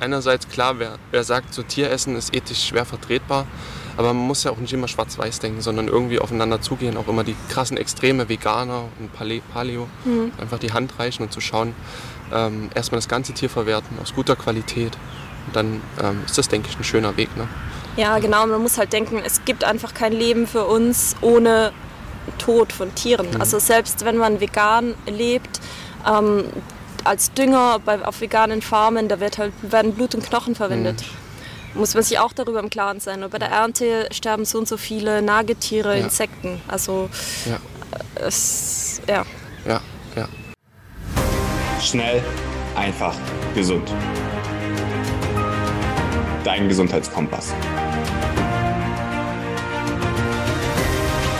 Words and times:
einerseits 0.00 0.48
klar, 0.48 0.78
wer, 0.78 0.98
wer 1.10 1.24
sagt, 1.24 1.54
so 1.54 1.62
Tieressen 1.62 2.16
ist 2.16 2.34
ethisch 2.34 2.64
schwer 2.64 2.84
vertretbar, 2.84 3.46
aber 3.96 4.14
man 4.14 4.26
muss 4.26 4.44
ja 4.44 4.50
auch 4.50 4.56
nicht 4.56 4.72
immer 4.72 4.88
schwarz-weiß 4.88 5.40
denken, 5.40 5.60
sondern 5.60 5.88
irgendwie 5.88 6.18
aufeinander 6.18 6.60
zugehen, 6.60 6.96
auch 6.96 7.08
immer 7.08 7.24
die 7.24 7.36
krassen 7.50 7.76
Extreme, 7.76 8.28
Veganer 8.28 8.84
und 8.98 9.12
Paleo, 9.52 9.88
mhm. 10.04 10.32
einfach 10.40 10.58
die 10.58 10.72
Hand 10.72 10.98
reichen 10.98 11.24
und 11.24 11.32
zu 11.32 11.40
schauen, 11.40 11.74
ähm, 12.32 12.70
erstmal 12.74 12.98
das 12.98 13.08
ganze 13.08 13.32
Tier 13.32 13.50
verwerten 13.50 13.98
aus 14.00 14.14
guter 14.14 14.36
Qualität. 14.36 14.96
Und 15.46 15.56
dann 15.56 15.82
ähm, 16.02 16.22
ist 16.24 16.38
das, 16.38 16.48
denke 16.48 16.68
ich, 16.70 16.78
ein 16.78 16.84
schöner 16.84 17.16
Weg. 17.16 17.34
Ne? 17.36 17.48
Ja, 17.96 18.18
genau. 18.18 18.46
Man 18.46 18.62
muss 18.62 18.78
halt 18.78 18.92
denken, 18.92 19.20
es 19.24 19.44
gibt 19.44 19.64
einfach 19.64 19.94
kein 19.94 20.12
Leben 20.12 20.46
für 20.46 20.64
uns 20.64 21.16
ohne 21.20 21.72
Tod 22.38 22.72
von 22.72 22.94
Tieren. 22.94 23.30
Mhm. 23.30 23.40
Also 23.40 23.58
selbst 23.58 24.04
wenn 24.04 24.16
man 24.16 24.40
vegan 24.40 24.94
lebt, 25.06 25.60
ähm, 26.06 26.44
als 27.04 27.32
Dünger 27.32 27.78
bei, 27.84 28.04
auf 28.04 28.20
veganen 28.20 28.62
Farmen, 28.62 29.08
da 29.08 29.20
wird 29.20 29.38
halt, 29.38 29.52
werden 29.62 29.94
Blut 29.94 30.14
und 30.14 30.24
Knochen 30.24 30.54
verwendet. 30.54 31.02
Mhm. 31.02 31.78
Muss 31.80 31.94
man 31.94 32.02
sich 32.02 32.18
auch 32.18 32.32
darüber 32.32 32.58
im 32.60 32.68
Klaren 32.68 32.98
sein. 32.98 33.22
Und 33.22 33.30
bei 33.30 33.38
der 33.38 33.50
Ernte 33.50 34.08
sterben 34.10 34.44
so 34.44 34.58
und 34.58 34.66
so 34.66 34.76
viele 34.76 35.22
Nagetiere, 35.22 35.96
ja. 35.96 36.04
Insekten. 36.04 36.60
Also 36.66 37.08
ja. 37.46 37.58
es, 38.16 39.00
ja. 39.06 39.24
Ja, 39.66 39.80
ja. 40.16 40.28
Schnell, 41.80 42.22
einfach, 42.74 43.14
gesund. 43.54 43.88
Dein 46.42 46.68
Gesundheitskompass. 46.68 47.54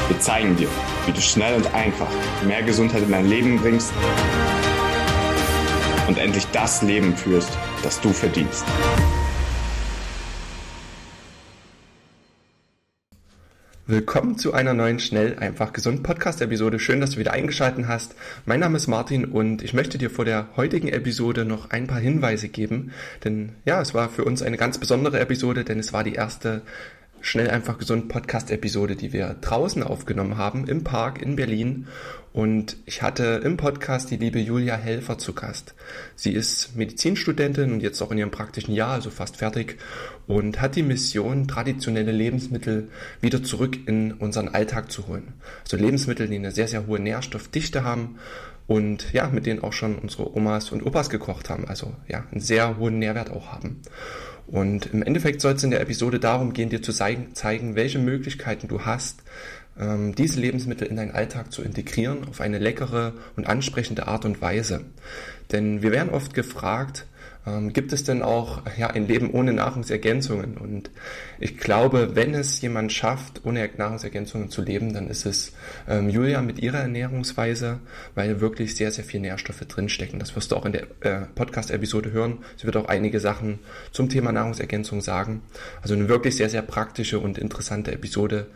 Wir 0.09 0.21
zeigen 0.21 0.57
dir, 0.57 0.69
wie 1.07 1.13
du 1.13 1.21
schnell 1.21 1.57
und 1.57 1.75
einfach 1.75 2.09
mehr 2.45 2.63
Gesundheit 2.63 3.03
in 3.03 3.11
dein 3.11 3.29
Leben 3.29 3.59
bringst 3.61 3.93
und 6.11 6.19
endlich 6.19 6.45
das 6.49 6.83
Leben 6.83 7.17
führst, 7.17 7.57
das 7.85 8.01
du 8.01 8.13
verdienst. 8.13 8.65
Willkommen 13.87 14.37
zu 14.37 14.53
einer 14.53 14.75
neuen 14.75 14.99
Schnell, 14.99 15.39
einfach 15.39 15.73
gesund 15.73 16.03
Podcast-Episode. 16.03 16.81
Schön, 16.81 17.01
dass 17.01 17.11
du 17.11 17.19
wieder 17.19 17.33
eingeschaltet 17.33 17.87
hast. 17.87 18.17
Mein 18.45 18.59
Name 18.59 18.77
ist 18.77 18.89
Martin 18.89 19.25
und 19.25 19.63
ich 19.63 19.73
möchte 19.73 19.99
dir 19.99 20.11
vor 20.11 20.25
der 20.25 20.49
heutigen 20.57 20.89
Episode 20.89 21.45
noch 21.45 21.71
ein 21.71 21.87
paar 21.87 22.01
Hinweise 22.01 22.49
geben. 22.49 22.91
Denn 23.23 23.53
ja, 23.65 23.81
es 23.81 23.95
war 23.95 24.09
für 24.09 24.25
uns 24.25 24.43
eine 24.43 24.57
ganz 24.57 24.79
besondere 24.79 25.21
Episode, 25.21 25.63
denn 25.63 25.79
es 25.79 25.93
war 25.93 26.03
die 26.03 26.15
erste 26.15 26.63
Schnell 27.23 27.51
einfach 27.51 27.77
gesund 27.77 28.09
Podcast-Episode, 28.09 28.97
die 28.97 29.13
wir 29.13 29.37
draußen 29.41 29.83
aufgenommen 29.83 30.39
haben, 30.39 30.67
im 30.67 30.85
Park 30.85 31.21
in 31.21 31.37
Berlin. 31.37 31.87
Und 32.33 32.79
ich 32.87 33.03
hatte 33.03 33.43
im 33.45 33.59
Podcast 33.59 34.11
die 34.11 34.17
liebe 34.17 34.39
Julia 34.39 34.77
Helfer 34.77 35.19
zu 35.19 35.35
Gast. 35.35 35.75
Sie 36.17 36.33
ist 36.33 36.77
Medizinstudentin 36.77 37.73
und 37.73 37.83
jetzt 37.83 38.01
auch 38.01 38.11
in 38.11 38.19
ihrem 38.19 38.31
praktischen 38.31 38.75
Jahr, 38.75 38.93
also 38.93 39.11
fast 39.11 39.37
fertig, 39.37 39.77
und 40.27 40.63
hat 40.63 40.77
die 40.77 40.83
Mission, 40.83 41.47
traditionelle 41.47 42.13
Lebensmittel 42.13 42.89
wieder 43.21 43.43
zurück 43.43 43.77
in 43.87 44.13
unseren 44.13 44.49
Alltag 44.49 44.91
zu 44.91 45.07
holen. 45.07 45.35
Also 45.63 45.77
Lebensmittel, 45.77 46.27
die 46.27 46.37
eine 46.37 46.53
sehr, 46.53 46.69
sehr 46.69 46.87
hohe 46.87 47.01
Nährstoffdichte 47.01 47.85
haben 47.85 48.17
und 48.67 49.13
ja, 49.13 49.27
mit 49.27 49.45
denen 49.45 49.63
auch 49.63 49.73
schon 49.73 49.97
unsere 49.99 50.35
Omas 50.35 50.71
und 50.71 50.87
Opas 50.87 51.11
gekocht 51.11 51.51
haben. 51.51 51.67
Also 51.67 51.93
ja, 52.09 52.25
einen 52.31 52.41
sehr 52.41 52.79
hohen 52.79 52.99
Nährwert 52.99 53.31
auch 53.31 53.49
haben. 53.49 53.83
Und 54.47 54.87
im 54.87 55.03
Endeffekt 55.03 55.41
soll 55.41 55.55
es 55.55 55.63
in 55.63 55.71
der 55.71 55.81
Episode 55.81 56.19
darum 56.19 56.53
gehen, 56.53 56.71
dir 56.71 56.83
zu 56.83 56.93
zeigen, 56.93 57.77
welche 57.77 57.99
Möglichkeiten 57.99 58.69
du 58.69 58.83
hast, 58.85 59.23
ähm, 59.79 60.15
diese 60.15 60.41
Lebensmittel 60.41 60.89
in 60.89 60.97
deinen 60.97 61.13
Alltag 61.13 61.53
zu 61.53 61.63
integrieren 61.63 62.29
auf 62.29 62.41
eine 62.41 62.59
leckere 62.59 63.15
und 63.37 63.47
ansprechende 63.47 64.09
Art 64.09 64.25
und 64.25 64.41
Weise. 64.41 64.85
Denn 65.53 65.83
wir 65.83 65.93
werden 65.93 66.11
oft 66.11 66.35
gefragt, 66.35 67.07
ähm, 67.47 67.73
gibt 67.73 67.93
es 67.93 68.05
denn 68.05 68.23
auch 68.23 68.63
ja, 68.77 68.89
ein 68.89 69.07
Leben 69.07 69.31
ohne 69.31 69.53
Nahrungsergänzungen? 69.53 70.59
Und 70.59 70.91
ich 71.39 71.57
glaube, 71.57 72.15
wenn 72.15 72.35
es 72.35 72.61
jemand 72.61 72.93
schafft, 72.93 73.45
ohne 73.45 73.69
Nahrungsergänzungen 73.77 74.51
zu 74.51 74.63
leben, 74.63 74.93
dann 74.93 75.09
ist 75.09 75.27
es 75.27 75.53
ähm, 75.89 76.11
Julia 76.11 76.43
mit 76.43 76.59
ihrer 76.59 76.79
Ernährungsweise, 76.79 77.81
weil 78.15 78.41
wirklich 78.41 78.77
sehr, 78.77 78.91
sehr 78.91 79.05
viel 79.05 79.21
Nährstoffe 79.21 79.61
drinstecken. 79.61 80.19
Das 80.19 80.37
wirst 80.37 80.53
du 80.53 80.57
auch 80.57 80.67
in 80.67 80.73
der 80.73 80.87
äh, 81.01 81.27
Podcast-Episode 81.35 82.13
hören. 82.13 82.39
Sie 82.57 82.65
wird 82.65 82.77
auch 82.77 82.89
einige 82.89 83.21
Sachen 83.21 83.61
zum 83.91 84.09
Thema 84.09 84.33
Nahrungsergänzung 84.33 85.01
sagen. 85.01 85.43
Also 85.83 85.95
eine 85.95 86.09
wirklich 86.09 86.37
sehr, 86.37 86.51
sehr 86.51 86.63
praktische 86.63 87.19
und 87.21 87.39
interessante 87.39 87.93
Episode, 87.93 88.47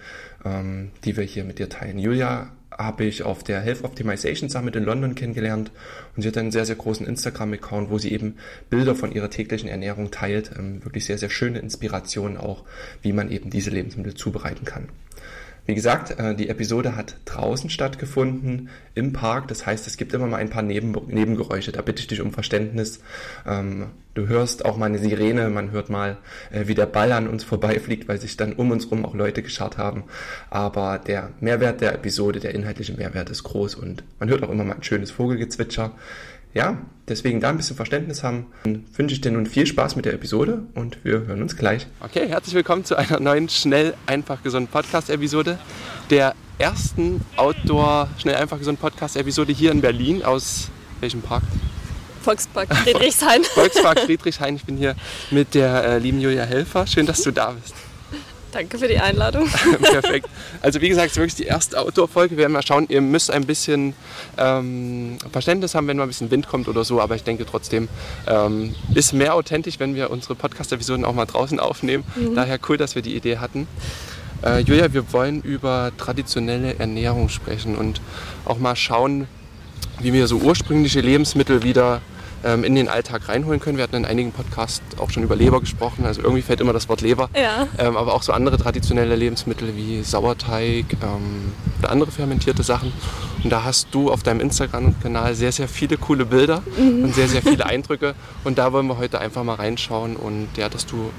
ähm, 0.44 0.90
die 1.04 1.16
wir 1.16 1.24
hier 1.24 1.44
mit 1.44 1.58
dir 1.58 1.68
teilen. 1.68 1.98
Julia 1.98 2.50
habe 2.76 3.04
ich 3.04 3.22
auf 3.22 3.44
der 3.44 3.60
Health 3.60 3.84
Optimization 3.84 4.48
Summit 4.48 4.76
in 4.76 4.84
London 4.84 5.14
kennengelernt 5.14 5.70
und 6.16 6.22
sie 6.22 6.28
hat 6.28 6.36
einen 6.38 6.50
sehr, 6.50 6.64
sehr 6.64 6.76
großen 6.76 7.06
Instagram-Account, 7.06 7.90
wo 7.90 7.98
sie 7.98 8.12
eben 8.12 8.36
Bilder 8.70 8.94
von 8.94 9.12
ihrer 9.12 9.30
täglichen 9.30 9.68
Ernährung 9.68 10.10
teilt. 10.10 10.50
Ähm, 10.58 10.84
wirklich 10.84 11.04
sehr, 11.04 11.18
sehr 11.18 11.30
schöne 11.30 11.58
Inspirationen 11.58 12.36
auch, 12.36 12.64
wie 13.02 13.12
man 13.12 13.30
eben 13.30 13.50
diese 13.50 13.70
Lebensmittel 13.70 14.14
zubereiten 14.14 14.64
kann. 14.64 14.88
Wie 15.66 15.74
gesagt, 15.74 16.18
äh, 16.18 16.34
die 16.34 16.50
Episode 16.50 16.94
hat 16.94 17.16
draußen 17.24 17.70
stattgefunden, 17.70 18.68
im 18.94 19.12
Park. 19.12 19.48
Das 19.48 19.64
heißt, 19.66 19.86
es 19.86 19.96
gibt 19.96 20.12
immer 20.12 20.26
mal 20.26 20.36
ein 20.36 20.50
paar 20.50 20.62
Neben 20.62 20.92
Nebengeräusche. 21.08 21.72
Da 21.72 21.80
bitte 21.80 22.00
ich 22.00 22.06
dich 22.06 22.20
um 22.20 22.32
Verständnis. 22.32 23.00
Ähm, 23.46 23.86
du 24.12 24.28
hörst 24.28 24.64
auch 24.64 24.76
mal 24.76 24.86
eine 24.86 24.98
Sirene, 24.98 25.48
man 25.48 25.70
hört 25.70 25.88
mal, 25.88 26.18
äh, 26.50 26.66
wie 26.66 26.74
der 26.74 26.86
Ball 26.86 27.12
an 27.12 27.28
uns 27.28 27.44
vorbeifliegt, 27.44 28.08
weil 28.08 28.20
sich 28.20 28.36
dann 28.36 28.52
um 28.52 28.70
uns 28.70 28.90
rum 28.90 29.04
auch 29.04 29.14
Leute 29.14 29.42
geschart 29.42 29.78
haben. 29.78 30.04
Aber 30.50 30.98
der 30.98 31.30
Mehrwert 31.40 31.80
der 31.80 31.94
Episode, 31.94 32.40
der 32.40 32.54
inhaltliche 32.54 32.92
Mehrwert 32.94 33.30
ist 33.30 33.42
groß 33.42 33.74
und 33.74 34.04
man 34.20 34.28
hört 34.28 34.42
auch 34.42 34.50
immer 34.50 34.64
mal 34.64 34.76
ein 34.76 34.82
schönes 34.82 35.10
Vogelgezwitscher 35.10 35.92
ja, 36.54 36.78
deswegen 37.08 37.40
da 37.40 37.50
ein 37.50 37.56
bisschen 37.56 37.76
Verständnis 37.76 38.22
haben. 38.22 38.46
Dann 38.62 38.84
wünsche 38.96 39.14
ich 39.14 39.20
dir 39.20 39.32
nun 39.32 39.46
viel 39.46 39.66
Spaß 39.66 39.96
mit 39.96 40.04
der 40.04 40.14
Episode 40.14 40.62
und 40.74 41.04
wir 41.04 41.26
hören 41.26 41.42
uns 41.42 41.56
gleich. 41.56 41.86
Okay, 42.00 42.28
herzlich 42.28 42.54
willkommen 42.54 42.84
zu 42.84 42.96
einer 42.96 43.20
neuen 43.20 43.48
Schnell, 43.48 43.94
einfach 44.06 44.42
gesund 44.42 44.70
Podcast-Episode. 44.70 45.58
Der 46.10 46.34
ersten 46.58 47.20
Outdoor 47.36 48.08
Schnell, 48.18 48.36
einfach 48.36 48.58
gesund 48.58 48.80
Podcast-Episode 48.80 49.52
hier 49.52 49.72
in 49.72 49.80
Berlin. 49.80 50.22
Aus 50.22 50.70
welchem 51.00 51.20
Park? 51.20 51.42
Volkspark 52.22 52.74
Friedrichshain. 52.74 53.44
Volkspark 53.44 54.00
Friedrichshain. 54.00 54.56
Ich 54.56 54.64
bin 54.64 54.78
hier 54.78 54.94
mit 55.30 55.54
der 55.54 55.84
äh, 55.84 55.98
lieben 55.98 56.20
Julia 56.20 56.44
Helfer. 56.44 56.86
Schön, 56.86 57.04
dass 57.04 57.20
du 57.22 57.32
da 57.32 57.50
bist. 57.50 57.74
Danke 58.54 58.78
für 58.78 58.86
die 58.86 59.00
Einladung. 59.00 59.48
Perfekt. 59.82 60.28
Also 60.62 60.80
wie 60.80 60.88
gesagt, 60.88 61.06
es 61.06 61.12
ist 61.14 61.18
wirklich 61.18 61.34
die 61.34 61.46
erste 61.46 61.76
Outdoor-Folge. 61.76 62.36
Wir 62.36 62.42
werden 62.42 62.52
mal 62.52 62.62
schauen, 62.62 62.86
ihr 62.88 63.00
müsst 63.00 63.32
ein 63.32 63.46
bisschen 63.46 63.94
ähm, 64.38 65.18
Verständnis 65.32 65.74
haben, 65.74 65.88
wenn 65.88 65.96
mal 65.96 66.04
ein 66.04 66.08
bisschen 66.08 66.30
Wind 66.30 66.46
kommt 66.46 66.68
oder 66.68 66.84
so. 66.84 67.00
Aber 67.00 67.16
ich 67.16 67.24
denke 67.24 67.44
trotzdem, 67.46 67.88
ähm, 68.28 68.76
ist 68.94 69.12
mehr 69.12 69.34
authentisch, 69.34 69.80
wenn 69.80 69.96
wir 69.96 70.08
unsere 70.12 70.36
Podcast-Episoden 70.36 71.04
auch 71.04 71.14
mal 71.14 71.26
draußen 71.26 71.58
aufnehmen. 71.58 72.04
Mhm. 72.14 72.36
Daher 72.36 72.60
cool, 72.68 72.76
dass 72.76 72.94
wir 72.94 73.02
die 73.02 73.16
Idee 73.16 73.38
hatten. 73.38 73.66
Äh, 74.44 74.60
Julia, 74.60 74.92
wir 74.92 75.12
wollen 75.12 75.42
über 75.42 75.90
traditionelle 75.98 76.78
Ernährung 76.78 77.30
sprechen 77.30 77.74
und 77.74 78.00
auch 78.44 78.58
mal 78.58 78.76
schauen, 78.76 79.26
wie 79.98 80.12
wir 80.12 80.28
so 80.28 80.36
ursprüngliche 80.36 81.00
Lebensmittel 81.00 81.64
wieder 81.64 82.02
ähm, 82.44 82.64
in 82.64 82.74
den 82.74 82.88
Alltag 82.88 83.28
reinholen 83.28 83.60
können. 83.60 83.76
Wir 83.76 83.84
hatten 83.84 83.96
in 83.96 84.04
einigen 84.04 84.32
Podcasts 84.32 84.82
auch 84.98 85.10
schon 85.10 85.22
über 85.22 85.34
Leber 85.34 85.60
gesprochen, 85.60 86.04
also 86.04 86.22
irgendwie 86.22 86.42
fällt 86.42 86.60
immer 86.60 86.72
das 86.72 86.88
Wort 86.88 87.00
Leber. 87.00 87.30
Ja. 87.34 87.66
Ähm, 87.78 87.96
aber 87.96 88.14
auch 88.14 88.22
so 88.22 88.32
andere 88.32 88.58
traditionelle 88.58 89.16
Lebensmittel 89.16 89.74
wie 89.76 90.02
Sauerteig 90.02 90.86
ähm, 91.02 91.52
oder 91.78 91.90
andere 91.90 92.10
fermentierte 92.10 92.62
Sachen. 92.62 92.92
Und 93.42 93.50
da 93.50 93.64
hast 93.64 93.88
du 93.92 94.10
auf 94.10 94.22
deinem 94.22 94.40
Instagram-Kanal 94.40 95.34
sehr, 95.34 95.52
sehr 95.52 95.68
viele 95.68 95.96
coole 95.96 96.26
Bilder 96.26 96.62
mhm. 96.76 97.04
und 97.04 97.14
sehr, 97.14 97.28
sehr 97.28 97.42
viele 97.42 97.66
Eindrücke. 97.66 98.14
Und 98.44 98.58
da 98.58 98.72
wollen 98.72 98.86
wir 98.86 98.98
heute 98.98 99.20
einfach 99.20 99.44
mal 99.44 99.54
reinschauen 99.54 100.16
und 100.16 100.48
ja, 100.56 100.68
dass 100.68 100.86
du 100.86 101.10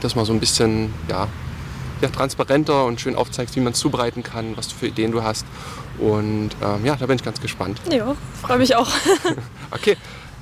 das 0.00 0.14
mal 0.14 0.24
so 0.24 0.32
ein 0.32 0.40
bisschen, 0.40 0.92
ja, 1.08 1.28
ja, 2.02 2.08
transparenter 2.08 2.84
und 2.84 3.00
schön 3.00 3.16
aufzeigst, 3.16 3.56
wie 3.56 3.60
man 3.60 3.72
es 3.72 3.78
zubereiten 3.78 4.22
kann, 4.22 4.56
was 4.56 4.70
für 4.70 4.86
Ideen 4.86 5.12
du 5.12 5.22
hast. 5.22 5.46
Und 5.98 6.50
ähm, 6.62 6.84
ja, 6.84 6.96
da 6.96 7.06
bin 7.06 7.16
ich 7.16 7.24
ganz 7.24 7.40
gespannt. 7.40 7.80
Ja, 7.90 8.14
freue 8.42 8.58
mich 8.58 8.76
auch. 8.76 8.88
okay, 9.70 9.96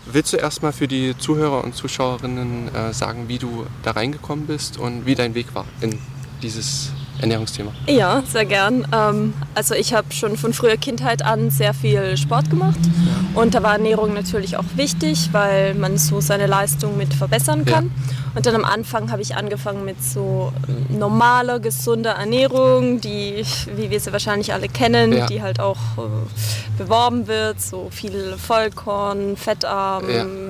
Willst 0.06 0.32
du 0.32 0.36
erstmal 0.36 0.72
für 0.72 0.86
die 0.86 1.16
Zuhörer 1.16 1.64
und 1.64 1.74
Zuschauerinnen 1.74 2.74
äh, 2.74 2.92
sagen, 2.92 3.28
wie 3.28 3.38
du 3.38 3.66
da 3.82 3.92
reingekommen 3.92 4.46
bist 4.46 4.78
und 4.78 5.06
wie 5.06 5.14
dein 5.14 5.34
Weg 5.34 5.54
war 5.54 5.64
in 5.80 5.98
dieses 6.42 6.92
Ernährungsthema? 7.20 7.72
Ja, 7.86 8.22
sehr 8.26 8.44
gern. 8.44 8.86
Ähm, 8.92 9.34
also 9.54 9.74
ich 9.74 9.94
habe 9.94 10.12
schon 10.12 10.36
von 10.36 10.52
früher 10.52 10.76
Kindheit 10.76 11.22
an 11.22 11.50
sehr 11.50 11.74
viel 11.74 12.16
Sport 12.16 12.50
gemacht 12.50 12.78
ja. 12.82 13.40
und 13.40 13.54
da 13.54 13.62
war 13.62 13.72
Ernährung 13.72 14.14
natürlich 14.14 14.56
auch 14.56 14.64
wichtig, 14.76 15.30
weil 15.32 15.74
man 15.74 15.96
so 15.98 16.20
seine 16.20 16.46
Leistung 16.46 16.96
mit 16.96 17.14
verbessern 17.14 17.64
kann. 17.64 17.86
Ja. 17.86 18.14
Und 18.34 18.46
dann 18.46 18.56
am 18.56 18.64
Anfang 18.64 19.12
habe 19.12 19.22
ich 19.22 19.36
angefangen 19.36 19.84
mit 19.84 20.02
so 20.02 20.52
normaler, 20.88 21.60
gesunder 21.60 22.12
Ernährung, 22.12 23.00
die, 23.00 23.44
wie 23.76 23.90
wir 23.90 24.00
sie 24.00 24.12
wahrscheinlich 24.12 24.52
alle 24.52 24.68
kennen, 24.68 25.12
ja. 25.12 25.26
die 25.26 25.40
halt 25.40 25.60
auch 25.60 25.78
äh, 25.98 26.78
beworben 26.78 27.28
wird, 27.28 27.60
so 27.60 27.90
viel 27.90 28.34
Vollkorn, 28.36 29.36
fettarm, 29.36 30.04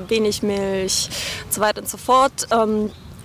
wenig 0.08 0.42
Milch 0.42 1.10
und 1.44 1.52
so 1.52 1.60
weiter 1.60 1.82
und 1.82 1.88
so 1.88 1.98
fort. 1.98 2.46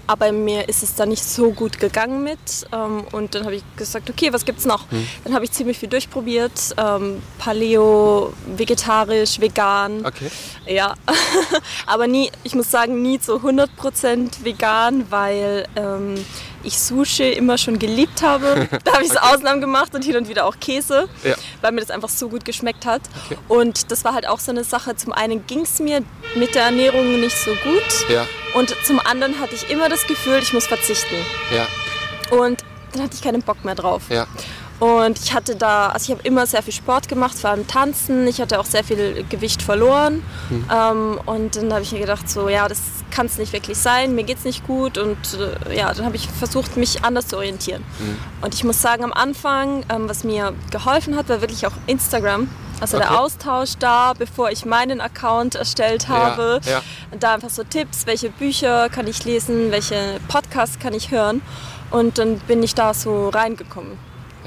Aber 0.09 0.31
mir 0.31 0.67
ist 0.67 0.81
es 0.81 0.95
da 0.95 1.05
nicht 1.05 1.23
so 1.23 1.51
gut 1.51 1.79
gegangen 1.79 2.23
mit. 2.23 2.39
Ähm, 2.71 3.03
und 3.11 3.35
dann 3.35 3.43
habe 3.43 3.53
ich 3.57 3.63
gesagt, 3.75 4.09
okay, 4.09 4.33
was 4.33 4.43
gibt's 4.43 4.65
noch? 4.65 4.89
Hm. 4.89 5.07
Dann 5.23 5.35
habe 5.35 5.45
ich 5.45 5.51
ziemlich 5.51 5.77
viel 5.77 5.87
durchprobiert. 5.87 6.73
Ähm, 6.77 7.21
Paleo, 7.37 8.33
vegetarisch, 8.57 9.39
vegan. 9.39 10.03
Okay. 10.03 10.31
Ja, 10.65 10.95
aber 11.85 12.07
nie, 12.07 12.31
ich 12.43 12.55
muss 12.55 12.71
sagen, 12.71 13.03
nie 13.03 13.19
zu 13.19 13.35
100% 13.35 14.43
vegan, 14.43 15.05
weil 15.11 15.67
ähm, 15.75 16.15
ich 16.63 16.77
Sushi 16.79 17.29
immer 17.33 17.57
schon 17.57 17.79
geliebt 17.79 18.21
habe. 18.21 18.67
Da 18.83 18.93
habe 18.93 19.03
ich 19.03 19.11
so 19.11 19.19
Ausnahmen 19.19 19.61
gemacht 19.61 19.93
und 19.95 20.03
hin 20.03 20.15
und 20.17 20.27
wieder 20.29 20.45
auch 20.45 20.55
Käse, 20.59 21.07
Ja. 21.23 21.35
weil 21.61 21.71
mir 21.71 21.81
das 21.81 21.91
einfach 21.91 22.09
so 22.09 22.29
gut 22.29 22.45
geschmeckt 22.45 22.85
hat. 22.85 23.01
Okay. 23.25 23.37
Und 23.47 23.91
das 23.91 24.03
war 24.03 24.13
halt 24.13 24.27
auch 24.27 24.39
so 24.39 24.51
eine 24.51 24.63
Sache. 24.63 24.95
Zum 24.95 25.13
einen 25.13 25.45
ging 25.47 25.61
es 25.61 25.79
mir 25.79 26.01
mit 26.35 26.55
der 26.55 26.63
Ernährung 26.63 27.19
nicht 27.19 27.37
so 27.37 27.51
gut 27.63 28.09
Ja, 28.09 28.25
und 28.53 28.73
zum 28.85 28.99
anderen 28.99 29.39
hatte 29.39 29.55
ich 29.55 29.69
immer 29.69 29.89
das 29.89 30.05
Gefühl, 30.07 30.39
ich 30.41 30.53
muss 30.53 30.67
verzichten. 30.67 31.15
ja, 31.53 31.67
Und 32.37 32.63
dann 32.93 33.03
hatte 33.03 33.15
ich 33.15 33.21
keinen 33.21 33.41
Bock 33.41 33.63
mehr 33.65 33.75
drauf. 33.75 34.03
ja. 34.09 34.25
Und 34.79 35.19
ich 35.19 35.33
hatte 35.33 35.55
da, 35.57 35.89
also 35.89 36.05
ich 36.05 36.17
habe 36.17 36.25
immer 36.27 36.45
sehr 36.47 36.63
viel 36.63 36.73
Sport 36.73 37.09
gemacht, 37.09 37.37
vor 37.37 37.49
allem 37.49 37.67
Tanzen. 37.67 38.25
Ich 38.27 38.39
hatte 38.39 38.59
auch 38.59 38.65
sehr 38.65 38.83
viel 38.83 39.25
Gewicht 39.29 39.61
verloren. 39.61 40.23
Ähm, 40.73 41.19
und 41.25 41.57
dann 41.57 41.73
habe 41.73 41.81
ich 41.81 41.91
mir 41.91 41.99
gedacht, 41.99 42.29
so, 42.29 42.47
ja, 42.47 42.67
das 42.69 42.79
kann 43.11 43.25
es 43.25 43.37
nicht 43.37 43.51
wirklich 43.51 43.77
sein, 43.77 44.15
mir 44.15 44.23
geht 44.23 44.37
es 44.37 44.45
nicht 44.45 44.65
gut. 44.65 44.97
Und 44.97 45.17
äh, 45.67 45.75
ja, 45.77 45.93
dann 45.93 46.05
habe 46.05 46.15
ich 46.15 46.29
versucht, 46.29 46.77
mich 46.77 47.03
anders 47.03 47.27
zu 47.27 47.35
orientieren. 47.37 47.83
Und 48.41 48.53
ich 48.53 48.63
muss 48.63 48.81
sagen, 48.81 49.03
am 49.03 49.11
Anfang, 49.11 49.83
ähm, 49.89 50.07
was 50.07 50.23
mir 50.23 50.53
geholfen 50.71 51.17
hat, 51.17 51.27
war 51.27 51.41
wirklich 51.41 51.67
auch 51.67 51.73
Instagram. 51.87 52.47
Also 52.79 52.95
Okay. 52.95 53.07
der 53.09 53.19
Austausch 53.19 53.71
da, 53.79 54.13
bevor 54.17 54.49
ich 54.51 54.63
meinen 54.65 55.01
Account 55.01 55.55
erstellt 55.55 56.07
habe. 56.07 56.61
ja. 56.63 56.81
Und 57.11 57.21
da 57.23 57.33
einfach 57.33 57.49
so 57.49 57.65
Tipps, 57.65 58.05
welche 58.05 58.29
Bücher 58.29 58.87
kann 58.87 59.05
ich 59.07 59.25
lesen, 59.25 59.71
welche 59.71 60.21
Podcasts 60.29 60.79
kann 60.79 60.93
ich 60.93 61.11
hören. 61.11 61.41
Und 61.91 62.17
dann 62.17 62.37
bin 62.39 62.63
ich 62.63 62.75
da 62.75 62.93
so 62.93 63.27
reingekommen. 63.27 63.97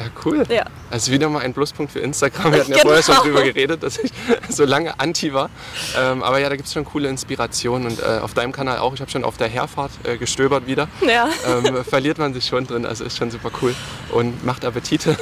Ja, 0.04 0.10
cool. 0.25 0.44
Ja. 0.49 0.64
Also 0.90 1.12
wieder 1.12 1.28
mal 1.28 1.40
ein 1.40 1.54
Pluspunkt 1.54 1.93
für 1.93 2.00
Instagram. 2.00 2.52
Wir 2.52 2.60
hatten 2.60 2.70
ja 2.72 2.78
Genau. 2.78 2.88
vorher 2.94 3.02
schon 3.02 3.16
drüber 3.16 3.43
geredet, 3.43 3.82
dass 3.82 3.99
ich 3.99 4.10
so 4.49 4.64
lange 4.64 4.99
anti 4.99 5.32
war. 5.32 5.50
Ähm, 5.99 6.22
aber 6.22 6.38
ja, 6.38 6.49
da 6.49 6.56
gibt 6.56 6.66
es 6.69 6.75
schon 6.75 6.84
coole 6.84 7.08
Inspirationen. 7.08 7.88
Und 7.88 8.00
äh, 8.00 8.19
auf 8.20 8.34
deinem 8.34 8.52
Kanal 8.52 8.78
auch. 8.78 8.94
Ich 8.94 9.00
habe 9.00 9.10
schon 9.10 9.25
auf 9.25 9.37
der 9.37 9.49
Herfahrt 9.49 9.93
äh, 10.04 10.16
gestöbert 10.16 10.66
wieder. 10.66 10.88
Ja. 11.06 11.28
Ähm, 11.46 11.84
verliert 11.88 12.19
man 12.19 12.34
sich 12.34 12.46
schon 12.46 12.66
drin. 12.66 12.84
Also 12.87 13.04
ist 13.04 13.16
schon 13.16 13.31
super 13.31 13.50
cool. 13.62 13.75
Und 14.10 14.44
macht 14.44 14.64
Appetite. 14.64 15.16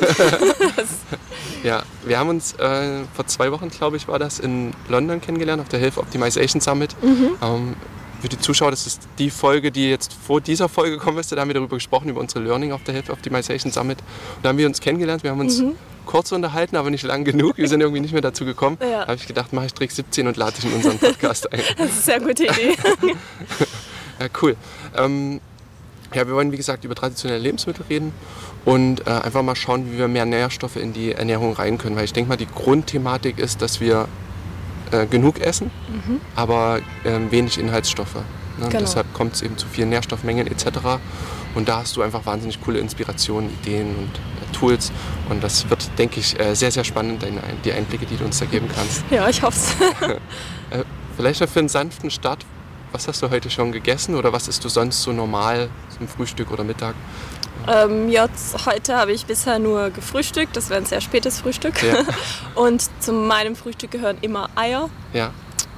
ja, 1.62 1.82
wir 2.04 2.18
haben 2.18 2.28
uns 2.30 2.54
äh, 2.54 3.04
vor 3.14 3.26
zwei 3.26 3.52
Wochen, 3.52 3.68
glaube 3.70 3.96
ich, 3.96 4.08
war 4.08 4.18
das, 4.18 4.38
in 4.38 4.72
London 4.88 5.20
kennengelernt, 5.20 5.60
auf 5.60 5.68
der 5.68 5.80
Health 5.80 5.98
Optimization 5.98 6.60
Summit. 6.60 6.94
Ähm, 7.02 7.76
für 8.20 8.28
die 8.28 8.38
Zuschauer, 8.38 8.70
das 8.70 8.86
ist 8.86 9.02
die 9.18 9.30
Folge, 9.30 9.70
die 9.70 9.88
jetzt 9.88 10.12
vor 10.12 10.40
dieser 10.40 10.68
Folge 10.68 10.98
kommen 10.98 11.16
müsste. 11.16 11.34
Da 11.34 11.42
haben 11.42 11.48
wir 11.48 11.54
darüber 11.54 11.76
gesprochen, 11.76 12.08
über 12.08 12.20
unsere 12.20 12.44
Learning 12.44 12.72
auf 12.72 12.84
der 12.84 12.94
Health 12.94 13.10
Optimization 13.10 13.72
Summit. 13.72 13.98
Und 14.36 14.44
da 14.44 14.50
haben 14.50 14.58
wir 14.58 14.66
uns 14.66 14.80
kennengelernt. 14.80 15.22
Wir 15.22 15.30
haben 15.30 15.40
uns 15.40 15.62
kurz 16.06 16.32
unterhalten, 16.32 16.76
aber 16.76 16.90
nicht 16.90 17.04
lang 17.04 17.24
genug. 17.24 17.56
Wir 17.56 17.68
sind 17.68 17.80
irgendwie 17.82 18.00
nicht 18.00 18.12
mehr 18.12 18.22
dazu 18.22 18.44
gekommen. 18.44 18.78
Ja. 18.80 19.00
Da 19.00 19.06
habe 19.08 19.16
ich 19.16 19.26
gedacht, 19.26 19.52
mache 19.52 19.66
ich 19.66 19.74
Trick 19.74 19.90
17 19.90 20.26
und 20.26 20.36
lade 20.36 20.52
dich 20.56 20.64
in 20.64 20.72
unseren 20.72 20.98
Podcast 20.98 21.52
ein. 21.52 21.60
Das 21.78 21.90
ist 21.90 22.10
eine 22.10 22.20
sehr 22.20 22.20
gute 22.20 22.44
Idee. 22.44 22.76
Ja, 24.20 24.26
cool. 24.42 24.54
Ähm, 24.98 25.40
ja, 26.12 26.26
wir 26.26 26.34
wollen 26.34 26.52
wie 26.52 26.58
gesagt 26.58 26.84
über 26.84 26.94
traditionelle 26.94 27.40
Lebensmittel 27.40 27.86
reden 27.88 28.12
und 28.66 29.06
äh, 29.06 29.10
einfach 29.10 29.42
mal 29.42 29.56
schauen, 29.56 29.90
wie 29.90 29.96
wir 29.96 30.08
mehr 30.08 30.26
Nährstoffe 30.26 30.76
in 30.76 30.92
die 30.92 31.12
Ernährung 31.12 31.54
rein 31.54 31.78
können. 31.78 31.96
Weil 31.96 32.04
ich 32.04 32.12
denke 32.12 32.28
mal, 32.28 32.36
die 32.36 32.46
Grundthematik 32.46 33.38
ist, 33.38 33.62
dass 33.62 33.80
wir 33.80 34.08
äh, 34.90 35.06
genug 35.06 35.40
essen, 35.40 35.70
aber 36.36 36.80
ähm, 37.04 37.30
wenig 37.30 37.58
Inhaltsstoffe. 37.58 38.16
Ne? 38.60 38.68
Genau. 38.68 38.80
Deshalb 38.80 39.12
kommt 39.14 39.34
es 39.34 39.42
eben 39.42 39.56
zu 39.56 39.66
vielen 39.66 39.88
Nährstoffmengen 39.88 40.46
etc. 40.46 40.98
Und 41.54 41.68
da 41.68 41.78
hast 41.78 41.96
du 41.96 42.02
einfach 42.02 42.26
wahnsinnig 42.26 42.60
coole 42.60 42.78
Inspirationen, 42.78 43.50
Ideen 43.50 43.88
und 43.96 44.14
äh, 44.14 44.52
Tools. 44.52 44.92
Und 45.28 45.42
das 45.42 45.68
wird, 45.68 45.90
denke 45.98 46.20
ich, 46.20 46.38
äh, 46.38 46.54
sehr, 46.54 46.70
sehr 46.70 46.84
spannend, 46.84 47.22
deine, 47.22 47.40
die 47.64 47.72
Einblicke, 47.72 48.06
die 48.06 48.16
du 48.16 48.24
uns 48.24 48.38
da 48.38 48.44
geben 48.44 48.68
kannst. 48.72 49.02
ja, 49.10 49.28
ich 49.28 49.42
hoffe 49.42 49.58
es. 49.58 50.16
Äh, 50.70 50.84
vielleicht 51.16 51.40
noch 51.40 51.48
für 51.48 51.58
einen 51.58 51.68
sanften 51.68 52.12
Start. 52.12 52.46
Was 52.92 53.08
hast 53.08 53.20
du 53.22 53.30
heute 53.30 53.50
schon 53.50 53.72
gegessen 53.72 54.14
oder 54.14 54.32
was 54.32 54.46
isst 54.46 54.64
du 54.64 54.68
sonst 54.68 55.02
so 55.02 55.12
normal 55.12 55.68
zum 55.98 56.06
Frühstück 56.06 56.52
oder 56.52 56.62
Mittag? 56.62 56.94
Ähm, 57.68 58.08
jetzt, 58.08 58.66
heute 58.66 58.96
habe 58.96 59.12
ich 59.12 59.26
bisher 59.26 59.58
nur 59.58 59.90
gefrühstückt. 59.90 60.56
Das 60.56 60.70
wäre 60.70 60.80
ein 60.80 60.86
sehr 60.86 61.00
spätes 61.00 61.40
Frühstück. 61.40 61.82
Ja. 61.82 61.98
Und 62.54 62.88
zu 63.02 63.12
meinem 63.12 63.56
Frühstück 63.56 63.90
gehören 63.90 64.18
immer 64.20 64.48
Eier. 64.54 64.88
Ja, 65.12 65.30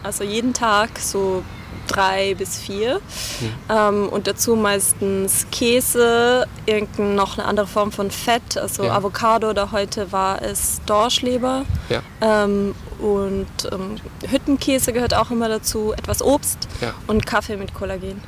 Also 0.03 0.25
jeden 0.25 0.53
Tag 0.55 0.99
so 0.99 1.43
drei 1.89 2.35
bis 2.35 2.59
vier. 2.59 3.01
Hm. 3.41 3.53
Ähm, 3.69 4.09
und 4.09 4.27
dazu 4.29 4.55
meistens 4.55 5.47
Käse, 5.51 6.47
irgendein, 6.65 7.17
noch 7.17 7.39
eine 7.39 7.47
andere 7.47 7.67
Form 7.67 7.91
von 7.91 8.11
Fett, 8.11 8.57
also 8.57 8.85
Ja. 8.85 8.95
Avocado 8.95 9.51
oder 9.51 9.73
heute 9.73 10.13
war 10.13 10.41
es 10.43 10.81
Dorschleber. 10.87 11.65
ja, 11.89 12.01
Ähm, 12.21 12.75
und 13.01 13.49
ähm, 13.73 13.97
Hüttenkäse 14.31 14.93
gehört 14.93 15.13
auch 15.15 15.31
immer 15.33 15.49
dazu, 15.49 15.93
etwas 15.93 16.23
Obst 16.23 16.69
ja. 16.81 16.95
und 17.09 17.27
Kaffee 17.27 17.57
mit 17.57 17.75
Kollagen. 17.75 18.23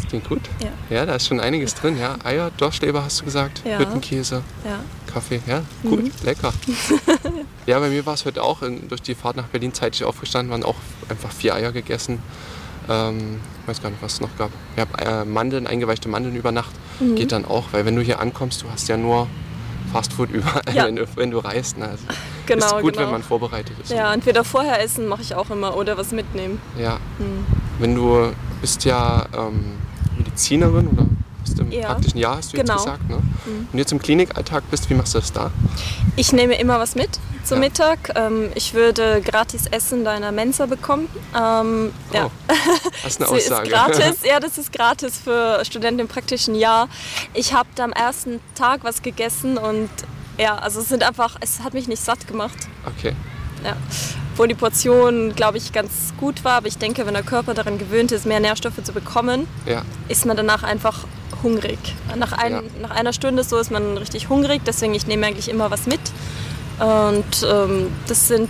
Das 0.00 0.08
klingt 0.08 0.28
gut. 0.28 0.40
Ja. 0.62 0.96
Ja, 0.96 1.06
da 1.06 1.14
ist 1.14 1.26
schon 1.26 1.40
einiges 1.40 1.74
drin. 1.74 1.98
Ja, 1.98 2.16
Eier, 2.24 2.50
Dorschleber 2.56 3.04
hast 3.04 3.20
du 3.20 3.24
gesagt, 3.24 3.62
Ja. 3.64 3.78
Hüttenkäse, 3.78 4.42
Ja. 4.64 4.80
Kaffee. 5.12 5.40
Ja, 5.46 5.62
gut, 5.82 6.04
Mhm. 6.04 6.10
lecker. 6.24 6.52
ja, 7.66 7.78
bei 7.78 7.88
mir 7.88 8.04
war 8.06 8.14
es 8.14 8.24
heute 8.24 8.42
auch 8.42 8.62
in, 8.62 8.88
durch 8.88 9.02
die 9.02 9.14
Fahrt 9.14 9.36
nach 9.36 9.46
Berlin 9.46 9.72
zeitig 9.74 10.04
aufgestanden, 10.04 10.50
waren 10.50 10.62
auch 10.64 10.76
einfach 11.08 11.30
vier 11.32 11.54
Eier 11.54 11.72
gegessen. 11.72 12.20
Ähm, 12.88 13.40
ich 13.62 13.68
weiß 13.68 13.82
gar 13.82 13.90
nicht, 13.90 14.02
was 14.02 14.14
es 14.14 14.20
noch 14.20 14.36
gab. 14.38 14.50
Ich 14.76 14.80
habe 14.80 15.22
äh, 15.22 15.24
Mandeln, 15.24 15.66
eingeweichte 15.66 16.08
Mandeln 16.08 16.34
über 16.36 16.50
Nacht. 16.52 16.70
Mhm. 16.98 17.14
Geht 17.16 17.32
dann 17.32 17.44
auch, 17.44 17.64
weil 17.72 17.84
wenn 17.86 17.96
du 17.96 18.02
hier 18.02 18.20
ankommst, 18.20 18.62
du 18.62 18.70
hast 18.70 18.88
ja 18.88 18.96
nur 18.96 19.26
Fastfood 19.92 20.30
überall, 20.30 20.62
Ja. 20.72 20.86
wenn, 20.86 20.96
du, 20.96 21.06
wenn 21.16 21.30
du 21.30 21.38
reist. 21.38 21.76
Ne? 21.78 21.88
Also 21.88 22.04
Genau, 22.46 22.66
ist 22.66 22.82
gut, 22.82 22.94
genau. 22.94 23.04
wenn 23.06 23.12
man 23.12 23.22
vorbereitet 23.22 23.76
ist. 23.82 23.90
Ja, 23.92 24.12
entweder 24.12 24.42
vorher 24.44 24.82
essen 24.82 25.06
mache 25.06 25.22
ich 25.22 25.34
auch 25.34 25.50
immer 25.50 25.76
oder 25.76 25.96
was 25.98 26.10
mitnehmen. 26.12 26.60
Ja. 26.78 26.98
Wenn 27.78 27.94
du 27.94 28.32
bist 28.60 28.84
ja 28.84 29.26
ähm, 29.36 29.64
Medizinerin 30.40 30.88
oder 30.88 31.06
bist 31.44 31.58
im 31.58 31.70
Ja. 31.70 31.86
praktischen 31.88 32.18
Jahr, 32.18 32.36
hast 32.36 32.52
du 32.52 32.56
Genau. 32.58 32.74
jetzt 32.74 32.84
gesagt. 32.84 33.08
Ne? 33.08 33.18
Wenn 33.44 33.66
du 33.72 33.78
jetzt 33.78 33.92
im 33.92 33.98
Klinikalltag 34.00 34.62
bist, 34.70 34.88
wie 34.90 34.94
machst 34.94 35.14
du 35.14 35.18
das 35.20 35.32
da? 35.32 35.50
Ich 36.16 36.32
nehme 36.32 36.54
immer 36.58 36.78
was 36.78 36.94
mit 36.94 37.18
zum 37.44 37.56
Ja. 37.58 37.60
Mittag. 37.68 38.12
Ähm, 38.14 38.50
ich 38.54 38.74
würde 38.74 39.22
gratis 39.22 39.66
Essen 39.70 40.04
da 40.04 40.14
in 40.14 40.22
der 40.22 40.32
Mensa 40.32 40.66
bekommen. 40.66 41.08
Ähm, 41.34 41.92
ja. 42.12 42.26
Oh, 42.26 42.30
das 43.02 43.12
ist 43.14 43.20
eine 43.22 43.30
Sie 43.30 43.36
ist 43.36 43.52
Aussage. 43.52 43.70
gratis, 43.70 44.16
ja, 44.24 44.38
das 44.40 44.58
ist 44.58 44.72
gratis 44.72 45.18
für 45.18 45.62
Studenten 45.64 46.00
im 46.00 46.08
praktischen 46.08 46.54
Jahr. 46.54 46.88
Ich 47.34 47.54
habe 47.54 47.68
am 47.80 47.92
ersten 47.92 48.40
Tag 48.54 48.80
was 48.84 49.00
gegessen 49.02 49.56
und 49.58 49.88
ja, 50.38 50.56
also 50.56 50.80
es 50.80 50.88
sind 50.88 51.02
einfach, 51.02 51.36
es 51.40 51.60
hat 51.60 51.74
mich 51.74 51.88
nicht 51.88 52.02
satt 52.02 52.26
gemacht. 52.26 52.56
Okay. 52.98 53.14
Ja. 53.64 53.76
Obwohl 54.40 54.48
die 54.48 54.54
Portion, 54.54 55.34
glaube 55.36 55.58
ich, 55.58 55.70
ganz 55.70 56.14
gut 56.18 56.44
war, 56.44 56.52
aber 56.54 56.66
ich 56.66 56.78
denke, 56.78 57.04
wenn 57.04 57.12
der 57.12 57.22
Körper 57.22 57.52
daran 57.52 57.76
gewöhnt 57.76 58.10
ist, 58.10 58.24
mehr 58.24 58.40
Nährstoffe 58.40 58.82
zu 58.82 58.90
bekommen, 58.90 59.46
Ja, 59.66 59.82
ist 60.08 60.24
man 60.24 60.34
danach 60.34 60.62
einfach 60.62 61.00
hungrig. 61.42 61.78
Nach, 62.16 62.32
ein, 62.32 62.52
Ja. 62.52 62.62
nach 62.80 62.90
einer 62.90 63.12
Stunde 63.12 63.44
so 63.44 63.58
ist 63.58 63.70
man 63.70 63.98
richtig 63.98 64.30
hungrig, 64.30 64.62
deswegen 64.66 64.94
ich 64.94 65.06
nehme 65.06 65.26
eigentlich 65.26 65.50
immer 65.50 65.70
was 65.70 65.84
mit. 65.84 66.00
Und 66.78 67.46
ähm, 67.52 67.92
das 68.08 68.28
sind 68.28 68.48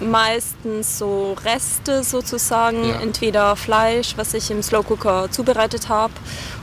meistens 0.00 0.96
so 0.96 1.36
Reste 1.44 2.02
sozusagen, 2.02 2.88
Ja. 2.88 3.00
entweder 3.02 3.56
Fleisch, 3.56 4.14
was 4.16 4.32
ich 4.32 4.50
im 4.50 4.62
Slow 4.62 4.82
Cooker 4.88 5.30
zubereitet 5.30 5.90
habe. 5.90 6.14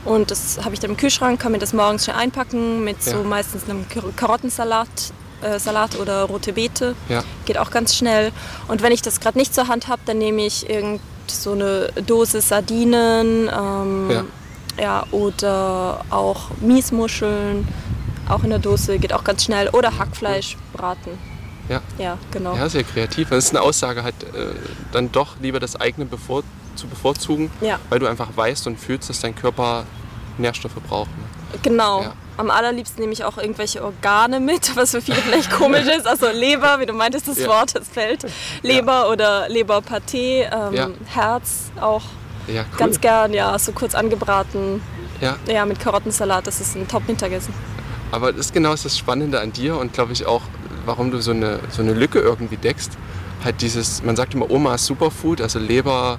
Und 0.04 0.32
das 0.32 0.58
habe 0.64 0.74
ich 0.74 0.80
dann 0.80 0.90
im 0.90 0.96
Kühlschrank, 0.96 1.38
kann 1.40 1.52
mir 1.52 1.60
das 1.60 1.74
morgens 1.74 2.06
schnell 2.06 2.16
einpacken 2.16 2.82
mit 2.82 3.00
so 3.04 3.18
Ja. 3.18 3.22
meistens 3.22 3.70
einem 3.70 3.88
Kar- 3.88 4.02
Karottensalat 4.16 4.88
äh, 5.44 5.58
Salat 5.58 5.98
oder 6.00 6.24
rote 6.24 6.52
Beete. 6.52 6.94
ja, 7.08 7.22
Geht 7.44 7.58
auch 7.58 7.70
ganz 7.70 7.94
schnell. 7.94 8.32
Und 8.68 8.82
wenn 8.82 8.92
ich 8.92 9.02
das 9.02 9.20
gerade 9.20 9.38
nicht 9.38 9.54
zur 9.54 9.68
Hand 9.68 9.88
habe, 9.88 10.02
dann 10.06 10.18
nehme 10.18 10.42
ich 10.44 10.68
irgend 10.68 11.00
so 11.26 11.52
eine 11.52 11.90
Dose 12.06 12.40
Sardinen 12.40 13.48
ähm, 13.48 14.10
Ja. 14.10 14.24
ja, 14.80 15.06
oder 15.10 16.04
auch 16.10 16.50
Miesmuscheln, 16.60 17.66
auch 18.28 18.42
in 18.44 18.50
der 18.50 18.58
Dose, 18.58 18.98
geht 18.98 19.12
auch 19.12 19.24
ganz 19.24 19.44
schnell. 19.44 19.68
Oder 19.70 19.98
Hackfleisch 19.98 20.56
braten. 20.72 21.18
ja. 21.68 21.80
Ja, 21.98 22.18
genau. 22.30 22.56
Ja, 22.56 22.68
sehr 22.68 22.84
kreativ. 22.84 23.30
Das 23.30 23.44
ist 23.46 23.50
eine 23.50 23.62
Aussage, 23.62 24.02
halt 24.02 24.14
äh, 24.22 24.54
dann 24.92 25.10
doch 25.12 25.36
lieber 25.40 25.60
das 25.60 25.76
eigene 25.80 26.06
bevor, 26.06 26.42
zu 26.76 26.86
bevorzugen, 26.88 27.50
Ja. 27.60 27.78
weil 27.88 27.98
du 28.00 28.06
einfach 28.06 28.28
weißt 28.34 28.66
und 28.66 28.78
fühlst, 28.78 29.08
dass 29.08 29.20
dein 29.20 29.34
Körper 29.34 29.84
Nährstoffe 30.38 30.74
braucht. 30.88 31.10
Ne? 31.10 31.58
Genau. 31.62 32.02
Ja. 32.02 32.12
Am 32.36 32.50
allerliebsten 32.50 33.00
nehme 33.00 33.12
ich 33.12 33.24
auch 33.24 33.38
irgendwelche 33.38 33.84
Organe 33.84 34.40
mit, 34.40 34.74
was 34.76 34.90
für 34.90 35.00
viele 35.00 35.18
vielleicht 35.18 35.50
komisch 35.52 35.86
ist. 35.86 36.06
Also 36.06 36.26
Leber, 36.30 36.80
wie 36.80 36.86
du 36.86 36.92
meintest, 36.92 37.28
das 37.28 37.38
Ja. 37.38 37.46
Wort, 37.48 37.76
das 37.76 37.86
fällt. 37.88 38.24
Leber 38.62 39.08
oder 39.10 39.48
Leberpaté, 39.48 40.46
ähm, 40.52 40.74
Ja. 40.74 40.88
Herz 41.06 41.70
auch 41.80 42.02
Ja, 42.48 42.62
cool. 42.62 42.78
ganz 42.78 43.00
gern, 43.00 43.32
ja, 43.32 43.56
so 43.58 43.72
kurz 43.72 43.94
angebraten. 43.94 44.82
ja. 45.20 45.36
Ja, 45.46 45.64
mit 45.64 45.78
Karottensalat, 45.80 46.46
das 46.46 46.60
ist 46.60 46.74
ein 46.76 46.88
Top-Mittagessen. 46.88 47.54
Aber 48.10 48.32
das 48.32 48.46
ist 48.46 48.52
genau 48.52 48.70
das 48.72 48.98
Spannende 48.98 49.40
an 49.40 49.52
dir 49.52 49.76
und 49.78 49.92
glaube 49.92 50.12
ich 50.12 50.26
auch, 50.26 50.42
warum 50.84 51.10
du 51.10 51.20
so 51.20 51.30
eine, 51.30 51.60
so 51.70 51.82
eine 51.82 51.92
Lücke 51.94 52.18
irgendwie 52.18 52.56
deckst. 52.56 52.90
Halt 53.44 53.60
dieses, 53.62 54.02
man 54.02 54.16
sagt 54.16 54.34
immer 54.34 54.50
Omas 54.50 54.86
Superfood, 54.86 55.40
also 55.40 55.58
Leber, 55.58 56.18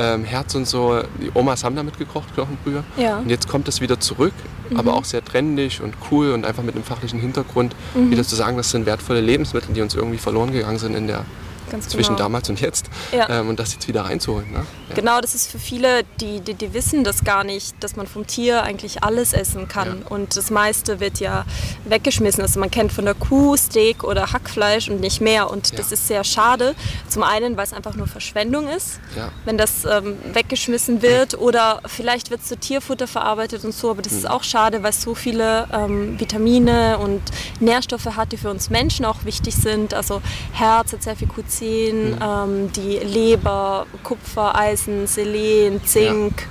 ähm, 0.00 0.24
Herz 0.24 0.54
und 0.54 0.66
so. 0.66 1.02
Die 1.20 1.30
Omas 1.34 1.62
haben 1.64 1.76
damit 1.76 1.98
gekocht, 1.98 2.32
Knochenbrühe. 2.34 2.82
Ja. 2.96 3.18
Und 3.18 3.28
jetzt 3.28 3.48
kommt 3.48 3.68
das 3.68 3.80
wieder 3.80 4.00
zurück, 4.00 4.32
aber 4.74 4.94
auch 4.94 5.04
sehr 5.04 5.24
trendig 5.24 5.80
und 5.82 5.94
cool 6.10 6.32
und 6.32 6.44
einfach 6.46 6.62
mit 6.62 6.74
einem 6.74 6.84
fachlichen 6.84 7.20
Hintergrund, 7.20 7.74
Mhm. 7.94 8.10
wieder 8.10 8.24
zu 8.24 8.34
sagen, 8.36 8.56
das 8.56 8.70
sind 8.70 8.86
wertvolle 8.86 9.20
Lebensmittel, 9.20 9.74
die 9.74 9.80
uns 9.82 9.94
irgendwie 9.94 10.18
verloren 10.18 10.52
gegangen 10.52 10.78
sind 10.78 10.94
in 10.94 11.06
der 11.06 11.24
Ganz 11.70 11.88
zwischen 11.88 12.14
genau. 12.16 12.24
damals 12.24 12.48
und 12.50 12.60
jetzt. 12.60 12.88
Ja. 13.12 13.28
Ähm, 13.28 13.48
und 13.48 13.60
das 13.60 13.72
jetzt 13.74 13.86
wieder 13.88 14.02
reinzuholen. 14.02 14.50
Ne? 14.52 14.66
Genau, 14.94 15.20
das 15.20 15.34
ist 15.36 15.50
für 15.50 15.58
viele, 15.58 16.02
die, 16.20 16.40
die, 16.40 16.54
die 16.54 16.74
wissen 16.74 17.04
das 17.04 17.22
gar 17.24 17.44
nicht, 17.44 17.74
dass 17.82 17.94
man 17.96 18.06
vom 18.08 18.26
Tier 18.26 18.62
eigentlich 18.64 19.04
alles 19.04 19.32
essen 19.32 19.68
kann. 19.68 20.00
Ja. 20.00 20.06
Und 20.08 20.36
das 20.36 20.50
meiste 20.50 20.98
wird 20.98 21.20
ja 21.20 21.44
weggeschmissen. 21.84 22.42
Also 22.42 22.58
man 22.58 22.70
kennt 22.70 22.92
von 22.92 23.04
der 23.04 23.14
Kuh 23.14 23.56
Steak 23.56 24.02
oder 24.02 24.32
Hackfleisch 24.32 24.88
und 24.88 25.00
nicht 25.00 25.20
mehr. 25.20 25.48
Und 25.50 25.78
das 25.78 25.90
Ja. 25.90 25.94
ist 25.94 26.08
sehr 26.08 26.24
schade. 26.24 26.74
Zum 27.08 27.22
einen, 27.22 27.56
weil 27.56 27.64
es 27.64 27.72
einfach 27.72 27.94
nur 27.94 28.08
Verschwendung 28.08 28.68
ist, 28.68 28.98
Ja. 29.16 29.30
wenn 29.44 29.56
das 29.56 29.84
ähm, 29.84 30.16
weggeschmissen 30.32 31.02
wird. 31.02 31.38
Oder 31.38 31.80
vielleicht 31.86 32.30
wird 32.30 32.40
es 32.40 32.48
zu 32.48 32.56
Tierfutter 32.56 33.06
verarbeitet 33.06 33.64
und 33.64 33.72
so. 33.74 33.90
Aber 33.90 34.02
das 34.02 34.12
ist 34.12 34.24
Hm. 34.24 34.30
auch 34.32 34.42
schade, 34.42 34.82
weil 34.82 34.90
es 34.90 35.02
so 35.02 35.14
viele 35.14 35.68
ähm, 35.72 36.18
Vitamine 36.18 36.98
und 36.98 37.22
Nährstoffe 37.60 38.16
hat, 38.16 38.32
die 38.32 38.36
für 38.36 38.50
uns 38.50 38.70
Menschen 38.70 39.04
auch 39.04 39.24
wichtig 39.24 39.54
sind. 39.54 39.94
Also 39.94 40.20
Herz 40.52 40.92
hat 40.92 41.02
sehr 41.04 41.14
viel 41.16 41.28
Q10, 41.28 41.90
Hm. 41.90 42.18
ähm, 42.20 42.72
die 42.72 42.98
Leber, 42.98 43.86
Kupfer, 44.02 44.54
Eisen, 44.80 45.06
Selen, 45.06 45.84
Zink. 45.84 46.46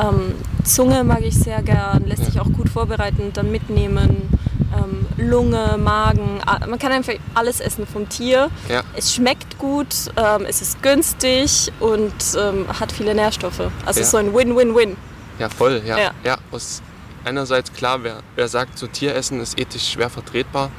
Ähm, 0.00 0.34
Zunge 0.64 1.02
mag 1.04 1.22
ich 1.22 1.34
sehr 1.34 1.62
gern, 1.62 2.04
lässt 2.06 2.20
Ja. 2.22 2.26
sich 2.30 2.40
auch 2.40 2.52
gut 2.52 2.68
vorbereiten 2.68 3.22
und 3.22 3.36
dann 3.36 3.50
mitnehmen. 3.50 4.28
Ähm, 4.74 5.06
Lunge, 5.18 5.76
Magen, 5.76 6.40
man 6.66 6.78
kann 6.78 6.92
einfach 6.92 7.12
alles 7.34 7.60
essen 7.60 7.86
vom 7.86 8.08
Tier. 8.08 8.48
Ja. 8.68 8.82
Es 8.96 9.14
schmeckt 9.14 9.58
gut, 9.58 9.94
ähm, 10.16 10.46
es 10.48 10.62
ist 10.62 10.82
günstig 10.82 11.70
und 11.80 12.12
ähm, 12.38 12.66
hat 12.80 12.90
viele 12.90 13.14
Nährstoffe. 13.14 13.70
Also 13.84 14.00
Ja. 14.00 14.06
so 14.06 14.16
ein 14.16 14.32
Win-Win-Win. 14.34 14.96
Ja, 15.38 15.48
voll, 15.50 15.82
ja. 15.84 15.98
Ja. 15.98 16.10
ja. 16.24 16.38
aus 16.50 16.80
einerseits 17.24 17.72
klar, 17.72 18.02
wer, 18.02 18.20
wer 18.34 18.48
sagt, 18.48 18.78
so 18.78 18.86
Tieressen 18.86 19.40
ist 19.40 19.58
ethisch 19.60 19.90
schwer 19.90 20.08
vertretbar, 20.10 20.70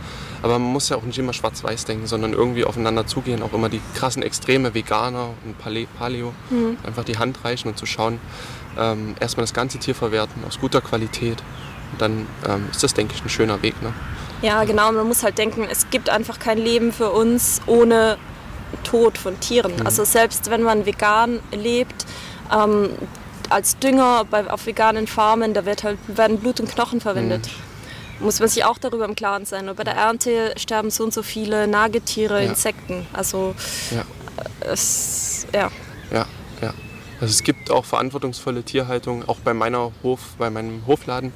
aber 0.43 0.59
man 0.59 0.71
muss 0.71 0.89
ja 0.89 0.97
auch 0.97 1.03
nicht 1.03 1.17
immer 1.17 1.33
schwarz-weiß 1.33 1.85
denken, 1.85 2.05
sondern 2.05 2.33
irgendwie 2.33 2.65
aufeinander 2.65 3.07
zugehen, 3.07 3.41
auch 3.41 3.53
immer 3.53 3.69
die 3.69 3.81
krassen 3.95 4.21
Extreme, 4.21 4.73
Veganer 4.75 5.29
und 5.45 5.57
Pale 5.57 5.88
Paleo, 5.97 6.33
Mhm. 6.51 6.77
einfach 6.85 7.03
die 7.05 7.17
Hand 7.17 7.43
reichen 7.43 7.69
und 7.69 7.77
zu 7.77 7.85
schauen, 7.85 8.19
ähm, 8.77 9.15
erstmal 9.19 9.43
das 9.43 9.53
ganze 9.53 9.79
Tier 9.79 9.95
verwerten, 9.95 10.43
aus 10.47 10.59
guter 10.59 10.81
Qualität. 10.81 11.41
Und 11.93 12.01
dann 12.01 12.27
ähm, 12.47 12.67
ist 12.71 12.83
das, 12.83 12.93
denke 12.93 13.13
ich, 13.15 13.23
ein 13.23 13.29
schöner 13.29 13.62
Weg. 13.62 13.81
Ne? 13.81 13.93
Ja, 14.41 14.63
genau. 14.65 14.91
Man 14.91 15.07
muss 15.07 15.23
halt 15.23 15.38
denken, 15.38 15.65
es 15.71 15.89
gibt 15.89 16.09
einfach 16.09 16.39
kein 16.39 16.57
Leben 16.57 16.91
für 16.91 17.12
uns 17.12 17.62
ohne 17.67 18.17
Tod 18.83 19.17
von 19.17 19.39
Tieren. 19.39 19.75
Mhm. 19.77 19.85
Also 19.85 20.03
selbst 20.03 20.50
wenn 20.50 20.63
man 20.63 20.85
vegan 20.85 21.39
lebt, 21.51 22.05
ähm, 22.53 22.89
als 23.50 23.77
Dünger 23.77 24.25
bei, 24.29 24.50
auf 24.50 24.65
veganen 24.65 25.07
Farmen, 25.07 25.53
da 25.53 25.65
wird 25.65 25.83
halt, 25.83 25.97
werden 26.07 26.39
Blut 26.39 26.59
und 26.59 26.69
Knochen 26.69 27.00
verwendet. 27.00 27.47
Mhm. 27.47 27.73
Muss 28.20 28.39
man 28.39 28.48
sich 28.50 28.63
auch 28.65 28.77
darüber 28.77 29.05
im 29.05 29.15
Klaren 29.15 29.46
sein. 29.46 29.70
Bei 29.75 29.84
der 29.84 29.96
Ernte 29.96 30.53
sterben 30.58 30.89
so 30.91 31.03
und 31.03 31.13
so 31.13 31.24
viele 31.24 31.67
Nagetiere, 31.67 32.41
Ja. 32.43 32.50
Insekten. 32.50 33.05
Also 33.13 33.53
Ja. 33.91 34.03
es, 34.62 35.46
ja. 35.53 35.70
Ja, 36.12 36.25
ja. 36.62 36.74
Also 37.20 37.32
es 37.32 37.43
gibt 37.43 37.72
auch 37.72 37.86
verantwortungsvolle 37.86 38.63
Tierhaltung, 38.63 39.27
auch 39.27 39.39
bei 39.39 39.53
meiner 39.53 39.91
Hof, 40.03 40.20
bei 40.38 40.50
meinem 40.50 40.86
Hofladen 40.88 41.32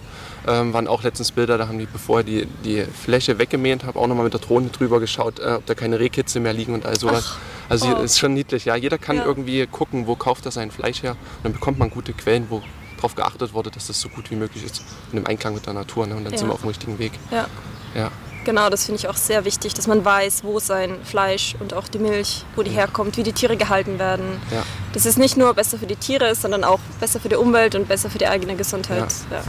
ähm, 0.47 0.73
waren 0.73 0.87
auch 0.87 1.03
letztens 1.03 1.31
Bilder, 1.31 1.57
da 1.57 1.67
haben 1.67 1.79
die, 1.79 1.85
bevor 1.85 2.23
die 2.23 2.45
die 2.65 2.83
Fläche 2.83 3.37
weggemäht 3.37 3.83
haben, 3.83 3.97
auch 3.97 4.07
nochmal 4.07 4.25
mit 4.25 4.33
der 4.33 4.41
Drohne 4.41 4.69
drüber 4.69 4.99
geschaut, 4.99 5.39
äh, 5.39 5.53
ob 5.57 5.65
da 5.65 5.75
keine 5.75 5.99
Rehkitze 5.99 6.39
mehr 6.39 6.53
liegen 6.53 6.73
und 6.73 6.85
all 6.85 6.97
sowas. 6.99 7.35
also 7.69 7.95
oh. 7.97 8.01
ist 8.01 8.17
schon 8.19 8.33
niedlich, 8.33 8.65
ja. 8.65 8.75
Jeder 8.75 8.97
kann 8.97 9.17
Ja. 9.17 9.25
irgendwie 9.25 9.65
gucken, 9.67 10.07
wo 10.07 10.15
kauft 10.15 10.45
er 10.45 10.51
sein 10.51 10.71
Fleisch 10.71 11.03
her 11.03 11.11
und 11.11 11.17
dann 11.45 11.53
bekommt 11.53 11.79
man 11.79 11.89
gute 11.89 12.13
Quellen, 12.13 12.47
wo 12.49 12.61
darauf 12.97 13.15
geachtet 13.15 13.53
wurde, 13.53 13.71
dass 13.71 13.87
das 13.87 13.99
so 14.01 14.09
gut 14.09 14.29
wie 14.31 14.35
möglich 14.35 14.63
ist 14.65 14.81
und 15.11 15.17
im 15.17 15.25
Einklang 15.27 15.53
mit 15.53 15.65
der 15.65 15.73
Natur. 15.73 16.05
Ne? 16.07 16.15
Und 16.15 16.23
dann 16.25 16.33
Ja. 16.33 16.39
sind 16.39 16.47
wir 16.47 16.53
auf 16.53 16.61
dem 16.61 16.67
richtigen 16.69 16.99
Weg. 16.99 17.13
ja. 17.31 17.47
Ja, 17.95 18.11
Genau, 18.45 18.69
das 18.69 18.85
finde 18.85 18.99
ich 18.99 19.07
auch 19.09 19.15
sehr 19.17 19.43
wichtig, 19.43 19.73
dass 19.73 19.87
man 19.87 20.05
weiß, 20.05 20.43
wo 20.45 20.59
sein 20.59 20.95
Fleisch 21.03 21.55
und 21.59 21.73
auch 21.73 21.87
die 21.89 21.99
Milch, 21.99 22.45
wo 22.55 22.63
die 22.63 22.69
herkommt, 22.71 23.17
wie 23.17 23.23
die 23.23 23.33
Tiere 23.33 23.57
gehalten 23.57 23.99
werden. 23.99 24.39
ja. 24.51 24.63
Das 24.93 25.05
ist 25.05 25.17
nicht 25.17 25.35
nur 25.35 25.53
besser 25.53 25.77
für 25.77 25.85
die 25.87 25.95
Tiere, 25.97 26.33
sondern 26.33 26.63
auch 26.63 26.79
besser 27.01 27.19
für 27.19 27.27
die 27.29 27.35
Umwelt 27.35 27.75
und 27.75 27.87
besser 27.89 28.09
für 28.09 28.17
die 28.19 28.27
eigene 28.27 28.55
Gesundheit. 28.55 29.13
Ja. 29.31 29.41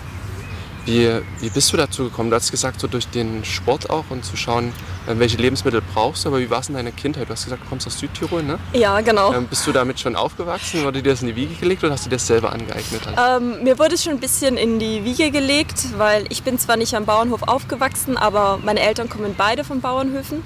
Wie, 0.89 1.07
wie 1.41 1.51
bist 1.51 1.71
du 1.71 1.77
dazu 1.77 2.05
gekommen? 2.05 2.31
Du 2.31 2.37
hast 2.37 2.51
gesagt, 2.51 2.81
so 2.81 2.87
durch 2.87 3.07
den 3.09 3.45
Sport 3.45 3.91
auch 3.91 4.07
und 4.09 4.25
zu 4.25 4.39
schauen, 4.39 4.73
äh, 5.07 5.19
welche 5.19 5.37
Lebensmittel 5.37 5.83
brauchst 5.93 6.25
du, 6.25 6.31
aber 6.31 6.41
wie 6.41 6.49
war 6.49 6.61
es 6.61 6.71
in 6.71 6.77
deiner 6.77 6.93
Kindheit? 6.93 7.29
Du 7.29 7.33
hast 7.35 7.45
gesagt, 7.45 7.63
du 7.63 7.69
kommst 7.69 7.87
aus 7.87 7.99
Südtirol, 7.99 8.43
ne? 8.43 8.59
Ja, 8.73 8.99
genau. 9.03 9.35
Ähm, 9.35 9.47
bist 9.49 9.67
du 9.67 9.73
damit 9.73 10.01
schon 10.01 10.17
aufgewachsen? 10.17 10.85
Wurde 10.85 11.03
dir 11.03 11.11
das 11.11 11.21
in 11.21 11.27
die 11.27 11.37
Wiege 11.37 11.55
gelegt 11.57 11.85
oder 11.85 11.93
hast 11.93 12.07
du 12.07 12.09
dir 12.09 12.17
das 12.17 12.27
selber 12.27 12.53
angeeignet? 12.53 13.03
Ähm, 13.19 13.63
mir 13.65 13.79
wurde 13.79 13.97
es 13.97 14.05
schon 14.05 14.15
ein 14.15 14.21
bisschen 14.21 14.57
in 14.57 14.79
die 14.79 15.05
Wiege 15.05 15.31
gelegt, 15.31 15.99
weil 15.99 16.25
ich 16.31 16.43
bin 16.43 16.59
zwar 16.59 16.79
nicht 16.79 16.95
am 16.95 17.05
Bauernhof 17.05 17.43
aufgewachsen, 17.43 18.17
aber 18.17 18.59
meine 18.65 18.81
Eltern 18.81 19.11
kommen 19.11 19.35
beide 19.37 19.65
von 19.65 19.83
Bauernhöfen. 19.83 20.43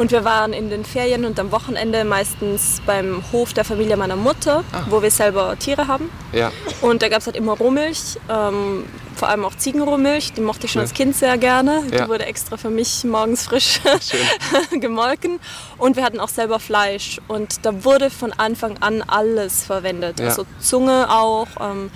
Und 0.00 0.12
wir 0.12 0.24
waren 0.24 0.54
in 0.54 0.70
den 0.70 0.82
Ferien 0.86 1.26
und 1.26 1.38
am 1.38 1.52
Wochenende 1.52 2.04
meistens 2.06 2.80
beim 2.86 3.22
Hof 3.32 3.52
der 3.52 3.66
Familie 3.66 3.98
meiner 3.98 4.16
Mutter, 4.16 4.64
Ah. 4.72 4.84
wo 4.88 5.02
wir 5.02 5.10
selber 5.10 5.58
Tiere 5.58 5.88
haben. 5.88 6.08
Ja, 6.32 6.50
Und 6.80 7.02
da 7.02 7.08
gab 7.10 7.18
es 7.20 7.26
halt 7.26 7.36
immer 7.36 7.52
Rohmilch, 7.52 8.18
ähm, 8.30 8.86
vor 9.14 9.28
allem 9.28 9.44
auch 9.44 9.54
Ziegenrohmilch, 9.54 10.32
die 10.32 10.40
mochte 10.40 10.64
ich 10.64 10.72
schon 10.72 10.80
Ja. 10.80 10.84
als 10.84 10.94
Kind 10.94 11.14
sehr 11.16 11.36
gerne. 11.36 11.82
Ja. 11.92 12.04
Die 12.04 12.08
wurde 12.08 12.24
extra 12.24 12.56
für 12.56 12.70
mich 12.70 13.04
morgens 13.04 13.44
frisch 13.44 13.80
schön. 14.00 14.80
gemolken. 14.80 15.38
Und 15.76 15.96
wir 15.96 16.02
hatten 16.04 16.18
auch 16.18 16.30
selber 16.30 16.60
Fleisch. 16.60 17.20
Und 17.28 17.66
da 17.66 17.84
wurde 17.84 18.08
von 18.08 18.32
Anfang 18.32 18.78
an 18.80 19.02
alles 19.06 19.64
verwendet. 19.64 20.18
Ja. 20.18 20.28
Also 20.28 20.46
Zunge 20.60 21.10
auch, 21.10 21.48
ähm, 21.60 21.90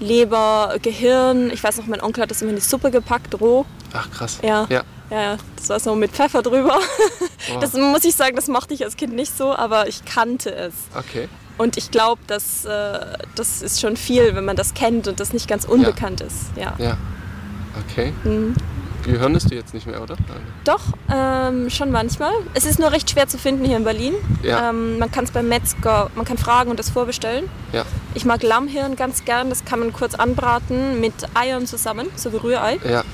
Leber, 0.00 0.76
Gehirn. 0.80 1.50
Ich 1.52 1.62
weiß 1.62 1.76
noch, 1.76 1.86
mein 1.86 2.00
Onkel 2.00 2.22
hat 2.22 2.30
das 2.30 2.40
immer 2.40 2.50
in 2.52 2.56
die 2.56 2.62
Suppe 2.62 2.90
gepackt, 2.90 3.38
roh. 3.38 3.66
Ach 3.92 4.10
krass. 4.10 4.38
Ja. 4.42 4.66
Ja. 4.70 4.82
Ja, 5.10 5.22
ja, 5.22 5.36
das 5.56 5.68
war 5.68 5.80
so 5.80 5.94
mit 5.94 6.12
Pfeffer 6.12 6.42
drüber. 6.42 6.78
Wow. 7.48 7.58
Das 7.60 7.72
muss 7.72 8.04
ich 8.04 8.14
sagen, 8.14 8.36
das 8.36 8.48
mochte 8.48 8.74
ich 8.74 8.84
als 8.84 8.96
Kind 8.96 9.14
nicht 9.14 9.36
so, 9.36 9.52
aber 9.54 9.88
ich 9.88 10.04
kannte 10.04 10.54
es. 10.54 10.74
Okay. 10.94 11.28
Und 11.58 11.76
ich 11.76 11.90
glaube, 11.90 12.20
dass, 12.26 12.64
äh, 12.64 13.18
das 13.34 13.60
ist 13.60 13.80
schon 13.80 13.96
viel, 13.96 14.34
wenn 14.36 14.44
man 14.44 14.56
das 14.56 14.72
kennt 14.74 15.08
und 15.08 15.18
das 15.20 15.32
nicht 15.32 15.48
ganz 15.48 15.64
unbekannt 15.64 16.20
ist. 16.20 16.56
Ja. 16.56 16.74
Ja. 16.78 16.96
Okay. 17.88 18.12
Mhm. 18.24 18.54
Gehirn 19.04 19.34
ist 19.34 19.50
du 19.50 19.54
jetzt 19.54 19.74
nicht 19.74 19.86
mehr, 19.86 20.02
oder? 20.02 20.16
Doch, 20.64 20.80
ähm, 21.12 21.70
schon 21.70 21.90
manchmal. 21.90 22.32
Es 22.54 22.64
ist 22.64 22.78
nur 22.78 22.92
recht 22.92 23.10
schwer 23.10 23.28
zu 23.28 23.38
finden 23.38 23.64
hier 23.64 23.76
in 23.76 23.84
Berlin. 23.84 24.14
Ja. 24.42 24.70
Ähm, 24.70 24.98
man 24.98 25.10
kann 25.10 25.24
es 25.24 25.30
beim 25.30 25.48
Metzger, 25.48 26.10
man 26.14 26.24
kann 26.24 26.38
fragen 26.38 26.70
und 26.70 26.78
das 26.78 26.90
vorbestellen. 26.90 27.48
Ja. 27.72 27.84
Ich 28.14 28.24
mag 28.24 28.42
Lammhirn 28.42 28.96
ganz 28.96 29.24
gern, 29.24 29.48
das 29.48 29.64
kann 29.64 29.80
man 29.80 29.92
kurz 29.92 30.14
anbraten 30.14 31.00
mit 31.00 31.14
Eiern 31.34 31.66
zusammen, 31.66 32.08
so 32.16 32.32
wie 32.32 32.36
Rührei. 32.36 32.78
Ja. 32.88 33.04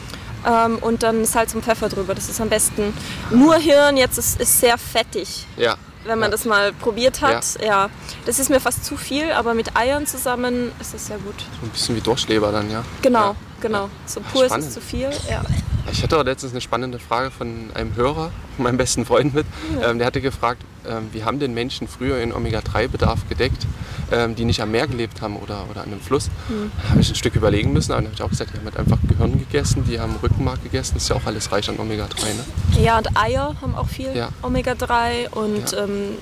Ähm, 0.46 0.78
und 0.78 1.02
dann 1.02 1.24
Salz 1.24 1.54
und 1.54 1.64
Pfeffer 1.64 1.88
drüber, 1.88 2.14
das 2.14 2.28
ist 2.28 2.40
am 2.40 2.48
besten. 2.48 2.92
Nur 3.30 3.56
Hirn 3.56 3.96
jetzt 3.96 4.16
ist, 4.18 4.40
ist 4.40 4.60
sehr 4.60 4.78
fettig, 4.78 5.46
Ja. 5.56 5.74
wenn 6.04 6.18
man 6.20 6.28
Ja. 6.30 6.36
das 6.36 6.44
mal 6.44 6.72
probiert 6.72 7.20
hat. 7.20 7.44
Ja. 7.62 7.90
Das 8.26 8.38
ist 8.38 8.48
mir 8.48 8.60
fast 8.60 8.84
zu 8.84 8.96
viel, 8.96 9.32
aber 9.32 9.54
mit 9.54 9.76
Eiern 9.76 10.06
zusammen 10.06 10.70
ist 10.80 10.94
das 10.94 11.06
sehr 11.08 11.18
gut. 11.18 11.34
So 11.60 11.66
ein 11.66 11.70
bisschen 11.70 11.96
wie 11.96 12.00
Durchleber 12.00 12.52
dann, 12.52 12.70
ja. 12.70 12.84
Genau, 13.02 13.30
Ja. 13.30 13.36
genau. 13.60 13.90
So 14.06 14.20
Ach, 14.24 14.32
pur 14.32 14.42
ist 14.44 14.50
spannend. 14.50 14.68
es 14.68 14.74
zu 14.74 14.80
viel. 14.80 15.10
Ja. 15.28 15.42
Ich 15.90 16.02
hatte 16.02 16.18
auch 16.18 16.24
letztens 16.24 16.52
eine 16.52 16.60
spannende 16.60 16.98
Frage 16.98 17.30
von 17.30 17.70
einem 17.74 17.94
Hörer, 17.96 18.30
meinem 18.58 18.76
besten 18.76 19.04
Freund 19.04 19.34
mit. 19.34 19.46
Ähm, 19.82 19.98
der 19.98 20.06
hatte 20.06 20.20
gefragt, 20.20 20.62
ähm, 20.88 21.08
wie 21.12 21.24
haben 21.24 21.38
denn 21.38 21.54
Menschen 21.54 21.88
früher 21.88 22.18
ihren 22.18 22.32
Omega-3-Bedarf 22.32 23.28
gedeckt, 23.28 23.66
ähm, 24.12 24.34
die 24.34 24.44
nicht 24.44 24.60
am 24.60 24.70
Meer 24.70 24.86
gelebt 24.86 25.20
haben 25.20 25.36
oder, 25.36 25.66
oder 25.70 25.82
an 25.82 25.86
einem 25.92 26.00
Fluss? 26.00 26.30
Hm. 26.48 26.70
Da 26.82 26.90
habe 26.90 27.00
ich 27.00 27.08
ein 27.10 27.14
Stück 27.14 27.34
überlegen 27.36 27.72
müssen, 27.72 27.92
aber 27.92 28.02
dann 28.02 28.06
habe 28.12 28.14
ich 28.16 28.22
auch 28.22 28.30
gesagt, 28.30 28.50
die 28.54 28.58
haben 28.58 28.64
halt 28.66 28.76
einfach 28.78 28.98
Gehirn 29.08 29.38
gegessen, 29.38 29.84
die 29.88 29.98
haben 30.00 30.16
Rückenmark 30.22 30.62
gegessen, 30.62 30.94
das 30.94 31.04
ist 31.04 31.08
ja 31.10 31.16
auch 31.16 31.26
alles 31.26 31.50
reich 31.52 31.68
an 31.68 31.78
Omega-3. 31.78 32.24
Ne? 32.24 32.82
Ja, 32.82 32.98
und 32.98 33.16
Eier 33.16 33.54
haben 33.60 33.74
auch 33.74 33.88
viel 33.88 34.14
Ja. 34.16 34.28
Omega-3 34.42 35.30
und 35.30 35.72
Ja. 35.72 35.84
ähm, 35.84 36.18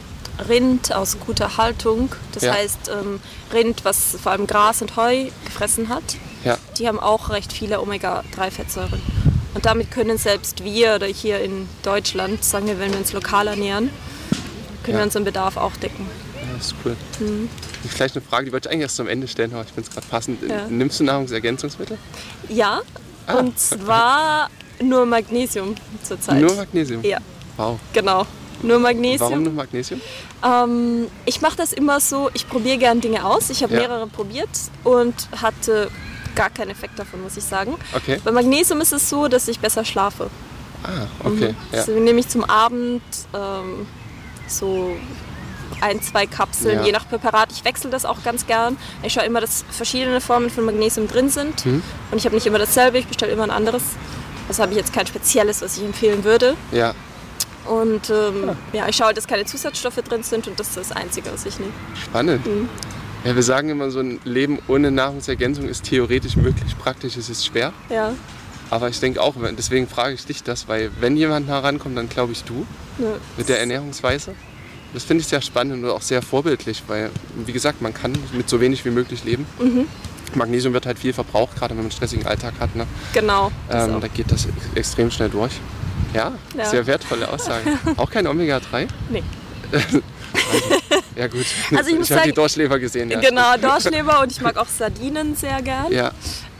Rind 0.48 0.92
aus 0.92 1.18
guter 1.24 1.56
Haltung. 1.58 2.10
Das 2.32 2.42
Ja. 2.42 2.54
heißt, 2.54 2.90
ähm, 2.92 3.20
Rind, 3.52 3.84
was 3.84 4.16
vor 4.20 4.32
allem 4.32 4.48
Gras 4.48 4.82
und 4.82 4.96
Heu 4.96 5.26
gefressen 5.44 5.88
hat, 5.88 6.02
die 6.78 6.88
haben 6.88 6.98
auch 6.98 7.30
recht 7.30 7.52
viele 7.52 7.80
Omega-3-Fettsäuren. 7.80 9.00
Und 9.54 9.64
damit 9.64 9.90
können 9.92 10.18
selbst 10.18 10.64
wir 10.64 10.96
oder 10.96 11.06
hier 11.06 11.40
in 11.40 11.68
Deutschland, 11.84 12.42
sagen 12.42 12.66
wir, 12.66 12.78
wenn 12.80 12.90
wir 12.92 12.98
uns 12.98 13.12
lokal 13.12 13.46
ernähren, 13.46 13.90
können 14.84 14.94
Ja. 14.96 15.00
wir 15.00 15.04
unseren 15.04 15.24
Bedarf 15.24 15.56
auch 15.56 15.74
decken. 15.76 16.06
Ja, 16.34 16.56
das 16.56 16.66
ist 16.68 16.74
cool. 16.84 16.96
Mhm. 17.20 17.48
Vielleicht 17.88 18.14
eine 18.16 18.24
Frage, 18.24 18.46
die 18.46 18.52
wollte 18.52 18.68
ich 18.68 18.72
eigentlich 18.72 18.82
erst 18.82 19.00
am 19.00 19.08
Ende 19.08 19.26
stellen, 19.26 19.52
aber 19.52 19.62
ich 19.62 19.68
finde 19.72 19.88
es 19.88 19.94
gerade 19.94 20.06
passend. 20.06 20.48
Ja. 20.48 20.66
Nimmst 20.68 21.00
du 21.00 21.04
Nahrungsergänzungsmittel? 21.04 21.98
Ja, 22.48 22.80
Ah, 23.26 23.38
und 23.38 23.58
zwar 23.58 24.50
nur 24.82 25.06
Magnesium 25.06 25.74
zurzeit. 26.02 26.40
Nur 26.42 26.54
Magnesium? 26.54 27.02
Ja, 27.02 27.18
Wow. 27.56 27.78
genau. 27.94 28.26
Nur 28.62 28.78
Magnesium. 28.78 29.30
Warum 29.30 29.42
nur 29.44 29.52
Magnesium? 29.54 30.00
Ähm, 30.44 31.06
ich 31.24 31.40
mache 31.40 31.56
das 31.56 31.72
immer 31.72 32.00
so, 32.00 32.30
ich 32.34 32.48
probiere 32.48 32.76
gern 32.78 33.00
Dinge 33.00 33.24
aus. 33.24 33.48
Ich 33.50 33.62
habe 33.62 33.72
Ja. 33.74 33.80
mehrere 33.80 34.06
probiert 34.06 34.48
und 34.84 35.14
hatte 35.40 35.90
gar 36.34 36.50
keinen 36.50 36.70
Effekt 36.70 36.98
davon, 36.98 37.22
muss 37.22 37.36
ich 37.36 37.44
sagen. 37.44 37.74
Okay. 37.94 38.20
Bei 38.24 38.30
Magnesium 38.32 38.80
ist 38.80 38.92
es 38.92 39.08
so, 39.08 39.28
dass 39.28 39.48
ich 39.48 39.58
besser 39.58 39.84
schlafe. 39.84 40.28
Ah, 40.82 41.06
okay. 41.24 41.54
Ja. 41.72 41.78
Also 41.78 41.92
nehme 41.92 42.20
ich 42.20 42.28
zum 42.28 42.44
Abend 42.44 43.02
ähm, 43.34 43.86
so 44.46 44.96
ein, 45.80 46.00
zwei 46.02 46.26
Kapseln, 46.26 46.78
Ja. 46.78 46.84
je 46.84 46.92
nach 46.92 47.08
Präparat. 47.08 47.50
Ich 47.52 47.64
wechsle 47.64 47.90
das 47.90 48.04
auch 48.04 48.22
ganz 48.22 48.46
gern. 48.46 48.76
Ich 49.02 49.12
schaue 49.12 49.24
immer, 49.24 49.40
dass 49.40 49.64
verschiedene 49.70 50.20
Formen 50.20 50.50
von 50.50 50.64
Magnesium 50.64 51.08
drin 51.08 51.28
sind. 51.30 51.64
Mhm. 51.66 51.82
Und 52.10 52.18
ich 52.18 52.24
habe 52.24 52.34
nicht 52.34 52.46
immer 52.46 52.58
dasselbe, 52.58 52.98
ich 52.98 53.06
bestelle 53.06 53.32
immer 53.32 53.44
ein 53.44 53.50
anderes. 53.50 53.82
Das 54.48 54.58
habe 54.58 54.72
ich 54.72 54.76
jetzt 54.78 54.92
kein 54.92 55.06
spezielles, 55.06 55.62
was 55.62 55.76
ich 55.78 55.84
empfehlen 55.84 56.22
würde. 56.24 56.54
Ja, 56.70 56.94
Und 57.66 58.10
ähm, 58.10 58.50
ja, 58.74 58.86
ich 58.88 58.96
schaue, 58.96 59.14
dass 59.14 59.26
keine 59.26 59.46
Zusatzstoffe 59.46 59.96
drin 59.96 60.22
sind 60.22 60.46
und 60.46 60.60
das 60.60 60.68
ist 60.68 60.76
das 60.76 60.92
Einzige, 60.92 61.32
was 61.32 61.46
ich 61.46 61.58
nehme. 61.58 61.72
spannend. 62.00 62.46
Ja, 63.24 63.34
wir 63.34 63.42
sagen 63.42 63.70
immer, 63.70 63.90
so 63.90 64.00
ein 64.00 64.20
Leben 64.24 64.58
ohne 64.68 64.90
Nahrungsergänzung 64.90 65.66
ist 65.66 65.84
theoretisch 65.84 66.36
möglich, 66.36 66.76
praktisch 66.78 67.16
ist 67.16 67.30
es 67.30 67.46
schwer. 67.46 67.72
Ja, 67.88 68.12
Aber 68.74 68.88
ich 68.88 68.98
denke 68.98 69.22
auch, 69.22 69.34
deswegen 69.56 69.86
frage 69.86 70.14
ich 70.14 70.26
dich 70.26 70.42
das, 70.42 70.66
weil 70.66 70.90
wenn 70.98 71.16
jemand 71.16 71.46
herankommt, 71.46 71.96
dann 71.96 72.08
glaube 72.08 72.32
ich 72.32 72.42
du 72.42 72.66
ne, 72.98 73.14
mit 73.36 73.48
der 73.48 73.60
Ernährungsweise. 73.60 74.34
Das 74.92 75.04
finde 75.04 75.22
ich 75.22 75.28
sehr 75.28 75.40
spannend 75.42 75.84
und 75.84 75.88
auch 75.90 76.02
sehr 76.02 76.22
vorbildlich, 76.22 76.82
weil, 76.88 77.10
wie 77.46 77.52
gesagt, 77.52 77.80
man 77.82 77.94
kann 77.94 78.12
mit 78.32 78.48
so 78.48 78.60
wenig 78.60 78.84
wie 78.84 78.90
möglich 78.90 79.22
leben. 79.22 79.46
Mhm. 79.60 79.86
Magnesium 80.34 80.74
wird 80.74 80.86
halt 80.86 80.98
viel 80.98 81.12
verbraucht, 81.12 81.54
gerade 81.56 81.70
wenn 81.70 81.76
man 81.76 81.84
einen 81.84 81.92
stressigen 81.92 82.26
Alltag 82.26 82.54
hat. 82.58 82.74
Ne? 82.74 82.84
genau. 83.12 83.52
Ähm, 83.70 84.00
da 84.00 84.08
geht 84.08 84.32
das 84.32 84.46
ex- 84.46 84.54
extrem 84.74 85.08
schnell 85.12 85.28
durch. 85.30 85.52
Ja, 86.12 86.32
Ja. 86.58 86.64
sehr 86.64 86.84
wertvolle 86.88 87.28
Aussage. 87.30 87.78
auch 87.96 88.10
kein 88.10 88.26
Omega-3? 88.26 88.88
Nee. 89.10 89.22
Ja 91.16 91.28
gut, 91.28 91.46
Also 91.76 91.90
ich 91.90 91.96
muss 91.98 92.10
habe 92.10 92.22
die 92.24 92.32
Dorschleber 92.32 92.78
gesehen. 92.80 93.08
Ja, 93.08 93.20
Genau, 93.20 93.56
Dorschleber 93.56 94.20
und 94.22 94.32
ich 94.32 94.40
mag 94.40 94.56
auch 94.56 94.66
Sardinen 94.66 95.36
sehr 95.36 95.62
gern. 95.62 95.92
Ja, 95.92 96.10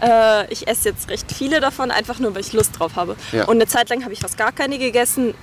Äh, 0.01 0.53
ich 0.53 0.69
esse 0.69 0.91
jetzt 0.91 1.09
recht 1.09 1.24
viele 1.35 1.61
davon, 1.61 1.91
einfach 1.91 2.19
nur, 2.19 2.35
weil 2.35 2.41
ich 2.43 2.53
Lust 2.53 2.79
drauf 2.79 2.97
habe. 2.97 3.17
Ja. 3.33 3.45
Und 3.45 3.57
eine 3.57 3.67
Zeit 3.67 3.91
lang 3.91 4.03
habe 4.05 4.13
ich 4.13 4.21
fast 4.21 4.39
gar 4.39 4.53
keine 4.53 4.79
gegessen, 4.79 5.35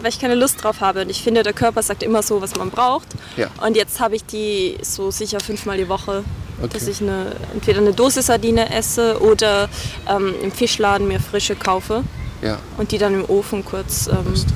weil 0.00 0.10
ich 0.10 0.20
keine 0.20 0.34
Lust 0.34 0.62
drauf 0.62 0.80
habe. 0.80 1.02
Und 1.02 1.10
ich 1.10 1.22
finde, 1.22 1.42
der 1.42 1.52
Körper 1.52 1.82
sagt 1.82 2.02
immer 2.02 2.22
so, 2.22 2.40
was 2.40 2.54
man 2.56 2.70
braucht. 2.70 3.08
Ja. 3.36 3.48
Und 3.66 3.76
jetzt 3.76 4.00
habe 4.00 4.16
ich 4.16 4.24
die 4.24 4.78
so 4.82 5.10
sicher 5.10 5.40
fünfmal 5.40 5.76
die 5.76 5.88
Woche, 5.88 6.24
Okay. 6.62 6.68
dass 6.72 6.86
ich 6.86 7.00
eine, 7.02 7.32
entweder 7.52 7.80
eine 7.80 7.92
Dose 7.92 8.22
Sardine 8.22 8.72
esse 8.72 9.20
oder 9.20 9.68
ähm, 10.08 10.32
im 10.40 10.52
Fischladen 10.52 11.08
mir 11.08 11.18
frische 11.18 11.56
kaufe 11.56 12.04
ja, 12.42 12.60
und 12.78 12.92
die 12.92 12.98
dann 12.98 13.12
im 13.12 13.24
Ofen 13.28 13.64
kurz 13.64 14.06
ähm, 14.06 14.18
Röst, 14.28 14.46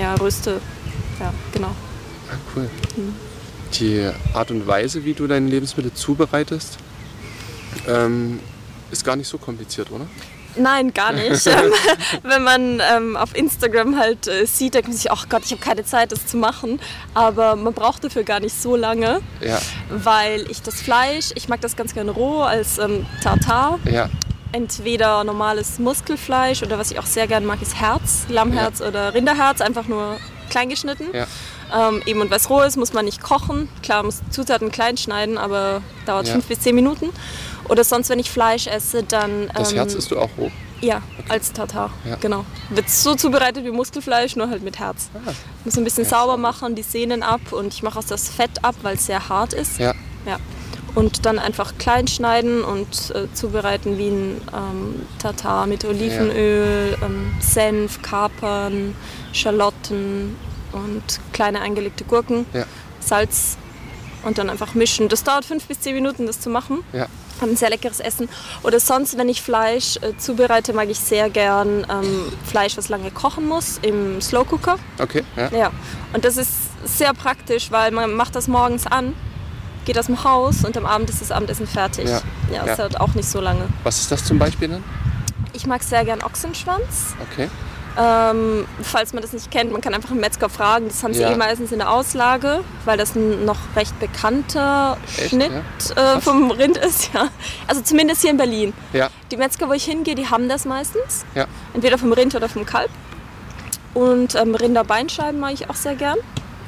ja. 0.00 0.14
röste. 0.14 0.60
Ja, 1.18 1.34
genau. 1.52 1.74
Ah, 2.30 2.36
cool. 2.54 2.70
Die 3.74 4.08
Art 4.32 4.52
und 4.52 4.66
Weise, 4.68 5.04
wie 5.04 5.12
du 5.12 5.26
deine 5.26 5.48
Lebensmittel 5.48 5.92
zubereitest, 5.92 6.78
ähm, 7.88 8.38
ist 8.90 9.04
gar 9.04 9.16
nicht 9.16 9.28
so 9.28 9.38
kompliziert, 9.38 9.90
oder? 9.90 10.06
Nein, 10.56 10.92
gar 10.92 11.12
nicht. 11.12 11.46
Ähm, 11.46 11.72
Wenn 12.24 12.42
man 12.42 12.82
ähm, 12.94 13.16
auf 13.16 13.36
Instagram 13.36 13.96
halt 13.98 14.26
äh, 14.26 14.46
sieht, 14.46 14.74
denkt 14.74 14.88
man 14.88 14.96
sich, 14.96 15.10
ach 15.12 15.28
Gott, 15.28 15.42
ich 15.44 15.52
habe 15.52 15.60
keine 15.62 15.84
Zeit, 15.84 16.10
das 16.10 16.26
zu 16.26 16.36
machen. 16.36 16.80
Aber 17.14 17.54
man 17.54 17.72
braucht 17.72 18.02
dafür 18.02 18.24
gar 18.24 18.40
nicht 18.40 18.60
so 18.60 18.74
lange, 18.74 19.20
Ja, 19.40 19.58
weil 19.90 20.50
ich 20.50 20.60
das 20.62 20.80
Fleisch, 20.82 21.30
ich 21.36 21.48
mag 21.48 21.60
das 21.60 21.76
ganz 21.76 21.94
gerne 21.94 22.10
roh 22.10 22.40
als 22.42 22.78
ähm, 22.78 23.06
Tartar. 23.22 23.78
ja, 23.90 24.08
Entweder 24.52 25.22
normales 25.22 25.78
Muskelfleisch 25.78 26.64
oder 26.64 26.76
was 26.76 26.90
ich 26.90 26.98
auch 26.98 27.06
sehr 27.06 27.28
gerne 27.28 27.46
mag, 27.46 27.62
ist 27.62 27.76
Herz, 27.80 28.26
Lammherz 28.28 28.80
oder 28.80 29.14
Rinderherz, 29.14 29.60
einfach 29.60 29.86
nur 29.86 30.16
klein 30.50 30.68
geschnitten. 30.68 31.04
ja, 31.14 31.26
Ähm, 31.72 32.02
eben 32.06 32.20
und 32.20 32.32
was 32.32 32.50
roh 32.50 32.62
ist, 32.62 32.76
muss 32.76 32.92
man 32.92 33.04
nicht 33.04 33.22
kochen. 33.22 33.68
Klar, 33.84 33.98
man 33.98 34.06
muss 34.06 34.18
Zutaten 34.30 34.72
klein 34.72 34.96
schneiden, 34.96 35.38
aber 35.38 35.82
dauert 36.04 36.26
Ja. 36.26 36.32
fünf 36.32 36.46
bis 36.46 36.58
zehn 36.58 36.74
Minuten. 36.74 37.10
Oder 37.70 37.84
sonst, 37.84 38.08
wenn 38.08 38.18
ich 38.18 38.30
Fleisch 38.30 38.66
esse, 38.66 39.04
dann. 39.04 39.48
das 39.54 39.70
ähm, 39.70 39.76
Herz 39.78 39.94
isst 39.94 40.10
du 40.10 40.18
auch 40.18 40.30
roh. 40.36 40.50
ja, 40.80 41.02
als 41.28 41.52
Tartar. 41.52 41.92
Ja. 42.04 42.16
Genau. 42.16 42.44
Wird 42.70 42.90
so 42.90 43.14
zubereitet 43.14 43.64
wie 43.64 43.70
Muskelfleisch, 43.70 44.34
nur 44.34 44.50
halt 44.50 44.62
mit 44.64 44.78
Herz. 44.80 45.08
Ah. 45.14 45.30
Muss 45.64 45.78
ein 45.78 45.84
bisschen 45.84 46.04
sauber 46.04 46.36
machen, 46.36 46.74
die 46.74 46.82
Sehnen 46.82 47.22
ab 47.22 47.52
und 47.52 47.72
ich 47.72 47.82
mache 47.84 48.00
auch 48.00 48.04
das 48.04 48.28
Fett 48.28 48.64
ab, 48.64 48.74
weil 48.82 48.96
es 48.96 49.06
sehr 49.06 49.28
hart 49.28 49.52
ist. 49.52 49.78
Ja, 49.78 49.94
Ja. 50.26 50.38
Und 50.96 51.24
dann 51.24 51.38
einfach 51.38 51.78
klein 51.78 52.08
schneiden 52.08 52.64
und 52.64 53.12
äh, 53.14 53.32
zubereiten 53.32 53.96
wie 53.96 54.08
ein 54.08 54.40
ähm, 54.52 55.06
Tartar 55.20 55.68
mit 55.68 55.84
Olivenöl, 55.84 56.98
ähm, 57.00 57.32
Senf, 57.40 58.02
Kapern, 58.02 58.96
Schalotten 59.32 60.36
und 60.72 61.02
kleine 61.32 61.60
eingelegte 61.60 62.02
Gurken, 62.02 62.44
ja, 62.52 62.64
Salz 62.98 63.56
und 64.24 64.38
dann 64.38 64.50
einfach 64.50 64.74
mischen. 64.74 65.08
Das 65.08 65.22
dauert 65.22 65.44
fünf 65.44 65.66
bis 65.66 65.78
zehn 65.78 65.94
Minuten, 65.94 66.26
das 66.26 66.40
zu 66.40 66.50
machen 66.50 66.78
ja, 66.92 67.06
ein 67.48 67.56
sehr 67.56 67.70
leckeres 67.70 68.00
Essen. 68.00 68.28
Oder 68.62 68.80
sonst, 68.80 69.16
wenn 69.16 69.28
ich 69.28 69.42
Fleisch 69.42 69.96
äh, 70.02 70.16
zubereite, 70.18 70.72
mag 70.72 70.88
ich 70.90 70.98
sehr 70.98 71.30
gern 71.30 71.86
ähm, 71.90 72.32
Fleisch, 72.44 72.76
was 72.76 72.88
lange 72.88 73.10
kochen 73.10 73.46
muss, 73.46 73.78
im 73.82 74.20
Slow 74.20 74.44
Cooker. 74.50 74.76
okay, 74.98 75.24
ja, 75.36 75.48
Ja. 75.50 75.70
Und 76.12 76.24
das 76.24 76.36
ist 76.36 76.50
sehr 76.84 77.12
praktisch, 77.14 77.70
weil 77.70 77.90
man 77.92 78.14
macht 78.14 78.34
das 78.34 78.48
morgens 78.48 78.86
an, 78.86 79.14
geht 79.84 79.98
aus 79.98 80.06
dem 80.06 80.22
Haus 80.24 80.64
und 80.64 80.76
am 80.76 80.86
Abend 80.86 81.08
ist 81.10 81.20
das 81.20 81.30
Abendessen 81.30 81.66
fertig. 81.66 82.06
Ja. 82.08 82.20
Ja, 82.50 82.56
Ja. 82.56 82.64
das 82.66 82.76
dauert 82.78 83.00
auch 83.00 83.14
nicht 83.14 83.28
so 83.28 83.40
lange. 83.40 83.66
Was 83.84 84.00
ist 84.00 84.10
das 84.12 84.24
zum 84.24 84.38
Beispiel 84.38 84.68
dann? 84.68 84.84
Ich 85.52 85.66
mag 85.66 85.82
sehr 85.82 86.04
gern 86.04 86.22
Ochsenschwanz. 86.22 87.14
Okay, 87.32 87.48
Ähm, 87.98 88.66
falls 88.82 89.12
man 89.12 89.20
das 89.22 89.32
nicht 89.32 89.50
kennt, 89.50 89.72
man 89.72 89.80
kann 89.80 89.94
einfach 89.94 90.10
einen 90.10 90.20
Metzger 90.20 90.48
fragen. 90.48 90.86
Das 90.88 91.02
haben 91.02 91.12
sie 91.12 91.22
Ja. 91.22 91.32
eh 91.32 91.36
meistens 91.36 91.72
in 91.72 91.78
der 91.78 91.90
Auslage, 91.90 92.60
weil 92.84 92.96
das 92.96 93.14
ein 93.16 93.44
noch 93.44 93.58
recht 93.76 93.98
bekannter 93.98 94.96
Echt, 95.18 95.30
Schnitt 95.30 95.50
ja? 95.96 96.14
äh, 96.16 96.20
vom 96.20 96.50
Rind 96.52 96.76
ist. 96.76 97.10
Ja. 97.12 97.28
Also 97.66 97.82
zumindest 97.82 98.20
hier 98.22 98.30
in 98.30 98.36
Berlin. 98.36 98.72
ja, 98.92 99.08
Die 99.30 99.36
Metzger, 99.36 99.68
wo 99.68 99.72
ich 99.72 99.84
hingehe, 99.84 100.14
die 100.14 100.28
haben 100.28 100.48
das 100.48 100.64
meistens. 100.64 101.24
ja, 101.34 101.46
Entweder 101.74 101.98
vom 101.98 102.12
Rind 102.12 102.34
oder 102.34 102.48
vom 102.48 102.64
Kalb. 102.64 102.90
Und 103.92 104.36
ähm, 104.36 104.54
Rinderbeinscheiben 104.54 105.40
mag 105.40 105.52
ich 105.54 105.68
auch 105.68 105.74
sehr 105.74 105.96
gern. 105.96 106.16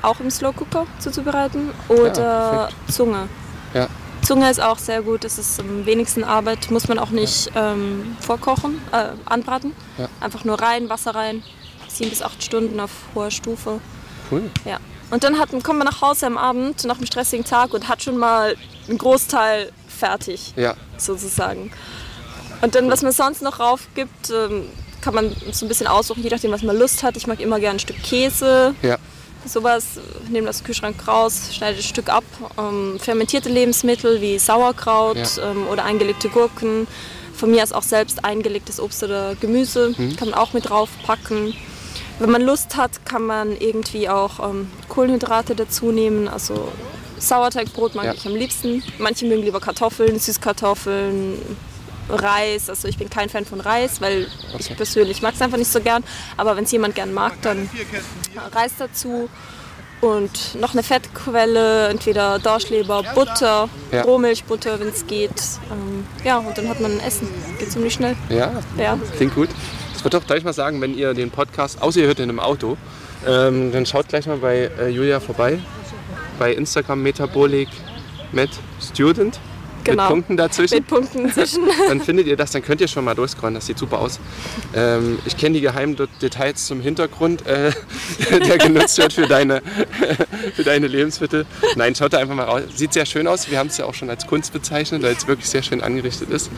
Auch 0.02 0.18
im 0.18 0.28
Slow 0.30 0.52
Cooker 0.56 0.86
zuzubereiten. 0.98 1.70
Oder 1.88 2.68
Zunge. 2.90 3.28
ja, 3.74 3.86
Zunge 4.22 4.50
ist 4.50 4.60
auch 4.60 4.78
sehr 4.78 5.02
gut. 5.02 5.24
Das 5.24 5.38
ist 5.38 5.60
am 5.60 5.84
wenigsten 5.86 6.24
Arbeit. 6.24 6.70
Muss 6.70 6.88
man 6.88 6.98
auch 6.98 7.10
nicht 7.10 7.50
ähm, 7.54 8.16
vorkochen, 8.20 8.80
äh, 8.92 9.08
anbraten. 9.26 9.74
Ja. 9.98 10.08
Einfach 10.20 10.44
nur 10.44 10.60
rein, 10.60 10.88
Wasser 10.88 11.14
rein. 11.14 11.42
Sieben 11.88 12.10
bis 12.10 12.22
acht 12.22 12.42
Stunden 12.42 12.80
auf 12.80 12.90
hoher 13.14 13.30
Stufe. 13.30 13.80
cool. 14.30 14.50
Ja. 14.64 14.78
Und 15.10 15.24
dann 15.24 15.38
hat, 15.38 15.50
kommt 15.50 15.78
man 15.78 15.86
nach 15.86 16.00
Hause 16.00 16.26
am 16.26 16.38
Abend 16.38 16.84
nach 16.84 16.96
einem 16.96 17.06
stressigen 17.06 17.44
Tag 17.44 17.74
und 17.74 17.88
hat 17.88 18.02
schon 18.02 18.16
mal 18.16 18.56
einen 18.88 18.96
Großteil 18.96 19.70
fertig 19.86 20.54
Ja, 20.56 20.74
sozusagen. 20.96 21.70
Und 22.62 22.74
dann, 22.74 22.90
was 22.90 23.02
man 23.02 23.12
sonst 23.12 23.42
noch 23.42 23.60
rauf 23.60 23.88
gibt, 23.94 24.30
ähm, 24.30 24.64
kann 25.02 25.14
man 25.14 25.34
so 25.52 25.66
ein 25.66 25.68
bisschen 25.68 25.86
aussuchen, 25.86 26.22
je 26.22 26.30
nachdem, 26.30 26.50
was 26.52 26.62
man 26.62 26.78
Lust 26.78 27.02
hat. 27.02 27.16
Ich 27.16 27.26
mag 27.26 27.40
immer 27.40 27.60
gerne 27.60 27.76
ein 27.76 27.80
Stück 27.80 28.02
Käse, 28.02 28.74
ja, 28.82 28.96
sowas, 29.46 29.84
nehme 30.28 30.46
das 30.46 30.64
Kühlschrank 30.64 31.06
raus, 31.08 31.50
schneide 31.52 31.76
das 31.76 31.84
Stück 31.86 32.08
ab. 32.08 32.24
Ähm, 32.58 32.98
fermentierte 33.00 33.48
Lebensmittel 33.48 34.20
wie 34.20 34.38
Sauerkraut 34.38 35.16
Ja. 35.16 35.50
ähm, 35.50 35.66
oder 35.68 35.84
eingelegte 35.84 36.28
Gurken. 36.28 36.86
Von 37.34 37.50
mir 37.50 37.62
aus 37.62 37.72
auch 37.72 37.82
selbst 37.82 38.24
eingelegtes 38.24 38.78
Obst 38.78 39.02
oder 39.02 39.34
Gemüse 39.36 39.94
Mhm. 39.96 40.16
kann 40.16 40.30
man 40.30 40.38
auch 40.38 40.52
mit 40.52 40.68
draufpacken. 40.68 41.54
Wenn 42.18 42.30
man 42.30 42.42
Lust 42.42 42.76
hat, 42.76 43.04
kann 43.06 43.22
man 43.22 43.56
irgendwie 43.56 44.08
auch 44.08 44.38
ähm, 44.48 44.70
Kohlenhydrate 44.88 45.54
dazu 45.56 45.90
nehmen. 45.92 46.28
Also 46.28 46.68
Sauerteigbrot 47.18 47.94
mag 47.94 48.04
Ja. 48.04 48.12
ich 48.14 48.26
am 48.26 48.34
liebsten. 48.34 48.82
Manche 48.98 49.26
mögen 49.26 49.42
lieber 49.42 49.60
Kartoffeln, 49.60 50.18
Süßkartoffeln, 50.20 51.38
Reis. 52.08 52.68
Also 52.68 52.88
ich 52.88 52.98
bin 52.98 53.08
kein 53.10 53.28
Fan 53.28 53.44
von 53.44 53.60
Reis, 53.60 54.00
weil 54.00 54.26
Okay. 54.54 54.56
ich 54.70 54.76
persönlich 54.76 55.22
mag 55.22 55.34
es 55.34 55.42
einfach 55.42 55.58
nicht 55.58 55.70
so 55.72 55.80
gern. 55.80 56.02
Aber 56.36 56.56
wenn 56.56 56.64
es 56.64 56.72
jemand 56.72 56.94
gern 56.94 57.12
mag, 57.12 57.32
dann 57.42 57.68
Reis 58.52 58.72
dazu 58.78 59.28
und 60.00 60.56
noch 60.60 60.72
eine 60.72 60.82
Fettquelle, 60.82 61.88
entweder 61.88 62.38
Dorschleber, 62.40 63.02
Butter, 63.14 63.68
Ja. 63.92 64.02
Rohmilchbutter, 64.02 64.80
wenn 64.80 64.88
es 64.88 65.06
geht. 65.06 65.30
Ähm, 65.70 66.04
ja, 66.24 66.38
und 66.38 66.56
dann 66.58 66.68
hat 66.68 66.80
man 66.80 66.92
ein 66.92 67.00
Essen. 67.00 67.28
Geht 67.58 67.70
ziemlich 67.70 67.94
schnell. 67.94 68.16
ja, 68.28 68.50
Ja. 68.76 68.98
klingt 69.16 69.34
gut. 69.34 69.48
Ich 69.96 70.04
würde 70.04 70.18
auch 70.18 70.26
gleich 70.26 70.42
mal 70.42 70.52
sagen, 70.52 70.80
wenn 70.80 70.96
ihr 70.98 71.14
den 71.14 71.30
Podcast, 71.30 71.80
außer 71.80 72.00
ihr 72.00 72.06
hört 72.08 72.18
ihn 72.18 72.28
im 72.30 72.40
Auto, 72.40 72.76
ähm, 73.24 73.70
dann 73.70 73.86
schaut 73.86 74.08
gleich 74.08 74.26
mal 74.26 74.38
bei 74.38 74.68
äh, 74.80 74.88
Julia 74.88 75.20
vorbei. 75.20 75.60
Bei 76.40 76.52
Instagram 76.52 77.00
Metabolik 77.02 77.68
Student. 78.80 79.38
Genau. 79.84 80.02
Mit 80.04 80.10
Punkten 80.10 80.36
dazwischen. 80.36 80.74
Mit 80.76 80.86
Punkten 80.86 81.32
zwischen. 81.32 81.62
dann 81.88 82.00
findet 82.00 82.26
ihr 82.26 82.36
das, 82.36 82.50
dann 82.52 82.62
könnt 82.62 82.80
ihr 82.80 82.88
schon 82.88 83.04
mal 83.04 83.14
durchscrollen, 83.14 83.54
das 83.54 83.66
sieht 83.66 83.78
super 83.78 83.98
aus. 83.98 84.18
Ähm, 84.74 85.18
ich 85.24 85.36
kenne 85.36 85.54
die 85.56 85.60
geheimen 85.60 85.96
Det- 85.96 86.08
Details 86.20 86.66
zum 86.66 86.80
Hintergrund, 86.80 87.46
äh, 87.46 87.72
der 88.30 88.58
genutzt 88.58 88.98
wird 88.98 89.12
für 89.12 89.26
deine, 89.26 89.62
für 90.54 90.64
deine 90.64 90.86
Lebensmittel. 90.86 91.46
Nein, 91.76 91.94
schaut 91.94 92.12
da 92.12 92.18
einfach 92.18 92.34
mal 92.34 92.44
raus. 92.44 92.62
Sieht 92.74 92.92
sehr 92.92 93.06
schön 93.06 93.26
aus. 93.26 93.50
Wir 93.50 93.58
haben 93.58 93.68
es 93.68 93.76
ja 93.78 93.84
auch 93.86 93.94
schon 93.94 94.10
als 94.10 94.26
Kunst 94.26 94.52
bezeichnet, 94.52 95.02
weil 95.02 95.12
es 95.14 95.26
wirklich 95.26 95.48
sehr 95.48 95.62
schön 95.62 95.80
angerichtet 95.80 96.30
ist. 96.30 96.50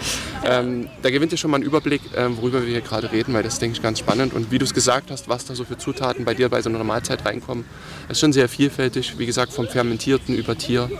Ähm, 0.44 0.88
da 1.02 1.10
gewinnt 1.10 1.32
ihr 1.32 1.38
schon 1.38 1.50
mal 1.50 1.56
einen 1.58 1.64
Überblick, 1.64 2.02
ähm, 2.16 2.37
worüber 2.37 2.62
wir 2.62 2.68
hier 2.70 2.80
gerade 2.80 3.10
reden, 3.12 3.32
weil 3.34 3.42
das 3.42 3.58
denke 3.58 3.76
ich 3.76 3.82
ganz 3.82 3.98
spannend. 3.98 4.34
Und 4.34 4.50
wie 4.50 4.58
du 4.58 4.64
es 4.64 4.74
gesagt 4.74 5.10
hast, 5.10 5.28
was 5.28 5.44
da 5.44 5.54
so 5.54 5.64
für 5.64 5.78
Zutaten 5.78 6.24
bei 6.24 6.34
dir 6.34 6.48
bei 6.48 6.60
so 6.62 6.68
einer 6.68 6.82
Mahlzeit 6.84 7.24
reinkommen, 7.24 7.64
ist 8.08 8.20
schon 8.20 8.32
sehr 8.32 8.48
vielfältig. 8.48 9.18
Wie 9.18 9.26
gesagt, 9.26 9.52
vom 9.52 9.66
Fermentierten 9.66 10.34
über 10.37 10.56
Tier 10.56 10.90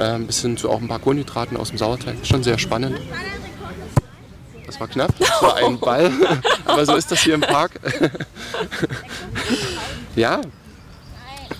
ähm, 0.00 0.26
bis 0.26 0.42
hin 0.42 0.56
zu 0.56 0.70
auch 0.70 0.80
ein 0.80 0.88
paar 0.88 0.98
Kohlenhydraten 0.98 1.56
aus 1.56 1.67
dem 1.70 1.78
Sauerteig. 1.78 2.16
Schon 2.22 2.42
sehr 2.42 2.58
spannend. 2.58 2.98
Das 4.66 4.78
war 4.80 4.88
knapp, 4.88 5.14
das 5.18 5.42
war 5.42 5.56
ein 5.56 5.78
Ball, 5.78 6.10
aber 6.66 6.84
so 6.84 6.94
ist 6.94 7.10
das 7.10 7.20
hier 7.20 7.34
im 7.34 7.40
Park. 7.40 7.80
ja, 10.14 10.42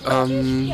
Ähm, 0.07 0.71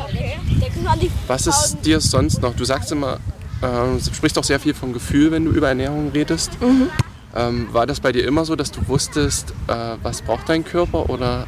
was 1.26 1.46
ist 1.46 1.78
dir 1.84 2.00
sonst 2.00 2.42
noch? 2.42 2.54
Du 2.54 2.64
sagst 2.64 2.92
immer, 2.92 3.14
äh, 3.62 3.98
du 4.04 4.14
sprichst 4.14 4.38
auch 4.38 4.44
sehr 4.44 4.60
viel 4.60 4.74
vom 4.74 4.92
Gefühl, 4.92 5.30
wenn 5.30 5.44
du 5.44 5.50
über 5.50 5.68
Ernährung 5.68 6.10
redest. 6.12 6.50
Mhm. 6.60 6.90
Ähm, 7.34 7.68
war 7.72 7.86
das 7.86 8.00
bei 8.00 8.12
dir 8.12 8.26
immer 8.26 8.44
so, 8.44 8.56
dass 8.56 8.70
du 8.70 8.86
wusstest, 8.88 9.52
äh, 9.68 9.96
was 10.02 10.22
braucht 10.22 10.48
dein 10.48 10.64
Körper 10.64 11.10
oder 11.10 11.46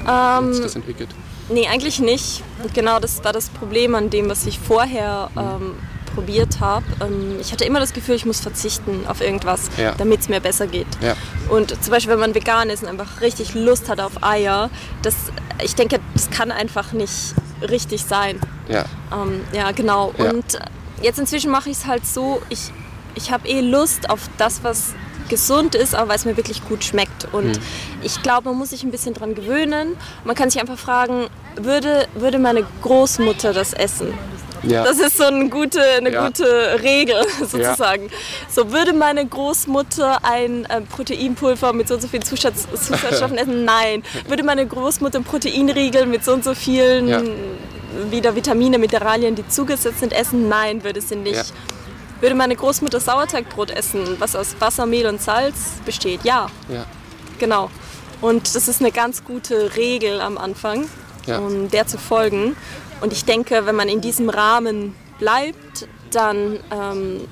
ähm, 0.00 0.06
hat 0.06 0.54
sich 0.54 0.62
das 0.62 0.76
entwickelt? 0.76 1.10
Nee, 1.50 1.66
eigentlich 1.66 1.98
nicht. 2.00 2.42
Genau 2.74 2.98
das 2.98 3.24
war 3.24 3.32
das 3.32 3.48
Problem 3.48 3.94
an 3.94 4.10
dem, 4.10 4.28
was 4.28 4.46
ich 4.46 4.58
vorher 4.58 5.30
mhm. 5.34 5.40
ähm, 5.40 5.74
probiert 6.18 6.58
habe. 6.58 6.84
Ähm, 7.00 7.36
ich 7.40 7.52
hatte 7.52 7.64
immer 7.64 7.78
das 7.78 7.92
Gefühl, 7.92 8.16
ich 8.16 8.26
muss 8.26 8.40
verzichten 8.40 9.06
auf 9.06 9.20
irgendwas, 9.20 9.70
ja. 9.76 9.94
damit 9.96 10.20
es 10.20 10.28
mir 10.28 10.40
besser 10.40 10.66
geht. 10.66 10.88
Ja. 11.00 11.14
Und 11.48 11.80
zum 11.82 11.92
Beispiel, 11.92 12.12
wenn 12.12 12.18
man 12.18 12.34
vegan 12.34 12.70
ist 12.70 12.82
und 12.82 12.88
einfach 12.88 13.20
richtig 13.20 13.54
Lust 13.54 13.88
hat 13.88 14.00
auf 14.00 14.24
Eier, 14.24 14.68
das, 15.02 15.14
ich 15.62 15.76
denke, 15.76 16.00
das 16.14 16.28
kann 16.30 16.50
einfach 16.50 16.92
nicht 16.92 17.34
richtig 17.62 18.04
sein. 18.04 18.40
Ja, 18.68 18.84
ähm, 19.12 19.42
ja 19.52 19.70
genau. 19.70 20.12
Und 20.18 20.58
jetzt 21.02 21.20
inzwischen 21.20 21.52
mache 21.52 21.70
ich 21.70 21.76
es 21.76 21.86
halt 21.86 22.04
so, 22.04 22.42
ich, 22.48 22.72
ich 23.14 23.30
habe 23.30 23.46
eh 23.46 23.60
Lust 23.60 24.10
auf 24.10 24.22
das, 24.38 24.64
was 24.64 24.94
gesund 25.28 25.76
ist, 25.76 25.94
aber 25.94 26.08
weil 26.08 26.16
es 26.16 26.24
mir 26.24 26.36
wirklich 26.36 26.64
gut 26.66 26.82
schmeckt. 26.82 27.32
Und 27.32 27.58
hm. 27.58 27.62
ich 28.02 28.22
glaube, 28.22 28.48
man 28.48 28.58
muss 28.58 28.70
sich 28.70 28.82
ein 28.82 28.90
bisschen 28.90 29.14
dran 29.14 29.36
gewöhnen. 29.36 29.96
Man 30.24 30.34
kann 30.34 30.50
sich 30.50 30.60
einfach 30.60 30.78
fragen, 30.78 31.28
würde, 31.54 32.08
würde 32.14 32.40
meine 32.40 32.66
Großmutter 32.82 33.52
das 33.52 33.72
essen? 33.72 34.14
Ja. 34.62 34.84
Das 34.84 34.98
ist 34.98 35.16
so 35.16 35.24
eine 35.24 35.48
gute, 35.48 35.80
eine 35.80 36.12
ja. 36.12 36.26
gute 36.26 36.80
Regel 36.82 37.24
sozusagen. 37.40 38.04
Ja. 38.04 38.16
So 38.48 38.72
würde 38.72 38.92
meine 38.92 39.24
Großmutter 39.26 40.24
ein 40.24 40.64
äh, 40.66 40.80
Proteinpulver 40.80 41.72
mit 41.72 41.88
so 41.88 41.94
und 41.94 42.00
so 42.00 42.08
vielen 42.08 42.22
Zusatz, 42.22 42.66
Zusatzstoffen 42.68 43.38
essen? 43.38 43.64
Nein. 43.64 44.02
Würde 44.26 44.42
meine 44.42 44.66
Großmutter 44.66 45.18
ein 45.18 45.24
Proteinriegel 45.24 46.06
mit 46.06 46.24
so 46.24 46.32
und 46.32 46.44
so 46.44 46.54
vielen 46.54 47.08
wieder 48.10 48.34
Vitamine, 48.34 48.78
Mineralien, 48.78 49.34
die 49.34 49.46
zugesetzt 49.48 50.00
sind, 50.00 50.12
essen? 50.12 50.48
Nein, 50.48 50.84
würde 50.84 51.00
sie 51.00 51.16
nicht. 51.16 51.52
Würde 52.20 52.34
meine 52.34 52.56
Großmutter 52.56 53.00
Sauerteigbrot 53.00 53.70
essen, 53.70 54.16
was 54.18 54.34
aus 54.34 54.56
Wasser, 54.58 54.86
Mehl 54.86 55.06
und 55.06 55.22
Salz 55.22 55.56
besteht? 55.84 56.24
Ja. 56.24 56.48
Genau. 57.38 57.70
Und 58.20 58.54
das 58.56 58.66
ist 58.66 58.80
eine 58.80 58.90
ganz 58.90 59.24
gute 59.24 59.76
Regel 59.76 60.20
am 60.20 60.38
Anfang, 60.38 60.86
um 61.26 61.70
der 61.70 61.86
zu 61.86 61.98
folgen. 61.98 62.56
Und 63.00 63.12
ich 63.12 63.24
denke, 63.24 63.66
wenn 63.66 63.76
man 63.76 63.88
in 63.88 64.00
diesem 64.00 64.28
Rahmen 64.28 64.94
bleibt, 65.18 65.88
dann 66.10 66.58
ähm, 66.70 67.28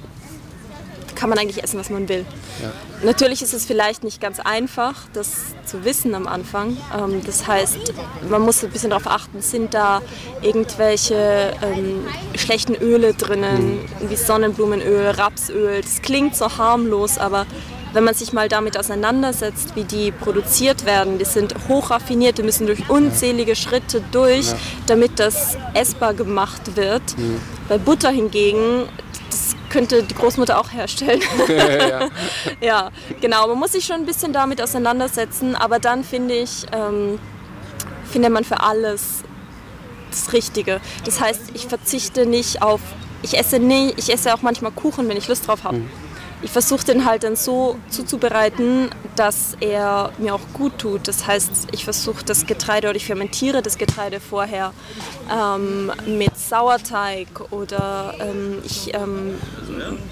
kann 1.16 1.30
man 1.30 1.38
eigentlich 1.38 1.64
essen, 1.64 1.80
was 1.80 1.90
man 1.90 2.08
will. 2.08 2.24
Ja. 2.62 2.72
Natürlich 3.04 3.42
ist 3.42 3.52
es 3.52 3.66
vielleicht 3.66 4.04
nicht 4.04 4.20
ganz 4.20 4.38
einfach, 4.38 4.94
das 5.12 5.54
zu 5.64 5.84
wissen 5.84 6.14
am 6.14 6.26
Anfang. 6.26 6.76
Ähm, 6.96 7.22
das 7.24 7.46
heißt, 7.46 7.94
man 8.28 8.42
muss 8.42 8.62
ein 8.62 8.70
bisschen 8.70 8.90
darauf 8.90 9.06
achten, 9.06 9.42
sind 9.42 9.74
da 9.74 10.02
irgendwelche 10.42 11.54
ähm, 11.62 12.06
schlechten 12.36 12.74
Öle 12.74 13.14
drinnen, 13.14 13.80
mhm. 14.00 14.10
wie 14.10 14.16
Sonnenblumenöl, 14.16 15.08
Rapsöl. 15.10 15.80
Das 15.80 16.02
klingt 16.02 16.36
so 16.36 16.56
harmlos, 16.58 17.18
aber 17.18 17.46
wenn 17.96 18.04
man 18.04 18.12
sich 18.12 18.34
mal 18.34 18.50
damit 18.50 18.78
auseinandersetzt, 18.78 19.74
wie 19.74 19.84
die 19.84 20.12
produziert 20.12 20.84
werden, 20.84 21.16
die 21.16 21.24
sind 21.24 21.54
hochraffiniert, 21.66 22.36
die 22.36 22.42
müssen 22.42 22.66
durch 22.66 22.90
unzählige 22.90 23.56
Schritte 23.56 24.02
durch, 24.12 24.48
ja. 24.48 24.58
damit 24.86 25.18
das 25.18 25.56
essbar 25.72 26.12
gemacht 26.12 26.76
wird. 26.76 27.16
Mhm. 27.16 27.40
Bei 27.70 27.78
Butter 27.78 28.10
hingegen, 28.10 28.86
das 29.30 29.56
könnte 29.70 30.02
die 30.02 30.14
Großmutter 30.14 30.60
auch 30.60 30.70
herstellen. 30.72 31.22
ja. 31.48 32.08
ja, 32.60 32.90
genau. 33.22 33.48
Man 33.48 33.58
muss 33.58 33.72
sich 33.72 33.86
schon 33.86 33.96
ein 33.96 34.06
bisschen 34.06 34.34
damit 34.34 34.60
auseinandersetzen, 34.60 35.56
aber 35.56 35.78
dann 35.78 36.04
finde 36.04 36.34
ich, 36.34 36.66
ähm, 36.72 37.18
findet 38.12 38.30
man 38.30 38.44
für 38.44 38.60
alles 38.60 39.24
das 40.10 40.34
Richtige. 40.34 40.82
Das 41.06 41.18
heißt, 41.18 41.52
ich 41.54 41.66
verzichte 41.66 42.26
nicht 42.26 42.60
auf, 42.60 42.82
ich 43.22 43.38
esse 43.38 43.58
nie, 43.58 43.94
ich 43.96 44.12
esse 44.12 44.34
auch 44.34 44.42
manchmal 44.42 44.72
Kuchen, 44.72 45.08
wenn 45.08 45.16
ich 45.16 45.28
Lust 45.28 45.48
drauf 45.48 45.64
habe. 45.64 45.78
Mhm 45.78 46.05
ich 46.46 46.52
versuche 46.52 46.84
den 46.84 47.04
halt 47.04 47.24
dann 47.24 47.34
so 47.34 47.76
zuzubereiten, 47.90 48.90
dass 49.16 49.56
er 49.58 50.12
mir 50.16 50.32
auch 50.32 50.40
gut 50.52 50.78
tut. 50.78 51.08
Das 51.08 51.26
heißt, 51.26 51.50
ich 51.72 51.82
versuche 51.82 52.24
das 52.24 52.46
Getreide 52.46 52.88
oder 52.88 52.96
ich 52.96 53.04
fermentiere 53.04 53.62
das 53.62 53.78
Getreide 53.78 54.20
vorher 54.20 54.72
ähm, 55.28 55.90
mit 56.06 56.38
Sauerteig 56.38 57.26
oder 57.50 58.14
ähm, 58.20 58.58
ich 58.64 58.94
ähm, 58.94 59.40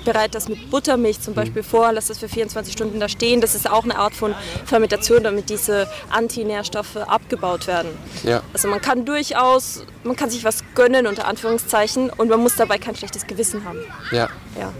bereite 0.05 0.33
das 0.33 0.49
mit 0.49 0.73
Buttermilch 0.73 1.20
zum 1.20 1.35
Beispiel 1.35 1.62
mhm. 1.62 1.66
vor, 1.66 1.92
lasse 1.92 2.09
das 2.09 2.18
für 2.18 2.29
24 2.29 2.73
Stunden 2.73 2.99
da 2.99 3.09
stehen. 3.09 3.40
Das 3.40 3.55
ist 3.55 3.70
auch 3.70 3.85
eine 3.85 3.97
Art 3.97 4.14
von 4.14 4.35
Fermentation, 4.64 5.23
damit 5.23 5.51
diese 5.51 5.88
Antinährstoffe 6.11 6.97
abgebaut 6.97 7.68
werden. 7.68 7.90
Ja. 8.25 8.42
Also 8.53 8.66
man 8.66 8.81
kann 8.81 9.05
durchaus, 9.05 9.85
man 10.03 10.16
kann 10.16 10.31
sich 10.31 10.42
was 10.42 10.64
gönnen 10.75 11.07
unter 11.07 11.29
Anführungszeichen 11.29 12.11
und 12.11 12.29
man 12.29 12.40
muss 12.40 12.57
dabei 12.57 12.79
kein 12.79 12.97
schlechtes 12.97 13.29
Gewissen 13.29 13.64
haben. 13.64 13.79
Ja. 14.11 14.29
ja. 14.59 14.73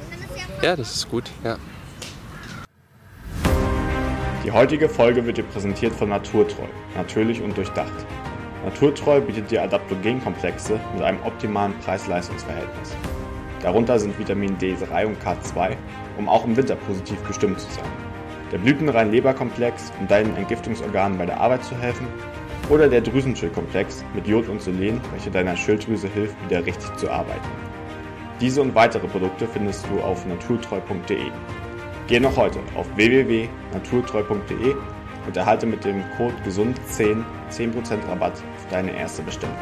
Ja, 0.63 0.77
das 0.77 0.95
ist 0.95 1.11
gut, 1.11 1.31
ja. 1.43 1.57
Die 4.45 4.53
heutige 4.53 4.89
Folge 4.89 5.25
wird 5.25 5.39
dir 5.39 5.45
präsentiert 5.45 5.95
von 5.95 6.11
Naturtreu, 6.11 6.67
natürlich 6.95 7.41
und 7.43 7.57
durchdacht. 7.57 7.93
Naturtreu 8.65 9.21
bietet 9.21 9.51
dir 9.51 9.63
Adaptogenkomplexe 9.63 10.79
mit 10.95 11.03
einem 11.03 11.19
optimalen 11.25 11.75
Preis-Leistungs-Verhältnis. 11.81 12.95
Darunter 13.63 13.99
sind 13.99 14.19
Vitamin 14.19 14.59
D3 14.59 15.07
und 15.07 15.23
K2, 15.23 15.77
um 16.19 16.29
auch 16.29 16.45
im 16.45 16.57
Winter 16.57 16.77
positiv 16.77 17.23
gestimmt 17.27 17.61
zu 17.61 17.71
sein. 17.73 17.91
Der 18.53 18.59
blütenrein 18.59 19.11
Leberkomplex, 19.11 19.93
um 19.99 20.07
deinen 20.07 20.37
Entgiftungsorganen 20.37 21.19
bei 21.19 21.27
der 21.27 21.41
Arbeit 21.41 21.65
zu 21.65 21.75
helfen. 21.77 22.07
Oder 22.71 22.89
der 22.89 23.01
Drüsenschildkomplex 23.01 24.05
mit 24.15 24.27
Jod 24.27 24.49
und 24.49 24.63
Selen, 24.63 25.01
welcher 25.13 25.31
deiner 25.31 25.57
Schilddrüse 25.57 26.09
hilft, 26.09 26.37
wieder 26.45 26.65
richtig 26.65 26.95
zu 26.97 27.11
arbeiten. 27.11 27.64
Diese 28.41 28.61
und 28.61 28.75
weitere 28.75 29.07
Produkte 29.07 29.47
findest 29.47 29.87
du 29.89 30.01
auf 30.01 30.27
naturtreu.de. 30.27 31.31
Geh 32.09 32.21
noch 32.21 32.37
heute 32.37 32.59
auf 32.75 32.87
www.naturtreu.de 32.97 34.75
und 35.27 35.37
erhalte 35.37 35.67
mit 35.67 35.85
dem 35.85 36.03
Code 36.17 36.35
GESUND10 36.45 37.23
10% 37.51 38.09
Rabatt 38.09 38.33
auf 38.33 38.71
deine 38.71 38.95
erste 38.97 39.23
Bestellung. 39.23 39.57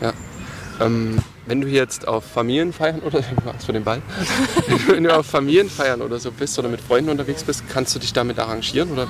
Ja. 0.00 0.12
Ähm, 0.80 1.18
wenn 1.46 1.60
du 1.60 1.68
jetzt 1.68 2.06
auf 2.06 2.24
Familienfeiern 2.24 3.00
oder 3.00 3.20
Angst 3.46 3.66
vor 3.66 3.72
dem 3.72 3.84
Ball, 3.84 4.02
wenn 4.88 5.04
du 5.04 5.16
auf 5.16 5.26
Familienfeiern 5.26 6.00
oder 6.00 6.18
so 6.18 6.30
bist 6.30 6.58
oder 6.58 6.68
mit 6.68 6.80
Freunden 6.80 7.10
unterwegs 7.10 7.42
bist, 7.44 7.68
kannst 7.68 7.94
du 7.94 7.98
dich 7.98 8.12
damit 8.12 8.38
arrangieren 8.38 8.92
oder 8.92 9.08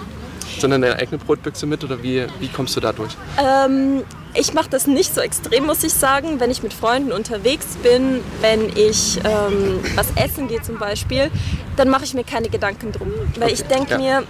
sondern 0.67 0.83
deine 0.83 0.97
eigene 0.97 1.19
Brotbüchse 1.19 1.65
mit 1.65 1.85
oder 1.85 2.03
wie, 2.03 2.27
wie 2.41 2.49
kommst 2.49 2.75
du 2.75 2.81
da 2.81 2.93
durch? 2.93 3.17
Ähm, 3.39 4.03
ich 4.35 4.53
mache 4.53 4.69
das 4.69 4.89
nicht 4.89 5.15
so 5.15 5.21
extrem, 5.21 5.65
muss 5.65 5.85
ich 5.85 5.93
sagen. 5.93 6.41
Wenn 6.41 6.51
ich 6.51 6.65
mit 6.65 6.75
Freunden 6.75 7.13
unterwegs 7.13 7.67
bin, 7.85 8.21
wenn 8.41 8.77
ich 8.77 9.21
ähm, 9.25 9.79
was 9.95 10.09
essen 10.17 10.49
gehe 10.49 10.61
zum 10.63 10.79
Beispiel, 10.79 11.31
dann 11.77 11.89
mache 11.89 12.03
ich 12.03 12.15
mir 12.15 12.25
keine 12.25 12.49
Gedanken 12.49 12.91
drum. 12.91 13.13
Weil 13.37 13.45
okay. 13.45 13.53
ich 13.53 13.63
denke 13.63 13.93
ja. 13.93 13.99
mir, 13.99 14.23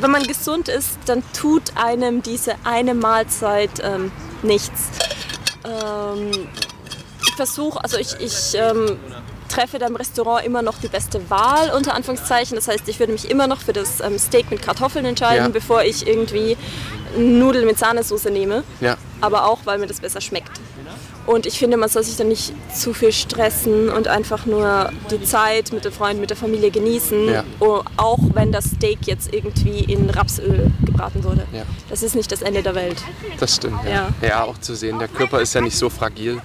wenn 0.00 0.10
man 0.10 0.24
gesund 0.24 0.68
ist, 0.68 0.98
dann 1.06 1.22
tut 1.32 1.62
einem 1.76 2.22
diese 2.22 2.56
eine 2.64 2.94
Mahlzeit 2.94 3.70
ähm, 3.80 4.10
nichts. 4.42 4.88
Ähm, 5.64 6.48
ich 7.22 7.34
versuche, 7.36 7.84
also 7.84 7.98
ich, 7.98 8.16
ich 8.18 8.54
ähm, 8.56 8.98
treffe 9.54 9.78
da 9.78 9.86
im 9.86 9.96
Restaurant 9.96 10.44
immer 10.44 10.62
noch 10.62 10.78
die 10.78 10.88
beste 10.88 11.30
Wahl, 11.30 11.70
unter 11.76 11.94
Anführungszeichen. 11.94 12.56
Das 12.56 12.68
heißt, 12.68 12.88
ich 12.88 12.98
würde 12.98 13.12
mich 13.12 13.30
immer 13.30 13.46
noch 13.46 13.60
für 13.60 13.72
das 13.72 14.00
ähm, 14.00 14.18
Steak 14.18 14.50
mit 14.50 14.62
Kartoffeln 14.62 15.04
entscheiden, 15.04 15.46
ja. 15.46 15.48
bevor 15.48 15.82
ich 15.82 16.06
irgendwie 16.06 16.56
Nudeln 17.16 17.66
mit 17.66 17.78
Sahnesoße 17.78 18.30
nehme. 18.30 18.64
Ja. 18.80 18.96
Aber 19.20 19.46
auch, 19.46 19.60
weil 19.64 19.78
mir 19.78 19.86
das 19.86 20.00
besser 20.00 20.20
schmeckt. 20.20 20.50
Und 21.26 21.46
ich 21.46 21.58
finde, 21.58 21.78
man 21.78 21.88
soll 21.88 22.02
sich 22.02 22.16
dann 22.16 22.28
nicht 22.28 22.52
zu 22.74 22.92
viel 22.92 23.10
stressen 23.10 23.88
und 23.88 24.08
einfach 24.08 24.44
nur 24.44 24.92
die 25.10 25.22
Zeit 25.22 25.72
mit 25.72 25.86
den 25.86 25.92
Freunden, 25.92 26.20
mit 26.20 26.28
der 26.28 26.36
Familie 26.36 26.70
genießen. 26.70 27.30
Ja. 27.30 27.44
Auch 27.96 28.18
wenn 28.34 28.52
das 28.52 28.66
Steak 28.66 29.06
jetzt 29.06 29.32
irgendwie 29.32 29.80
in 29.80 30.10
Rapsöl 30.10 30.70
gebraten 30.84 31.24
wurde. 31.24 31.46
Ja. 31.52 31.62
Das 31.88 32.02
ist 32.02 32.14
nicht 32.14 32.30
das 32.30 32.42
Ende 32.42 32.62
der 32.62 32.74
Welt. 32.74 33.02
Das 33.40 33.54
stimmt. 33.54 33.82
Ja. 33.84 34.08
ja. 34.20 34.28
ja, 34.28 34.44
auch 34.44 34.58
zu 34.58 34.74
sehen, 34.74 34.98
der 34.98 35.08
Körper 35.08 35.40
ist 35.40 35.54
ja 35.54 35.62
nicht 35.62 35.78
so 35.78 35.88
fragil. 35.88 36.42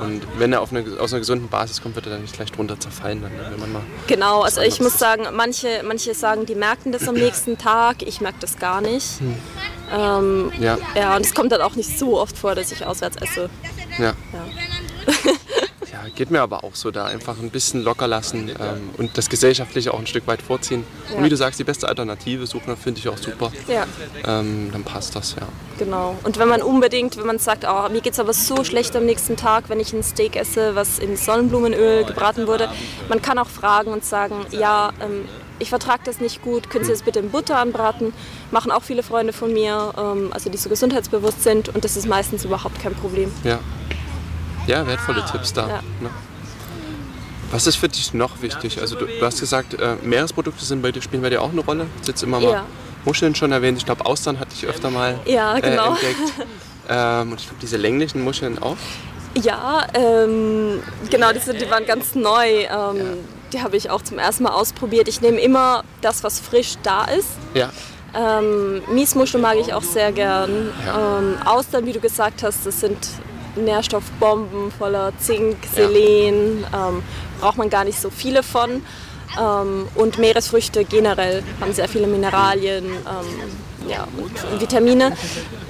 Und 0.00 0.22
wenn 0.38 0.52
er 0.52 0.62
auf 0.62 0.72
eine, 0.72 0.84
aus 0.98 1.12
einer 1.12 1.20
gesunden 1.20 1.48
Basis 1.48 1.82
kommt, 1.82 1.94
wird 1.94 2.06
er 2.06 2.12
dann 2.12 2.22
nicht 2.22 2.34
gleich 2.34 2.50
drunter 2.50 2.80
zerfallen. 2.80 3.22
Dann, 3.22 3.32
wenn 3.32 3.60
man 3.60 3.72
mal 3.72 3.82
genau, 4.06 4.42
also 4.42 4.60
ich 4.62 4.80
muss 4.80 4.98
sagen, 4.98 5.24
manche, 5.32 5.82
manche 5.84 6.14
sagen, 6.14 6.46
die 6.46 6.54
merken 6.54 6.90
das 6.92 7.06
am 7.06 7.14
nächsten 7.14 7.58
Tag. 7.58 8.02
Ich 8.02 8.20
merke 8.20 8.38
das 8.40 8.58
gar 8.58 8.80
nicht. 8.80 9.20
Hm. 9.20 9.34
Ähm, 9.92 10.52
ja. 10.60 10.78
ja, 10.94 11.16
und 11.16 11.26
es 11.26 11.34
kommt 11.34 11.52
dann 11.52 11.60
auch 11.60 11.74
nicht 11.74 11.98
so 11.98 12.18
oft 12.18 12.38
vor, 12.38 12.54
dass 12.54 12.72
ich 12.72 12.86
auswärts 12.86 13.16
esse. 13.16 13.50
Ja. 13.98 14.14
ja. 14.32 14.44
geht 16.14 16.30
mir 16.30 16.40
aber 16.40 16.64
auch 16.64 16.74
so, 16.74 16.90
da 16.90 17.06
einfach 17.06 17.38
ein 17.38 17.50
bisschen 17.50 17.82
locker 17.82 18.06
lassen 18.06 18.48
ähm, 18.48 18.90
und 18.98 19.16
das 19.16 19.28
Gesellschaftliche 19.28 19.92
auch 19.92 19.98
ein 19.98 20.06
Stück 20.06 20.26
weit 20.26 20.42
vorziehen. 20.42 20.84
Ja. 21.10 21.16
Und 21.16 21.24
wie 21.24 21.28
du 21.28 21.36
sagst, 21.36 21.58
die 21.58 21.64
beste 21.64 21.88
Alternative 21.88 22.46
suchen, 22.46 22.76
finde 22.76 23.00
ich 23.00 23.08
auch 23.08 23.18
super. 23.18 23.52
Ja. 23.68 23.86
Ähm, 24.26 24.70
dann 24.72 24.84
passt 24.84 25.16
das, 25.16 25.36
ja. 25.38 25.46
Genau. 25.78 26.16
Und 26.24 26.38
wenn 26.38 26.48
man 26.48 26.62
unbedingt, 26.62 27.16
wenn 27.16 27.26
man 27.26 27.38
sagt, 27.38 27.64
oh, 27.68 27.88
mir 27.90 28.00
geht 28.00 28.12
es 28.12 28.20
aber 28.20 28.32
so 28.32 28.64
schlecht 28.64 28.94
am 28.96 29.06
nächsten 29.06 29.36
Tag, 29.36 29.68
wenn 29.68 29.80
ich 29.80 29.92
ein 29.92 30.02
Steak 30.02 30.36
esse, 30.36 30.74
was 30.74 30.98
in 30.98 31.16
Sonnenblumenöl 31.16 32.04
gebraten 32.04 32.46
wurde, 32.46 32.68
man 33.08 33.22
kann 33.22 33.38
auch 33.38 33.48
fragen 33.48 33.92
und 33.92 34.04
sagen, 34.04 34.34
ja, 34.50 34.92
ähm, 35.00 35.26
ich 35.58 35.68
vertrage 35.68 36.02
das 36.04 36.20
nicht 36.20 36.42
gut, 36.42 36.70
können 36.70 36.84
Sie 36.84 36.90
das 36.90 37.02
bitte 37.02 37.18
in 37.20 37.30
Butter 37.30 37.58
anbraten? 37.58 38.12
Machen 38.50 38.72
auch 38.72 38.82
viele 38.82 39.02
Freunde 39.02 39.32
von 39.32 39.52
mir, 39.52 39.92
ähm, 39.96 40.30
also 40.32 40.50
die 40.50 40.56
so 40.56 40.68
gesundheitsbewusst 40.68 41.42
sind 41.42 41.68
und 41.68 41.84
das 41.84 41.96
ist 41.96 42.06
meistens 42.06 42.44
überhaupt 42.44 42.80
kein 42.80 42.94
Problem. 42.94 43.30
Ja. 43.44 43.60
Ja, 44.70 44.86
wertvolle 44.86 45.24
Tipps 45.30 45.52
da. 45.52 45.68
Ja. 45.68 45.74
Ne? 46.00 46.10
Was 47.50 47.66
ist 47.66 47.76
für 47.76 47.88
dich 47.88 48.14
noch 48.14 48.42
wichtig? 48.42 48.80
Also 48.80 48.94
du, 48.94 49.06
du 49.06 49.26
hast 49.26 49.40
gesagt, 49.40 49.74
äh, 49.74 49.96
Meeresprodukte 50.02 50.64
sind 50.64 50.82
bei 50.82 50.92
dir, 50.92 51.02
spielen 51.02 51.22
bei 51.22 51.30
dir 51.30 51.42
auch 51.42 51.50
eine 51.50 51.60
Rolle. 51.62 51.86
Jetzt 52.06 52.22
immer 52.22 52.38
mal 52.40 52.52
Ja. 52.52 52.66
Muscheln 53.04 53.34
schon 53.34 53.50
erwähnt. 53.50 53.78
Ich 53.78 53.86
glaube, 53.86 54.06
Austern 54.06 54.38
hatte 54.38 54.52
ich 54.54 54.66
öfter 54.66 54.90
mal 54.90 55.18
Ja, 55.24 55.58
genau. 55.58 55.94
äh, 55.94 55.96
entdeckt. 55.96 56.32
Ähm, 56.88 57.32
und 57.32 57.40
ich 57.40 57.46
glaube, 57.46 57.60
diese 57.62 57.76
länglichen 57.76 58.22
Muscheln 58.22 58.60
auch. 58.62 58.76
Ja, 59.40 59.86
ähm, 59.94 60.80
genau, 61.10 61.32
die, 61.32 61.38
sind, 61.38 61.60
die 61.60 61.70
waren 61.70 61.86
ganz 61.86 62.14
neu. 62.14 62.48
Ähm, 62.64 63.18
Die 63.52 63.62
habe 63.62 63.76
ich 63.76 63.90
auch 63.90 64.02
zum 64.02 64.18
ersten 64.18 64.44
Mal 64.44 64.50
ausprobiert. 64.52 65.08
Ich 65.08 65.20
nehme 65.20 65.40
immer 65.40 65.82
das, 66.02 66.22
was 66.22 66.38
frisch 66.38 66.74
da 66.84 67.04
ist. 67.06 67.28
Ja, 67.54 67.70
Ähm, 68.14 68.82
Miesmuschel 68.92 69.40
mag 69.40 69.56
ich 69.56 69.72
auch 69.72 69.82
sehr 69.84 70.10
gern. 70.12 70.70
Ja. 70.86 71.18
Ähm, 71.18 71.34
Austern, 71.44 71.86
wie 71.86 71.92
du 71.92 72.00
gesagt 72.00 72.42
hast, 72.44 72.64
das 72.66 72.80
sind 72.80 72.98
Nährstoffbomben 73.60 74.72
voller 74.72 75.12
Zink, 75.18 75.56
Selen. 75.74 76.64
Ähm, 76.74 77.02
braucht 77.40 77.58
man 77.58 77.70
gar 77.70 77.84
nicht 77.84 78.00
so 78.00 78.10
viele 78.10 78.42
von. 78.42 78.82
Ähm, 79.40 79.88
und 79.94 80.18
Meeresfrüchte 80.18 80.84
generell 80.84 81.42
haben 81.60 81.72
sehr 81.72 81.88
viele 81.88 82.06
Mineralien 82.06 82.84
ähm, 82.84 83.88
ja, 83.88 84.06
und, 84.16 84.52
und 84.52 84.60
Vitamine. 84.60 85.12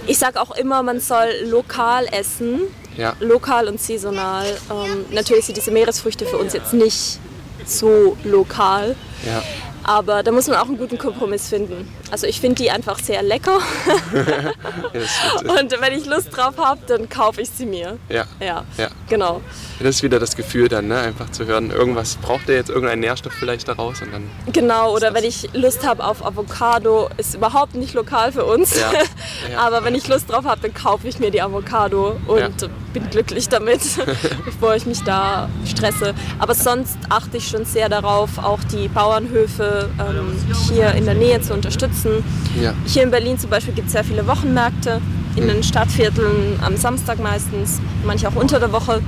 Ich 0.06 0.18
sage 0.18 0.40
auch 0.40 0.56
immer, 0.56 0.82
man 0.82 1.00
soll 1.00 1.28
lokal 1.46 2.06
essen, 2.10 2.62
ja. 2.96 3.14
lokal 3.20 3.68
und 3.68 3.80
saisonal. 3.80 4.46
Ähm, 4.70 5.04
natürlich 5.10 5.46
sind 5.46 5.56
diese 5.56 5.70
Meeresfrüchte 5.70 6.24
für 6.24 6.38
uns 6.38 6.52
jetzt 6.52 6.72
nicht 6.72 7.18
so 7.66 8.16
lokal. 8.24 8.96
ja. 9.24 9.42
Aber 9.84 10.22
da 10.22 10.30
muss 10.30 10.46
man 10.46 10.56
auch 10.58 10.66
einen 10.66 10.78
guten 10.78 10.98
Kompromiss 10.98 11.48
finden. 11.48 11.88
Also 12.10 12.26
ich 12.26 12.40
finde 12.40 12.56
die 12.62 12.70
einfach 12.70 12.98
sehr 12.98 13.22
lecker 13.22 13.58
das, 14.92 15.42
und 15.42 15.80
wenn 15.80 15.92
ich 15.92 16.06
Lust 16.06 16.36
drauf 16.36 16.54
habe, 16.58 16.80
dann 16.86 17.08
kaufe 17.08 17.40
ich 17.40 17.50
sie 17.50 17.66
mir. 17.66 17.98
ja. 18.08 18.24
Ja, 18.40 18.64
Ja. 18.76 18.88
genau. 19.08 19.40
Das 19.78 19.96
ist 19.96 20.02
wieder 20.02 20.18
das 20.18 20.36
Gefühl 20.36 20.68
dann, 20.68 20.88
ne? 20.88 20.98
einfach 20.98 21.30
zu 21.30 21.46
hören, 21.46 21.70
irgendwas 21.70 22.16
braucht 22.16 22.48
er 22.48 22.56
jetzt, 22.56 22.68
irgendeinen 22.68 23.00
Nährstoff 23.00 23.32
vielleicht 23.32 23.68
daraus 23.68 24.02
und 24.02 24.12
dann, 24.12 24.28
Genau, 24.52 24.94
oder 24.94 25.14
wenn 25.14 25.24
ich 25.24 25.48
Lust 25.54 25.86
habe 25.86 26.04
auf 26.04 26.24
Avocado, 26.24 27.08
ist 27.16 27.34
überhaupt 27.34 27.74
nicht 27.74 27.94
lokal 27.94 28.32
für 28.32 28.44
uns. 28.44 28.78
Ja, 28.78 28.92
ja. 29.52 29.58
Aber 29.58 29.84
wenn 29.84 29.94
ich 29.94 30.06
Lust 30.08 30.30
drauf 30.30 30.44
habe, 30.44 30.60
dann 30.60 30.74
kaufe 30.74 31.08
ich 31.08 31.18
mir 31.18 31.30
die 31.30 31.40
Avocado 31.42 32.16
und. 32.26 32.70
Bin 32.92 33.08
glücklich 33.10 33.48
damit, 33.48 33.80
bevor 34.44 34.74
ich 34.74 34.86
mich 34.86 35.02
da 35.02 35.48
stresse. 35.64 36.14
Aber 36.38 36.54
sonst 36.54 36.96
achte 37.08 37.36
ich 37.36 37.48
schon 37.48 37.64
sehr 37.64 37.88
darauf, 37.88 38.38
auch 38.38 38.62
die 38.64 38.88
Bauernhöfe 38.88 39.88
ähm, 39.98 40.32
hier 40.68 40.92
in 40.92 41.04
der 41.04 41.14
Nähe 41.14 41.40
zu 41.40 41.54
unterstützen. 41.54 42.24
ja, 42.60 42.74
Hier 42.86 43.02
in 43.02 43.10
Berlin 43.10 43.38
zum 43.38 43.50
Beispiel 43.50 43.74
gibt 43.74 43.86
es 43.88 43.92
sehr 43.92 44.04
viele 44.04 44.26
Wochenmärkte 44.26 45.00
in 45.36 45.46
den 45.46 45.62
Stadtvierteln, 45.62 46.58
am 46.64 46.76
Samstag 46.76 47.18
meistens, 47.20 47.80
manche 48.04 48.28
auch 48.28 48.34
unter 48.34 48.58
der 48.58 48.72
Woche. 48.72 49.00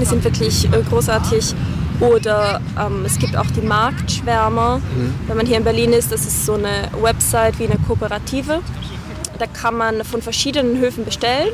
Die 0.00 0.04
sind 0.04 0.22
wirklich 0.24 0.64
äh, 0.66 0.82
großartig. 0.88 1.54
Oder 1.98 2.60
ähm, 2.78 3.04
es 3.06 3.18
gibt 3.18 3.36
auch 3.36 3.46
die 3.56 3.62
Marktschwärmer. 3.62 4.80
Wenn 5.26 5.36
man 5.38 5.46
hier 5.46 5.56
in 5.56 5.64
Berlin 5.64 5.94
ist, 5.94 6.12
das 6.12 6.26
ist 6.26 6.44
so 6.44 6.52
eine 6.54 6.90
Website 7.00 7.58
wie 7.58 7.64
eine 7.64 7.78
Kooperative. 7.78 8.60
Da 9.38 9.46
kann 9.46 9.76
man 9.76 10.04
von 10.04 10.22
verschiedenen 10.22 10.78
Höfen 10.78 11.04
bestellen 11.04 11.48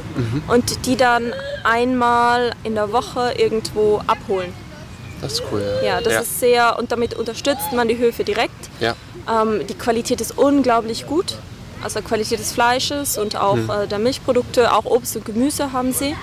und 0.49 0.87
die 0.87 0.97
dann 0.97 1.33
einmal 1.65 2.53
in 2.65 2.75
der 2.75 2.93
Woche 2.93 3.33
irgendwo 3.37 4.01
abholen. 4.07 4.53
das 5.21 5.35
ist 5.35 5.43
cool. 5.53 5.63
Ja, 5.85 6.01
das 6.01 6.13
ja. 6.15 6.21
ist 6.21 6.41
sehr, 6.41 6.79
und 6.79 6.91
damit 6.93 7.15
unterstützt 7.15 7.73
man 7.73 7.89
die 7.89 7.99
Höfe 7.99 8.25
direkt. 8.25 8.71
ja. 8.81 8.95
Ähm, 9.31 9.65
die 9.69 9.75
Qualität 9.75 10.21
ist 10.21 10.37
unglaublich 10.37 11.07
gut. 11.07 11.37
Also 11.85 12.01
Qualität 12.03 12.41
des 12.41 12.51
Fleisches 12.53 13.19
und 13.19 13.37
auch 13.37 13.55
Hm. 13.55 13.71
äh, 13.71 13.87
der 13.87 14.01
Milchprodukte, 14.01 14.73
auch 14.73 14.85
Obst 14.85 15.15
und 15.17 15.25
Gemüse 15.25 15.73
haben 15.73 15.93
sie. 15.93 16.17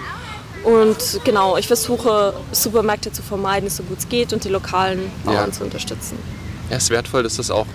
Und 0.65 1.21
genau, 1.23 1.55
ich 1.55 1.67
versuche 1.67 2.33
Supermärkte 2.51 3.13
zu 3.13 3.21
vermeiden, 3.21 3.69
so 3.69 3.83
gut 3.83 3.99
es 3.99 4.09
geht 4.09 4.33
und 4.33 4.43
die 4.43 4.49
lokalen 4.49 5.09
Bauern 5.23 5.47
Ja. 5.47 5.51
zu 5.51 5.63
unterstützen. 5.63 6.17
Ja, 6.69 6.75
es 6.75 6.83
ist 6.83 6.89
wertvoll, 6.89 7.23
dass 7.23 7.37
das 7.37 7.49
auch. 7.51 7.65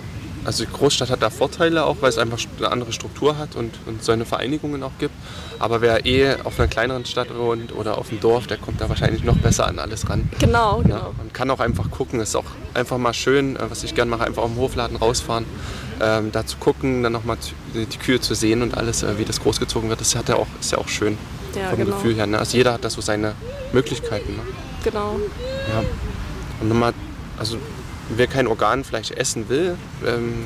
Also 0.45 0.63
die 0.63 0.71
Großstadt 0.71 1.09
hat 1.09 1.21
da 1.23 1.29
Vorteile 1.29 1.85
auch, 1.85 1.97
weil 2.01 2.09
es 2.09 2.17
einfach 2.17 2.37
eine 2.57 2.71
andere 2.71 2.93
Struktur 2.93 3.37
hat 3.37 3.55
und, 3.55 3.73
und 3.87 4.03
so 4.03 4.11
eine 4.11 4.25
Vereinigungen 4.25 4.83
auch 4.83 4.91
gibt. 4.99 5.13
Aber 5.59 5.81
wer 5.81 6.05
eh 6.05 6.35
auf 6.43 6.59
einer 6.59 6.67
kleineren 6.67 7.05
Stadt 7.05 7.35
wohnt 7.35 7.73
oder 7.75 7.97
auf 7.97 8.09
dem 8.09 8.19
Dorf, 8.19 8.45
der 8.47 8.57
kommt 8.57 8.79
da 8.79 8.87
wahrscheinlich 8.89 9.23
noch 9.23 9.37
besser 9.37 9.67
an 9.67 9.79
alles 9.79 10.09
ran. 10.09 10.29
Genau, 10.39 10.81
Ja, 10.81 10.87
genau. 10.97 11.13
man 11.17 11.33
kann 11.33 11.49
auch 11.49 11.59
einfach 11.59 11.89
gucken, 11.89 12.19
es 12.19 12.29
ist 12.29 12.35
auch 12.35 12.43
einfach 12.73 12.97
mal 12.97 13.13
schön, 13.13 13.55
äh, 13.55 13.59
was 13.69 13.83
ich 13.83 13.95
gerne 13.95 14.11
mache, 14.11 14.25
einfach 14.25 14.43
auf 14.43 14.51
dem 14.51 14.59
Hofladen 14.59 14.97
rausfahren, 14.97 15.45
ähm, 16.01 16.31
da 16.31 16.45
zu 16.45 16.57
gucken, 16.57 17.03
dann 17.03 17.13
nochmal 17.13 17.37
die 17.73 17.85
die 17.85 17.97
Kühe 17.97 18.19
zu 18.21 18.35
sehen 18.35 18.61
und 18.61 18.77
alles, 18.77 19.03
äh, 19.03 19.17
wie 19.17 19.25
das 19.25 19.41
großgezogen 19.41 19.89
wird, 19.89 19.99
das 19.99 20.15
hat 20.15 20.29
ja 20.29 20.35
auch, 20.35 20.47
ist 20.59 20.71
ja 20.71 20.77
auch 20.77 20.87
schön 20.87 21.17
Ja, 21.55 21.69
vom 21.69 21.79
genau. 21.79 21.95
Gefühl 21.95 22.15
her. 22.15 22.27
Ne? 22.27 22.37
Also 22.39 22.55
jeder 22.57 22.73
hat 22.73 22.83
da 22.85 22.89
so 22.89 23.01
seine 23.01 23.33
Möglichkeiten. 23.73 24.33
Ne? 24.35 24.41
genau. 24.83 25.19
Ja. 25.73 25.83
Und 26.61 26.69
nochmal, 26.69 26.93
also 27.37 27.57
wer 28.09 28.27
kein 28.27 28.47
Organfleisch 28.47 29.11
essen 29.11 29.49
will, 29.49 29.77
ähm, 30.05 30.45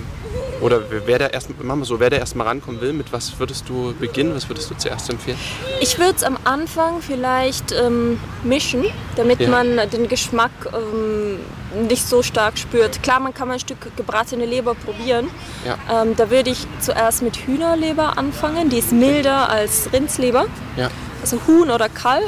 oder 0.62 0.82
wer 1.06 1.20
da 1.20 1.28
erst, 1.28 1.50
machen 1.64 1.80
wir 1.80 1.86
so, 1.86 2.00
wer 2.00 2.10
da 2.10 2.18
erstmal 2.18 2.48
rankommen 2.48 2.82
will, 2.82 2.92
mit 2.94 3.12
was 3.14 3.40
würdest 3.40 3.68
du 3.70 3.94
beginnen, 4.00 4.36
was 4.36 4.50
würdest 4.50 4.70
du 4.70 4.76
zuerst 4.76 5.10
empfehlen? 5.10 5.38
Ich 5.82 5.98
würde 5.98 6.16
es 6.18 6.24
am 6.24 6.38
Anfang 6.44 7.02
vielleicht 7.02 7.72
ähm, 7.72 8.20
mischen, 8.44 8.86
damit 9.16 9.40
Ja. 9.40 9.50
man 9.50 9.80
den 9.90 10.08
Geschmack 10.10 10.52
ähm, 10.74 11.40
nicht 11.88 12.08
so 12.08 12.22
stark 12.24 12.58
spürt. 12.58 13.02
Klar, 13.04 13.20
man 13.20 13.34
kann 13.34 13.48
mal 13.48 13.54
ein 13.56 13.60
Stück 13.60 13.96
gebratene 13.96 14.46
Leber 14.46 14.76
probieren. 14.76 15.30
Ja. 15.66 16.04
Ähm, 16.04 16.16
da 16.18 16.30
würde 16.30 16.50
ich 16.50 16.66
zuerst 16.82 17.22
mit 17.22 17.38
Hühnerleber 17.38 18.18
anfangen. 18.18 18.70
Die 18.70 18.80
ist 18.80 18.92
milder 18.92 19.50
als 19.50 19.90
Rindsleber. 19.94 20.46
Ja, 20.76 20.90
Also 21.22 21.40
Huhn 21.48 21.70
oder 21.70 21.88
Kall 21.90 22.22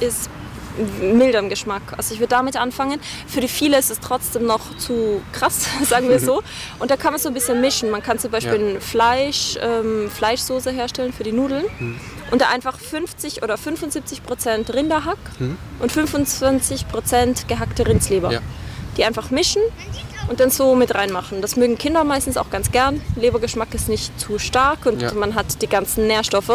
ist 0.00 0.28
milder 1.00 1.38
im 1.40 1.48
Geschmack. 1.48 1.82
Also 1.96 2.14
ich 2.14 2.20
würde 2.20 2.30
damit 2.30 2.56
anfangen. 2.56 3.00
Für 3.26 3.40
die 3.40 3.48
viele 3.48 3.78
ist 3.78 3.90
es 3.90 4.00
trotzdem 4.00 4.46
noch 4.46 4.76
zu 4.78 5.22
krass, 5.32 5.66
sagen 5.84 6.08
wir 6.08 6.18
so. 6.20 6.42
Und 6.78 6.90
da 6.90 6.96
kann 6.96 7.12
man 7.12 7.20
so 7.20 7.28
ein 7.28 7.34
bisschen 7.34 7.60
mischen. 7.60 7.90
Man 7.90 8.02
kann 8.02 8.18
zum 8.18 8.30
Beispiel 8.30 8.74
Ja. 8.74 8.80
Fleisch, 8.80 9.56
ähm, 9.60 10.10
Fleischsoße 10.10 10.70
herstellen 10.70 11.12
für 11.12 11.24
die 11.24 11.32
Nudeln. 11.32 11.64
Mhm. 11.78 12.00
Und 12.30 12.40
da 12.40 12.48
einfach 12.48 12.78
50 12.78 13.42
oder 13.42 13.58
75 13.58 14.22
Prozent 14.22 14.72
Rinderhack 14.72 15.18
Mhm. 15.38 15.58
und 15.80 15.92
25 15.92 16.88
Prozent 16.88 17.48
gehackte 17.48 17.86
Rindsleber. 17.86 18.32
Ja. 18.32 18.40
Die 18.96 19.04
einfach 19.04 19.30
mischen 19.30 19.62
und 20.28 20.40
dann 20.40 20.50
so 20.50 20.74
mit 20.74 20.94
reinmachen. 20.94 21.42
Das 21.42 21.56
mögen 21.56 21.76
Kinder 21.78 22.04
meistens 22.04 22.36
auch 22.36 22.50
ganz 22.50 22.70
gern. 22.70 23.00
Lebergeschmack 23.16 23.74
ist 23.74 23.88
nicht 23.88 24.18
zu 24.20 24.38
stark 24.38 24.86
und 24.86 25.02
Ja. 25.02 25.12
man 25.14 25.34
hat 25.34 25.60
die 25.62 25.66
ganzen 25.66 26.06
Nährstoffe 26.06 26.48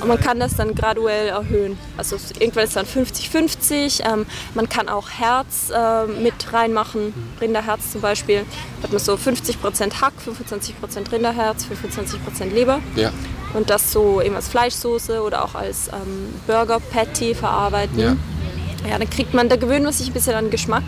und 0.00 0.06
man 0.06 0.20
kann 0.20 0.38
das 0.40 0.54
dann 0.56 0.74
graduell 0.74 1.28
erhöhen. 1.28 1.78
Also 1.96 2.16
irgendwann 2.38 2.64
ist 2.64 2.70
es 2.70 2.74
dann 2.74 2.86
50-50. 2.86 4.02
Ähm, 4.04 4.26
man 4.54 4.68
kann 4.68 4.88
auch 4.88 5.08
Herz 5.10 5.70
äh, 5.74 6.06
mit 6.06 6.52
reinmachen, 6.52 7.14
Rinderherz 7.40 7.92
zum 7.92 8.00
Beispiel. 8.00 8.44
Da 8.80 8.84
hat 8.84 8.92
man 8.92 9.00
so 9.00 9.14
50% 9.14 10.00
Hack, 10.00 10.12
25% 10.24 11.12
Rinderherz, 11.12 11.64
25% 11.66 12.52
Leber. 12.52 12.80
ja, 12.96 13.10
Und 13.54 13.70
das 13.70 13.92
so 13.92 14.20
eben 14.20 14.36
als 14.36 14.48
Fleischsoße 14.48 15.22
oder 15.22 15.44
auch 15.44 15.54
als 15.54 15.88
ähm, 15.88 16.34
Burger 16.46 16.80
Patty 16.80 17.34
verarbeiten. 17.34 17.98
ja, 17.98 18.16
Ja, 18.88 18.98
dann 18.98 19.08
kriegt 19.08 19.32
man, 19.32 19.48
da 19.48 19.56
gewöhnt 19.56 19.84
man 19.84 19.92
sich 19.92 20.08
ein 20.08 20.12
bisschen 20.12 20.34
an 20.34 20.50
Geschmack. 20.50 20.82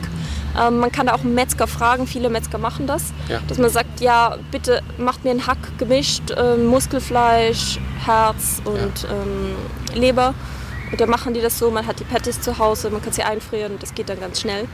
Ähm, 0.58 0.78
man 0.78 0.90
kann 0.92 1.06
da 1.06 1.14
auch 1.14 1.20
einen 1.20 1.34
Metzger 1.34 1.66
fragen, 1.66 2.06
viele 2.06 2.28
Metzger 2.30 2.58
machen 2.58 2.86
das, 2.86 3.04
Ja. 3.28 3.40
dass 3.48 3.58
man 3.58 3.70
sagt, 3.70 4.00
ja, 4.00 4.36
bitte 4.50 4.80
macht 4.98 5.24
mir 5.24 5.30
einen 5.30 5.46
Hack 5.46 5.58
gemischt, 5.78 6.32
ähm, 6.36 6.66
Muskelfleisch, 6.66 7.78
Herz 8.04 8.60
und 8.64 9.06
ähm, 9.10 9.54
Leber. 10.00 10.34
Und 10.92 11.00
dann 11.00 11.10
machen 11.10 11.34
die 11.34 11.40
das 11.40 11.58
so, 11.58 11.68
man 11.72 11.84
hat 11.84 11.98
die 11.98 12.04
Patties 12.04 12.40
zu 12.40 12.58
Hause, 12.58 12.90
man 12.90 13.02
kann 13.02 13.12
sie 13.12 13.24
einfrieren 13.24 13.72
und 13.72 13.82
das 13.82 13.92
geht 13.92 14.08
dann 14.08 14.20
ganz 14.20 14.40
schnell. 14.40 14.66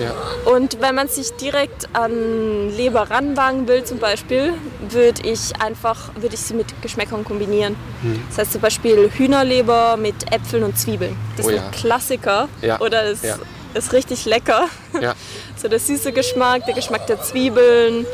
ja, 0.00 0.12
Und 0.52 0.80
wenn 0.80 0.96
man 0.96 1.06
sich 1.06 1.30
direkt 1.34 1.88
an 1.92 2.70
Leber 2.70 3.08
ranwagen 3.08 3.68
will 3.68 3.84
zum 3.84 3.98
Beispiel, 3.98 4.52
würde 4.88 5.22
ich 5.22 5.52
einfach, 5.62 6.10
würde 6.16 6.34
ich 6.34 6.40
sie 6.40 6.54
mit 6.54 6.66
Geschmäckern 6.82 7.24
kombinieren. 7.24 7.76
Hm. 8.02 8.20
Das 8.30 8.38
heißt 8.38 8.52
zum 8.54 8.60
Beispiel 8.62 9.10
Hühnerleber 9.14 9.96
mit 9.96 10.32
Äpfeln 10.32 10.64
und 10.64 10.76
Zwiebeln. 10.76 11.16
Das 11.36 11.46
Oh 11.46 11.50
ist 11.50 11.56
ja. 11.56 11.64
ein 11.64 11.70
Klassiker. 11.70 12.48
Ja. 12.62 12.80
Oder 12.80 13.04
ist, 13.04 13.24
Ja. 13.24 13.36
Ist 13.74 13.92
richtig 13.92 14.24
lecker. 14.24 14.68
ja. 15.00 15.14
So 15.56 15.68
der 15.68 15.78
süße 15.78 16.12
Geschmack, 16.12 16.64
der 16.64 16.74
Geschmack 16.74 17.06
der 17.06 17.22
Zwiebeln. 17.22 18.06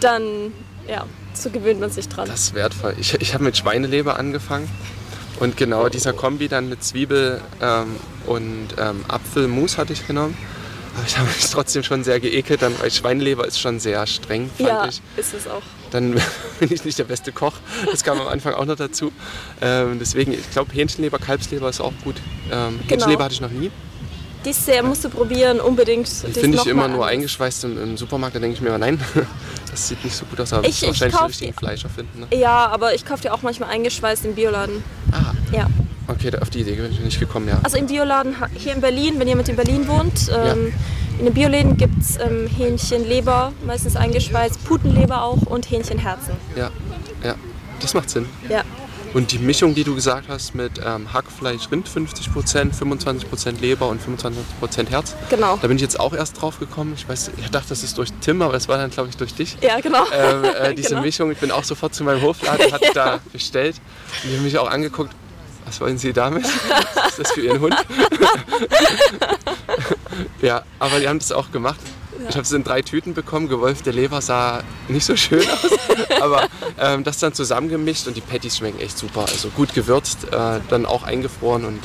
Dann, 0.00 0.52
ja, 0.86 1.06
so 1.32 1.48
gewöhnt 1.48 1.80
man 1.80 1.90
sich 1.90 2.08
dran. 2.10 2.28
Das 2.28 2.40
ist 2.40 2.54
wertvoll. 2.54 2.94
Ich, 3.00 3.14
ich 3.14 3.32
habe 3.32 3.44
mit 3.44 3.56
Schweineleber 3.56 4.18
angefangen 4.18 4.68
und 5.40 5.56
genau 5.56 5.88
dieser 5.88 6.12
Kombi 6.12 6.48
dann 6.48 6.68
mit 6.68 6.84
Zwiebel 6.84 7.40
ähm, 7.62 7.96
und 8.26 8.68
ähm, 8.78 9.04
Apfelmus 9.08 9.78
hatte 9.78 9.94
ich 9.94 10.06
genommen. 10.06 10.36
Aber 10.94 11.06
ich 11.06 11.16
habe 11.16 11.28
mich 11.28 11.48
trotzdem 11.50 11.82
schon 11.82 12.04
sehr 12.04 12.20
geekelt, 12.20 12.62
dann, 12.62 12.78
weil 12.80 12.90
Schweineleber 12.90 13.46
ist 13.46 13.60
schon 13.60 13.80
sehr 13.80 14.06
streng, 14.06 14.50
fand 14.56 14.68
ja, 14.68 14.86
ich. 14.86 15.00
ist 15.16 15.34
es 15.34 15.46
auch. 15.46 15.62
Dann 15.90 16.20
bin 16.60 16.72
ich 16.72 16.84
nicht 16.84 16.98
der 16.98 17.04
beste 17.04 17.32
Koch. 17.32 17.54
Das 17.90 18.04
kam 18.04 18.20
am 18.20 18.28
Anfang 18.28 18.54
auch 18.54 18.66
noch 18.66 18.76
dazu. 18.76 19.12
Ähm, 19.62 19.98
deswegen, 19.98 20.32
ich 20.32 20.50
glaube, 20.50 20.72
Hähnchenleber, 20.72 21.18
Kalbsleber 21.18 21.68
ist 21.68 21.80
auch 21.80 21.92
gut. 22.04 22.16
Ähm, 22.50 22.80
Hähnchenleber 22.86 23.24
hatte 23.24 23.34
ich 23.34 23.40
noch 23.40 23.50
nie. 23.50 23.70
Dessert 24.44 24.84
musst 24.84 25.04
du 25.04 25.10
probieren, 25.10 25.60
unbedingt. 25.60 26.08
Finde 26.08 26.58
ich 26.58 26.66
immer 26.66 26.88
nur 26.88 27.06
eingeschweißt 27.06 27.64
im, 27.64 27.82
im, 27.82 27.96
Supermarkt, 27.96 28.36
da 28.36 28.40
denke 28.40 28.54
ich 28.56 28.62
mir, 28.62 28.76
nein, 28.78 28.98
das 29.70 29.88
sieht 29.88 30.02
nicht 30.02 30.16
so 30.16 30.24
gut 30.24 30.40
aus, 30.40 30.52
aber 30.52 30.66
ich, 30.66 30.82
ich 30.82 30.88
wahrscheinlich 30.88 31.16
den 31.16 31.26
richtigen 31.26 31.52
Fleischer 31.52 31.88
finden. 31.88 32.20
Ne? 32.20 32.26
Ja, 32.36 32.68
aber 32.68 32.94
ich 32.94 33.04
kaufe 33.04 33.22
dir 33.22 33.34
auch 33.34 33.42
manchmal 33.42 33.70
eingeschweißt 33.70 34.24
im 34.24 34.34
Bioladen. 34.34 34.82
Ah. 35.12 35.32
Ja. 35.52 35.66
Okay, 36.08 36.30
auf 36.40 36.50
die 36.50 36.60
Idee 36.60 36.74
bin 36.74 36.90
ich 36.90 37.00
nicht 37.00 37.20
gekommen, 37.20 37.48
ja. 37.48 37.60
Also 37.62 37.76
im 37.76 37.86
Bioladen 37.86 38.34
hier 38.54 38.72
in 38.74 38.80
Berlin, 38.80 39.14
wenn 39.18 39.28
jemand 39.28 39.48
in 39.48 39.56
Berlin 39.56 39.86
wohnt, 39.86 40.28
ähm, 40.28 40.72
ja. 40.72 41.18
in 41.18 41.24
den 41.26 41.34
Bioläden 41.34 41.76
gibt 41.76 42.00
es 42.00 42.16
ähm, 42.18 42.48
Hähnchenleber, 42.48 43.52
meistens 43.66 43.94
eingeschweißt, 43.94 44.64
Putenleber 44.64 45.22
auch 45.22 45.42
und 45.42 45.70
Hähnchenherzen. 45.70 46.34
Ja, 46.56 46.70
ja, 47.22 47.34
das 47.80 47.94
macht 47.94 48.10
Sinn. 48.10 48.26
Ja. 48.48 48.62
Und 49.12 49.32
die 49.32 49.38
Mischung, 49.38 49.74
die 49.74 49.82
du 49.82 49.96
gesagt 49.96 50.28
hast 50.28 50.54
mit 50.54 50.80
ähm, 50.84 51.12
Hackfleisch, 51.12 51.68
Rind 51.72 51.88
50%, 51.88 52.72
25% 52.72 53.60
Leber 53.60 53.88
und 53.88 54.00
25% 54.00 54.88
Herz. 54.88 55.16
Genau. 55.28 55.58
Da 55.60 55.66
bin 55.66 55.76
ich 55.76 55.82
jetzt 55.82 55.98
auch 55.98 56.14
erst 56.14 56.40
drauf 56.40 56.60
gekommen. 56.60 56.92
Ich 56.96 57.08
weiß, 57.08 57.32
ich 57.36 57.50
dachte, 57.50 57.70
das 57.70 57.82
ist 57.82 57.98
durch 57.98 58.10
Tim, 58.20 58.40
aber 58.40 58.54
es 58.54 58.68
war 58.68 58.78
dann, 58.78 58.90
glaube 58.90 59.08
ich, 59.08 59.16
durch 59.16 59.34
dich. 59.34 59.56
Ja, 59.62 59.80
genau. 59.80 60.04
Ähm, 60.12 60.44
äh, 60.44 60.74
diese 60.74 60.90
genau. 60.90 61.02
Mischung. 61.02 61.32
Ich 61.32 61.38
bin 61.38 61.50
auch 61.50 61.64
sofort 61.64 61.92
zu 61.92 62.04
meinem 62.04 62.22
Hofladen, 62.22 62.66
hatte 62.72 62.86
ja. 62.86 62.92
da 62.92 63.20
bestellt. 63.32 63.80
Und 64.22 64.30
die 64.30 64.36
haben 64.36 64.44
mich 64.44 64.58
auch 64.58 64.70
angeguckt. 64.70 65.12
Was 65.66 65.80
wollen 65.80 65.98
Sie 65.98 66.12
damit? 66.12 66.44
Was 66.94 67.10
ist 67.10 67.18
das 67.18 67.32
für 67.32 67.42
Ihren 67.42 67.60
Hund? 67.60 67.76
ja, 70.42 70.62
aber 70.78 71.00
die 71.00 71.08
haben 71.08 71.18
das 71.18 71.32
auch 71.32 71.50
gemacht. 71.52 71.80
Ich 72.28 72.34
habe 72.34 72.42
es 72.42 72.52
in 72.52 72.64
drei 72.64 72.82
Tüten 72.82 73.14
bekommen. 73.14 73.48
Gewolfte 73.48 73.90
Leber 73.90 74.20
sah 74.20 74.62
nicht 74.88 75.04
so 75.04 75.16
schön 75.16 75.40
aus. 75.40 76.20
Aber 76.20 76.46
ähm, 76.78 77.04
das 77.04 77.18
dann 77.18 77.32
zusammengemischt 77.34 78.06
und 78.06 78.16
die 78.16 78.20
Patties 78.20 78.58
schmecken 78.58 78.80
echt 78.80 78.98
super. 78.98 79.22
Also 79.22 79.48
gut 79.48 79.74
gewürzt, 79.74 80.24
äh, 80.32 80.60
dann 80.68 80.86
auch 80.86 81.02
eingefroren 81.02 81.64
und 81.64 81.80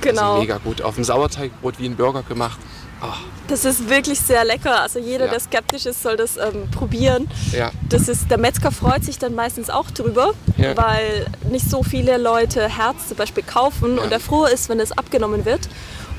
genau. 0.00 0.32
also 0.32 0.40
mega 0.40 0.58
gut. 0.58 0.82
Auf 0.82 0.96
dem 0.96 1.04
Sauerteigbrot 1.04 1.78
wie 1.78 1.86
ein 1.86 1.96
Burger 1.96 2.22
gemacht. 2.22 2.58
Oh. 3.02 3.06
Das 3.48 3.64
ist 3.64 3.88
wirklich 3.88 4.18
sehr 4.20 4.44
lecker. 4.44 4.80
Also 4.80 4.98
jeder, 4.98 5.26
ja. 5.26 5.30
der 5.30 5.40
skeptisch 5.40 5.86
ist, 5.86 6.02
soll 6.02 6.16
das 6.16 6.36
ähm, 6.36 6.70
probieren. 6.70 7.28
Ja. 7.52 7.70
Das 7.88 8.08
ist, 8.08 8.30
der 8.30 8.38
Metzger 8.38 8.72
freut 8.72 9.04
sich 9.04 9.18
dann 9.18 9.34
meistens 9.34 9.70
auch 9.70 9.90
drüber, 9.90 10.32
ja. 10.56 10.76
weil 10.76 11.26
nicht 11.50 11.68
so 11.68 11.82
viele 11.82 12.16
Leute 12.16 12.68
Herz 12.68 13.08
zum 13.08 13.16
Beispiel 13.16 13.42
kaufen 13.42 13.98
und 13.98 14.10
er 14.10 14.20
froh 14.20 14.46
ist, 14.46 14.68
wenn 14.68 14.80
es 14.80 14.92
abgenommen 14.92 15.44
wird. 15.44 15.68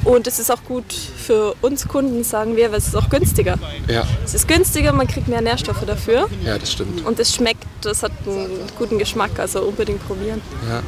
Und 0.03 0.27
es 0.27 0.39
ist 0.39 0.51
auch 0.51 0.63
gut 0.63 0.93
für 0.93 1.55
uns 1.61 1.87
Kunden, 1.87 2.23
sagen 2.23 2.55
wir, 2.55 2.71
weil 2.71 2.77
es 2.77 2.87
ist 2.87 2.95
auch 2.95 3.09
günstiger. 3.09 3.55
Ja. 3.87 4.03
Es 4.23 4.33
ist 4.33 4.47
günstiger, 4.47 4.93
man 4.93 5.07
kriegt 5.07 5.27
mehr 5.27 5.41
Nährstoffe 5.41 5.85
dafür. 5.85 6.27
Ja, 6.43 6.57
das 6.57 6.71
stimmt. 6.71 7.05
Und 7.05 7.19
es 7.19 7.35
schmeckt, 7.35 7.65
das 7.81 8.03
hat 8.03 8.11
einen 8.25 8.49
guten 8.77 8.97
Geschmack, 8.99 9.37
also 9.37 9.61
unbedingt 9.61 10.05
probieren. 10.07 10.41
Ja. 10.69 10.81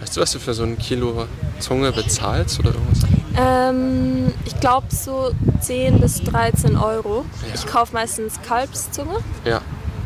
Weißt 0.00 0.16
du, 0.16 0.20
was 0.20 0.32
du 0.32 0.38
für 0.38 0.54
so 0.54 0.62
ein 0.62 0.78
Kilo 0.78 1.26
Zunge 1.58 1.92
bezahlst 1.92 2.58
oder 2.60 2.70
irgendwas? 2.70 3.04
Ähm, 3.36 4.32
ich 4.44 4.58
glaube 4.60 4.86
so 4.90 5.32
10 5.60 6.00
bis 6.00 6.22
13 6.22 6.76
Euro. 6.76 7.24
Ja. 7.46 7.54
Ich 7.54 7.66
kaufe 7.66 7.92
meistens 7.92 8.40
Kalbszunge. 8.46 9.18
Ja. 9.44 9.60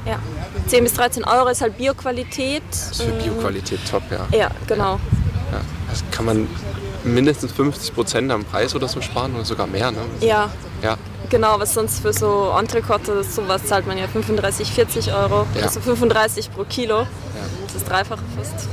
Ja. 0.07 0.19
10 0.67 0.85
bis 0.85 0.95
13 0.95 1.25
Euro 1.25 1.49
ist 1.49 1.61
halt 1.61 1.77
Bioqualität. 1.77 2.63
Das 2.71 2.93
ist 2.93 3.03
für 3.03 3.13
Bioqualität 3.13 3.79
top, 3.89 4.03
ja. 4.11 4.27
Ja, 4.37 4.51
genau. 4.67 4.95
Ja. 5.53 5.61
Das 5.89 6.03
kann 6.11 6.25
man 6.25 6.49
mindestens 7.05 7.53
50 7.53 7.95
Prozent 7.95 8.31
am 8.33 8.45
Preis 8.45 8.75
oder 8.75 8.89
so 8.89 9.01
sparen 9.01 9.35
oder 9.35 9.45
sogar 9.45 9.67
mehr, 9.67 9.91
ne? 9.91 9.99
Ja. 10.21 10.51
Ja. 10.83 10.97
Genau, 11.29 11.61
was 11.61 11.75
sonst 11.75 12.01
für 12.01 12.13
so 12.13 12.53
Entrecote, 12.59 13.23
sowas 13.23 13.65
zahlt 13.65 13.87
man 13.87 13.97
ja 13.97 14.09
35, 14.09 14.71
40 14.73 15.13
Euro. 15.15 15.47
Ja. 15.55 15.63
Also 15.63 15.81
35 15.81 16.51
pro 16.53 16.65
Kilo. 16.65 17.01
Ja. 17.01 17.07
Das 17.67 17.77
ist 17.77 17.89
dreifache 17.89 18.23
fast. 18.37 18.69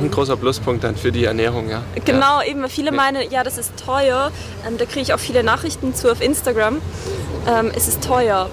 Ein 0.00 0.10
großer 0.10 0.36
Pluspunkt 0.36 0.84
dann 0.84 0.96
für 0.96 1.12
die 1.12 1.24
Ernährung, 1.24 1.68
ja. 1.68 1.82
Genau, 2.04 2.42
eben. 2.42 2.66
Viele 2.68 2.92
meinen, 2.92 3.30
ja, 3.30 3.44
das 3.44 3.58
ist 3.58 3.72
teuer. 3.76 4.30
Ähm, 4.66 4.78
da 4.78 4.86
kriege 4.86 5.00
ich 5.00 5.12
auch 5.12 5.18
viele 5.18 5.42
Nachrichten 5.42 5.94
zu 5.94 6.10
auf 6.10 6.22
Instagram. 6.22 6.78
Ähm, 7.46 7.70
es 7.74 7.88
ist 7.88 8.02
teuer. 8.02 8.48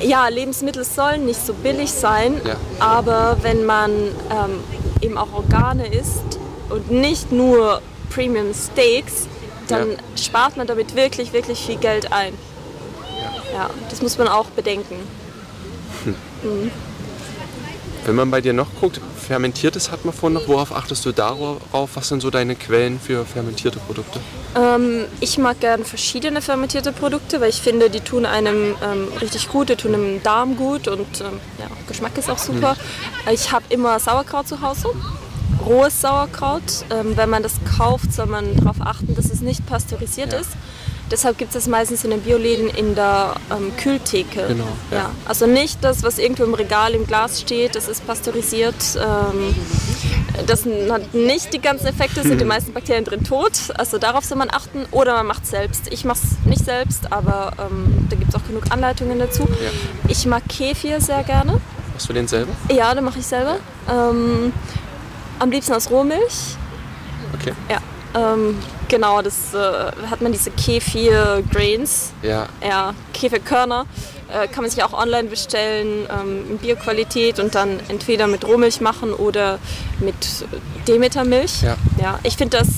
Ja, 0.00 0.26
Lebensmittel 0.28 0.84
sollen 0.84 1.26
nicht 1.26 1.44
so 1.44 1.54
billig 1.54 1.92
sein, 1.92 2.40
ja. 2.44 2.56
aber 2.80 3.36
wenn 3.42 3.64
man 3.64 3.92
ähm, 3.92 4.60
eben 5.00 5.16
auch 5.16 5.32
Organe 5.32 5.86
isst 5.86 6.40
und 6.70 6.90
nicht 6.90 7.30
nur 7.30 7.80
Premium 8.14 8.52
Steaks, 8.54 9.26
dann 9.68 9.92
ja. 9.92 9.96
spart 10.16 10.56
man 10.56 10.66
damit 10.66 10.94
wirklich, 10.94 11.32
wirklich 11.32 11.58
viel 11.58 11.76
Geld 11.76 12.12
ein. 12.12 12.34
Ja, 13.52 13.70
das 13.90 14.02
muss 14.02 14.18
man 14.18 14.28
auch 14.28 14.46
bedenken. 14.46 14.96
Hm. 16.04 16.14
Mhm. 16.42 16.70
Wenn 18.04 18.16
man 18.16 18.32
bei 18.32 18.40
dir 18.40 18.52
noch 18.52 18.66
guckt, 18.80 19.00
fermentiertes 19.16 19.92
hat 19.92 20.04
man 20.04 20.12
vorhin 20.12 20.34
noch. 20.34 20.48
Worauf 20.48 20.74
achtest 20.74 21.04
du 21.04 21.12
darauf? 21.12 21.60
Was 21.94 22.08
sind 22.08 22.20
so 22.20 22.30
deine 22.30 22.56
Quellen 22.56 22.98
für 22.98 23.24
fermentierte 23.24 23.78
Produkte? 23.78 24.18
Ähm, 24.56 25.04
ich 25.20 25.38
mag 25.38 25.60
gerne 25.60 25.84
verschiedene 25.84 26.42
fermentierte 26.42 26.90
Produkte, 26.90 27.40
weil 27.40 27.50
ich 27.50 27.62
finde, 27.62 27.90
die 27.90 28.00
tun 28.00 28.26
einem 28.26 28.74
ähm, 28.82 29.06
richtig 29.20 29.48
gut, 29.48 29.68
die 29.68 29.76
tun 29.76 29.92
dem 29.92 30.22
Darm 30.22 30.56
gut 30.56 30.88
und 30.88 31.20
ähm, 31.20 31.40
ja, 31.60 31.66
Geschmack 31.86 32.18
ist 32.18 32.28
auch 32.28 32.38
super. 32.38 32.76
Hm. 33.24 33.34
Ich 33.34 33.52
habe 33.52 33.64
immer 33.68 34.00
Sauerkraut 34.00 34.48
zu 34.48 34.60
Hause 34.60 34.88
rohes 35.64 36.00
Sauerkraut. 36.00 36.62
Ähm, 36.90 37.16
wenn 37.16 37.30
man 37.30 37.42
das 37.42 37.54
kauft, 37.76 38.12
soll 38.12 38.26
man 38.26 38.56
darauf 38.56 38.80
achten, 38.80 39.14
dass 39.14 39.26
es 39.26 39.40
nicht 39.40 39.66
pasteurisiert 39.66 40.32
ja. 40.32 40.40
ist. 40.40 40.50
Deshalb 41.10 41.36
gibt 41.36 41.50
es 41.50 41.64
das 41.64 41.68
meistens 41.68 42.04
in 42.04 42.10
den 42.10 42.22
Bioläden 42.22 42.68
in 42.70 42.94
der 42.94 43.34
ähm, 43.50 43.76
Kühltheke. 43.76 44.46
Genau. 44.48 44.64
Ja. 44.90 44.96
ja. 44.96 45.10
Also 45.26 45.46
nicht 45.46 45.84
das, 45.84 46.02
was 46.02 46.18
irgendwo 46.18 46.44
im 46.44 46.54
Regal 46.54 46.94
im 46.94 47.06
Glas 47.06 47.38
steht, 47.38 47.76
das 47.76 47.86
ist 47.86 48.06
pasteurisiert. 48.06 48.74
Ähm, 48.96 49.54
das 50.46 50.64
hat 50.90 51.12
nicht 51.12 51.52
die 51.52 51.60
ganzen 51.60 51.88
Effekte, 51.88 52.22
sind 52.22 52.40
die 52.40 52.46
meisten 52.46 52.72
Bakterien 52.72 53.04
drin 53.04 53.24
tot. 53.24 53.52
Also 53.74 53.98
darauf 53.98 54.24
soll 54.24 54.38
man 54.38 54.48
achten. 54.50 54.86
Oder 54.90 55.12
man 55.14 55.26
macht 55.26 55.44
es 55.44 55.50
selbst. 55.50 55.92
Ich 55.92 56.06
mache 56.06 56.20
es 56.22 56.46
nicht 56.46 56.64
selbst, 56.64 57.12
aber 57.12 57.52
ähm, 57.58 58.06
da 58.08 58.16
gibt 58.16 58.30
es 58.30 58.34
auch 58.34 58.46
genug 58.46 58.64
Anleitungen 58.70 59.18
dazu. 59.18 59.42
Ja. 59.42 59.70
Ich 60.08 60.24
mag 60.24 60.48
Kefir 60.48 60.98
sehr 61.02 61.22
gerne. 61.24 61.60
Machst 61.92 62.08
du 62.08 62.14
den 62.14 62.26
selber? 62.26 62.52
Ja, 62.70 62.94
den 62.94 63.04
mache 63.04 63.18
ich 63.18 63.26
selber. 63.26 63.58
Ähm, 63.90 64.54
am 65.42 65.50
liebsten 65.50 65.74
aus 65.74 65.90
Rohmilch. 65.90 66.56
Okay. 67.34 67.52
Ja. 67.68 67.78
Ähm, 68.14 68.58
genau, 68.88 69.22
das 69.22 69.52
äh, 69.54 69.58
hat 70.08 70.20
man 70.20 70.32
diese 70.32 70.50
Kefir-Grains. 70.50 72.12
Ja. 72.22 72.46
Ja, 72.62 72.94
Kefirkörner. 73.12 73.86
Äh, 74.32 74.48
kann 74.48 74.62
man 74.62 74.70
sich 74.70 74.82
auch 74.82 74.92
online 74.92 75.28
bestellen 75.28 76.06
ähm, 76.10 76.50
in 76.50 76.58
Bioqualität 76.58 77.38
und 77.38 77.54
dann 77.54 77.80
entweder 77.88 78.26
mit 78.26 78.46
Rohmilch 78.46 78.80
machen 78.80 79.12
oder 79.12 79.58
mit 80.00 80.14
Demetermilch. 80.88 81.62
Ja. 81.62 81.76
ja 82.00 82.18
ich 82.22 82.36
finde 82.36 82.58
das 82.58 82.68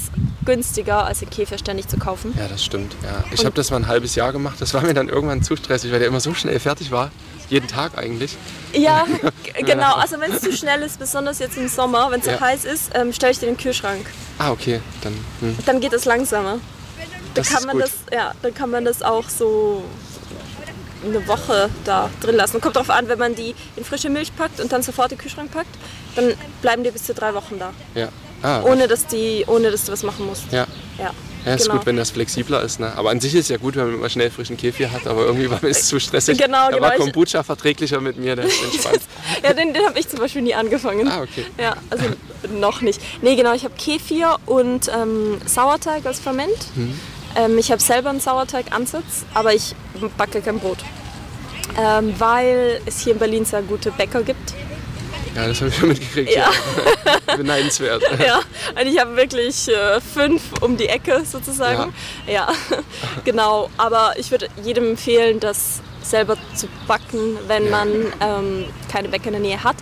günstiger, 0.44 1.06
als 1.06 1.20
den 1.20 1.30
Käfer 1.30 1.56
ständig 1.56 1.88
zu 1.88 1.96
kaufen. 1.96 2.34
Ja, 2.38 2.48
das 2.48 2.62
stimmt. 2.64 2.94
Ja. 3.02 3.24
Ich 3.32 3.44
habe 3.44 3.54
das 3.54 3.70
mal 3.70 3.78
ein 3.78 3.86
halbes 3.86 4.14
Jahr 4.14 4.32
gemacht. 4.32 4.56
Das 4.60 4.74
war 4.74 4.82
mir 4.82 4.92
dann 4.92 5.08
irgendwann 5.08 5.42
zu 5.42 5.56
stressig, 5.56 5.90
weil 5.90 6.00
der 6.00 6.08
immer 6.08 6.20
so 6.20 6.34
schnell 6.34 6.58
fertig 6.60 6.90
war 6.90 7.10
jeden 7.48 7.68
Tag 7.68 7.96
eigentlich. 7.96 8.36
Ja, 8.72 9.06
genau. 9.58 9.94
Also 9.94 10.20
wenn 10.20 10.32
es 10.32 10.40
zu 10.40 10.52
schnell 10.52 10.82
ist, 10.82 10.98
besonders 10.98 11.38
jetzt 11.38 11.56
im 11.56 11.68
Sommer, 11.68 12.10
wenn 12.10 12.20
es 12.20 12.26
ja. 12.26 12.34
so 12.34 12.40
heiß 12.40 12.64
ist, 12.64 12.90
ähm, 12.94 13.12
stelle 13.12 13.32
ich 13.32 13.38
den 13.38 13.50
in 13.50 13.54
den 13.54 13.62
Kühlschrank. 13.62 14.06
Ah, 14.38 14.50
okay. 14.50 14.80
Dann, 15.02 15.14
hm. 15.40 15.56
dann 15.66 15.80
geht 15.80 15.92
es 15.92 16.04
langsamer. 16.04 16.58
Das 17.34 17.48
dann 17.48 17.56
kann 17.56 17.66
man 17.66 17.76
gut. 17.76 17.84
das, 17.84 17.92
ja, 18.12 18.32
dann 18.42 18.54
kann 18.54 18.70
man 18.70 18.84
das 18.84 19.02
auch 19.02 19.28
so 19.28 19.82
eine 21.04 21.26
Woche 21.28 21.70
da 21.84 22.10
drin 22.20 22.36
lassen. 22.36 22.60
Kommt 22.60 22.76
darauf 22.76 22.90
an, 22.90 23.08
wenn 23.08 23.18
man 23.18 23.34
die 23.34 23.54
in 23.76 23.84
frische 23.84 24.10
Milch 24.10 24.34
packt 24.36 24.60
und 24.60 24.72
dann 24.72 24.82
sofort 24.82 25.12
in 25.12 25.18
den 25.18 25.22
Kühlschrank 25.22 25.52
packt, 25.52 25.74
dann 26.16 26.34
bleiben 26.62 26.84
die 26.84 26.90
bis 26.90 27.04
zu 27.04 27.14
drei 27.14 27.34
Wochen 27.34 27.58
da. 27.58 27.72
Ja. 27.94 28.08
Ah, 28.42 28.62
ohne, 28.62 28.88
dass 28.88 29.06
die, 29.06 29.44
ohne 29.46 29.70
dass 29.70 29.86
du 29.86 29.92
was 29.92 30.02
machen 30.02 30.26
musst. 30.26 30.44
Ja. 30.52 30.66
ja. 30.98 31.12
Ja, 31.44 31.54
ist 31.54 31.64
genau. 31.64 31.76
gut, 31.76 31.86
wenn 31.86 31.96
das 31.96 32.10
flexibler 32.10 32.62
ist. 32.62 32.80
Ne? 32.80 32.92
Aber 32.96 33.10
an 33.10 33.20
sich 33.20 33.34
ist 33.34 33.42
es 33.42 33.48
ja 33.50 33.58
gut, 33.58 33.76
wenn 33.76 33.86
man 33.86 33.94
immer 33.94 34.08
schnell 34.08 34.30
frischen 34.30 34.56
Kefir 34.56 34.90
hat, 34.92 35.06
aber 35.06 35.26
irgendwie 35.26 35.50
war 35.50 35.58
mir 35.60 35.68
es 35.68 35.86
zu 35.86 36.00
stressig. 36.00 36.38
Genau, 36.38 36.70
da 36.70 36.76
genau. 36.76 36.82
war 36.82 36.96
Kombucha 36.96 37.42
verträglicher 37.42 38.00
mit 38.00 38.16
mir, 38.16 38.34
der 38.34 38.46
ist 38.46 38.62
entspannt. 38.62 39.00
ja, 39.42 39.52
den, 39.52 39.74
den 39.74 39.84
habe 39.84 39.98
ich 39.98 40.08
zum 40.08 40.20
Beispiel 40.20 40.42
nie 40.42 40.54
angefangen. 40.54 41.06
Ah, 41.06 41.20
okay. 41.20 41.44
Ja, 41.58 41.76
also 41.90 42.04
noch 42.58 42.80
nicht. 42.80 43.00
Nee, 43.20 43.36
genau, 43.36 43.52
ich 43.52 43.64
habe 43.64 43.74
Kefir 43.76 44.36
und 44.46 44.88
ähm, 44.88 45.38
Sauerteig 45.44 46.06
als 46.06 46.18
Ferment. 46.18 46.48
Mhm. 46.74 46.98
Ähm, 47.36 47.58
ich 47.58 47.70
habe 47.70 47.82
selber 47.82 48.10
einen 48.10 48.20
Sauerteigansatz, 48.20 49.24
aber 49.34 49.54
ich 49.54 49.74
backe 50.16 50.40
kein 50.40 50.58
Brot. 50.58 50.78
Ähm, 51.78 52.14
weil 52.18 52.80
es 52.86 53.00
hier 53.00 53.14
in 53.14 53.18
Berlin 53.18 53.44
sehr 53.44 53.62
gute 53.62 53.90
Bäcker 53.90 54.22
gibt. 54.22 54.54
Ja, 55.34 55.48
das 55.48 55.60
habe 55.60 55.70
ich 55.70 55.76
schon 55.76 55.88
mitgekriegt. 55.88 56.32
Ja. 56.32 56.50
ja. 57.26 57.36
Beneidenswert. 57.36 58.02
Ja, 58.24 58.40
und 58.80 58.86
ich 58.86 59.00
habe 59.00 59.16
wirklich 59.16 59.68
äh, 59.68 60.00
fünf 60.00 60.42
um 60.60 60.76
die 60.76 60.86
Ecke 60.86 61.24
sozusagen. 61.24 61.92
Ja, 62.26 62.32
ja. 62.32 62.48
genau. 63.24 63.68
Aber 63.76 64.12
ich 64.16 64.30
würde 64.30 64.48
jedem 64.62 64.90
empfehlen, 64.90 65.40
das 65.40 65.80
selber 66.02 66.36
zu 66.54 66.68
backen, 66.86 67.38
wenn 67.48 67.64
ja. 67.64 67.70
man 67.70 67.88
ähm, 68.20 68.64
keine 68.92 69.08
Bäcker 69.08 69.26
in 69.26 69.32
der 69.32 69.40
Nähe 69.40 69.64
hat. 69.64 69.76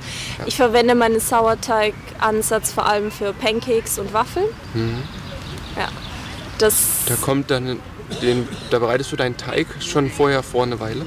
Ich 0.47 0.57
verwende 0.57 0.95
meinen 0.95 1.21
Sauerteigansatz 1.21 2.73
vor 2.73 2.87
allem 2.87 3.11
für 3.11 3.33
Pancakes 3.35 3.99
und 3.99 4.13
Waffeln. 4.15 4.47
Mhm. 4.73 5.03
Ja. 5.77 5.89
Das 6.63 6.75
da 7.07 7.15
kommt 7.17 7.51
dann 7.51 7.81
den, 8.23 8.47
da 8.71 8.79
bereitest 8.79 9.11
du 9.13 9.17
deinen 9.17 9.37
Teig 9.37 9.67
schon 9.81 10.11
vorher 10.11 10.43
vor 10.43 10.63
eine 10.63 10.79
Weile? 10.81 11.05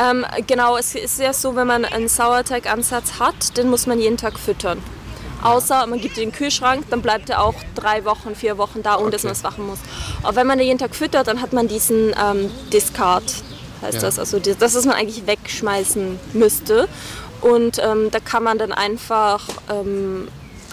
Ähm, 0.00 0.24
genau, 0.46 0.76
es 0.76 0.94
ist 0.94 1.18
ja 1.20 1.32
so, 1.32 1.54
wenn 1.56 1.66
man 1.66 1.84
einen 1.84 2.08
Sauerteigansatz 2.08 3.18
hat, 3.18 3.56
den 3.56 3.68
muss 3.68 3.86
man 3.86 3.98
jeden 4.00 4.16
Tag 4.16 4.38
füttern. 4.38 4.78
Außer 5.42 5.86
man 5.86 6.00
gibt 6.00 6.16
ihn 6.16 6.22
in 6.24 6.30
den 6.30 6.34
Kühlschrank, 6.36 6.84
dann 6.88 7.02
bleibt 7.02 7.28
er 7.28 7.42
auch 7.42 7.54
drei 7.74 8.04
Wochen, 8.06 8.34
vier 8.34 8.56
Wochen 8.56 8.82
da, 8.82 8.96
ohne 8.98 9.10
dass 9.10 9.20
Okay. 9.20 9.26
man 9.28 9.32
es 9.32 9.42
machen 9.42 9.66
muss. 9.66 9.78
Aber 10.22 10.36
wenn 10.36 10.46
man 10.46 10.56
den 10.58 10.66
jeden 10.68 10.78
Tag 10.78 10.94
füttert, 10.94 11.26
dann 11.28 11.42
hat 11.42 11.52
man 11.52 11.68
diesen 11.68 12.14
ähm, 12.18 12.50
Discard, 12.72 13.24
heißt 13.82 13.94
Ja. 13.94 14.00
das. 14.00 14.18
Also 14.18 14.38
das, 14.38 14.74
was 14.74 14.84
man 14.86 14.94
eigentlich 14.94 15.26
wegschmeißen 15.26 16.18
müsste. 16.32 16.88
Und 17.42 17.78
ähm, 17.78 18.10
da 18.10 18.20
kann 18.20 18.42
man 18.42 18.56
dann 18.56 18.72
einfach 18.72 19.42
ähm, 19.70 20.28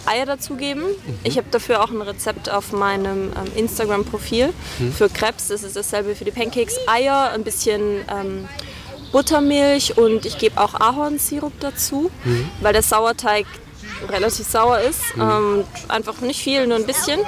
Eier 0.06 0.26
dazugeben. 0.26 0.84
Ich 1.24 1.38
habe 1.38 1.48
dafür 1.52 1.84
auch 1.84 1.90
ein 1.90 2.02
Rezept 2.02 2.50
auf 2.50 2.72
meinem 2.72 3.32
ähm, 3.34 3.52
Instagram-Profil 3.56 4.54
für 4.98 5.10
Krebs. 5.10 5.48
Das 5.48 5.64
ist 5.64 5.76
dasselbe 5.76 6.16
für 6.16 6.26
die 6.26 6.32
Pancakes. 6.32 6.76
Eier, 6.88 7.32
ein 7.34 7.44
bisschen 7.44 7.82
ähm, 8.10 8.48
Buttermilch 9.12 9.98
und 9.98 10.26
ich 10.26 10.38
gebe 10.38 10.60
auch 10.60 10.74
Ahornsirup 10.76 11.54
dazu, 11.60 12.10
weil 12.62 12.74
der 12.74 12.82
Sauerteig 12.82 13.46
relativ 14.10 14.48
sauer 14.48 14.80
ist. 14.80 15.02
Ähm, 15.20 15.64
einfach 15.88 16.22
nicht 16.22 16.42
viel, 16.42 16.66
nur 16.68 16.78
ein 16.78 16.86
bisschen. 16.86 17.20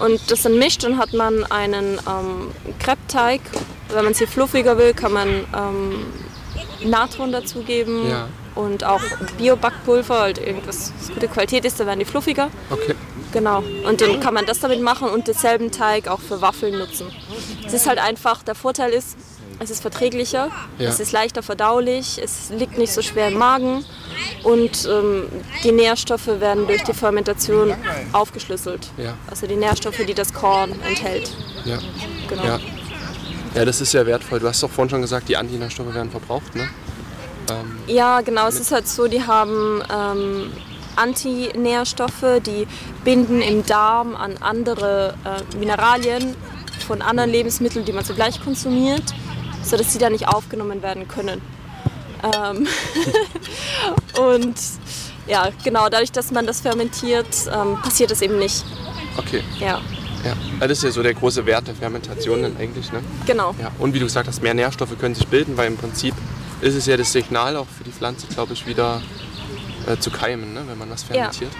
Und 0.00 0.30
das 0.30 0.42
dann 0.42 0.58
mischt, 0.58 0.84
dann 0.84 0.98
hat 0.98 1.12
man 1.12 1.44
einen 1.44 1.98
ähm, 2.06 2.50
Crepe-Teig. 2.78 3.40
Wenn 3.88 4.04
man 4.04 4.14
sie 4.14 4.26
fluffiger 4.26 4.76
will, 4.78 4.92
kann 4.92 5.12
man 5.12 5.28
ähm, 5.28 6.04
Natron 6.84 7.32
dazugeben 7.32 8.08
Ja. 8.08 8.28
und 8.54 8.84
auch 8.84 9.00
Bio-Backpulver, 9.38 10.20
halt 10.20 10.38
irgendwas, 10.38 10.92
was 10.98 11.08
gute 11.12 11.28
Qualität 11.28 11.64
ist, 11.64 11.80
da 11.80 11.86
werden 11.86 11.98
die 11.98 12.04
fluffiger. 12.04 12.50
Okay. 12.70 12.94
Genau. 13.32 13.64
Und 13.88 14.00
dann 14.00 14.20
kann 14.20 14.32
man 14.34 14.46
das 14.46 14.60
damit 14.60 14.80
machen 14.80 15.08
und 15.08 15.26
denselben 15.26 15.72
Teig 15.72 16.06
auch 16.08 16.20
für 16.20 16.40
Waffeln 16.40 16.78
nutzen. 16.78 17.06
Es 17.66 17.72
ist 17.72 17.86
halt 17.88 17.98
einfach, 17.98 18.42
der 18.44 18.54
Vorteil 18.54 18.92
ist, 18.92 19.16
es 19.58 19.70
ist 19.70 19.82
verträglicher, 19.82 20.50
Ja. 20.78 20.88
es 20.88 21.00
ist 21.00 21.10
leichter 21.12 21.42
verdaulich, 21.42 22.20
es 22.22 22.50
liegt 22.50 22.76
nicht 22.78 22.92
so 22.92 23.02
schwer 23.02 23.28
im 23.28 23.34
Magen 23.38 23.84
und 24.44 24.86
ähm, 24.88 25.24
die 25.64 25.72
Nährstoffe 25.72 26.26
werden 26.26 26.66
durch 26.66 26.82
die 26.84 26.92
Fermentation 26.94 27.74
aufgeschlüsselt. 28.12 28.88
Ja. 28.98 29.14
Also 29.28 29.46
die 29.46 29.56
Nährstoffe, 29.56 30.04
die 30.06 30.14
das 30.14 30.32
Korn 30.32 30.72
enthält. 30.88 31.30
Ja. 31.64 31.78
Genau. 32.28 32.58
Ja. 33.54 33.64
Das 33.64 33.80
ist 33.80 33.90
sehr 33.90 34.06
wertvoll. 34.06 34.40
Du 34.40 34.48
hast 34.48 34.62
doch 34.62 34.70
vorhin 34.70 34.90
schon 34.90 35.02
gesagt, 35.02 35.28
die 35.28 35.36
Antinährstoffe 35.36 35.94
werden 35.94 36.10
verbraucht, 36.10 36.54
ne? 36.54 36.68
Ähm, 37.50 37.78
Ja, 37.86 38.20
genau. 38.20 38.48
Es 38.48 38.58
ist 38.58 38.72
halt 38.72 38.88
so, 38.88 39.06
die 39.06 39.22
haben 39.22 39.82
ähm, 39.92 40.52
Antinährstoffe, 40.96 42.40
die 42.44 42.66
binden 43.04 43.40
im 43.42 43.64
Darm 43.66 44.16
an 44.16 44.36
andere 44.40 45.14
äh, 45.24 45.56
Mineralien 45.56 46.34
von 46.86 47.02
anderen 47.02 47.30
Lebensmitteln, 47.30 47.84
die 47.84 47.92
man 47.92 48.04
zugleich 48.04 48.42
konsumiert, 48.42 49.02
sodass 49.62 49.92
sie 49.92 49.98
da 49.98 50.10
nicht 50.10 50.28
aufgenommen 50.28 50.82
werden 50.82 51.08
können. 51.08 51.40
Ähm 52.22 52.66
und 54.20 54.54
ja, 55.26 55.48
genau, 55.62 55.88
dadurch, 55.88 56.12
dass 56.12 56.30
man 56.30 56.46
das 56.46 56.60
fermentiert, 56.60 57.26
ähm, 57.52 57.78
passiert 57.82 58.10
das 58.10 58.20
eben 58.22 58.38
nicht. 58.38 58.64
okay. 59.16 59.42
Ja, 59.58 59.80
Ja. 60.24 60.30
ja. 60.30 60.66
Das 60.66 60.78
ist 60.78 60.84
ja 60.84 60.90
so 60.90 61.02
der 61.02 61.14
große 61.14 61.44
Wert 61.46 61.68
der 61.68 61.74
Fermentation 61.74 62.42
dann 62.42 62.56
eigentlich, 62.56 62.90
ne? 62.92 63.00
genau. 63.26 63.54
Ja. 63.60 63.70
Und 63.78 63.94
wie 63.94 63.98
du 63.98 64.06
gesagt 64.06 64.28
hast, 64.28 64.42
mehr 64.42 64.54
Nährstoffe 64.54 64.98
können 64.98 65.14
sich 65.14 65.26
bilden, 65.26 65.56
weil 65.56 65.66
im 65.68 65.76
Prinzip 65.76 66.14
ist 66.60 66.74
es 66.74 66.86
ja 66.86 66.96
das 66.96 67.12
Signal 67.12 67.56
auch 67.56 67.66
für 67.66 67.84
die 67.84 67.92
Pflanze, 67.92 68.26
glaube 68.28 68.52
ich, 68.54 68.66
wieder 68.66 69.02
äh, 69.86 69.98
zu 69.98 70.10
keimen, 70.10 70.54
ne? 70.54 70.62
wenn 70.66 70.78
man 70.78 70.90
was 70.90 71.02
fermentiert. 71.02 71.50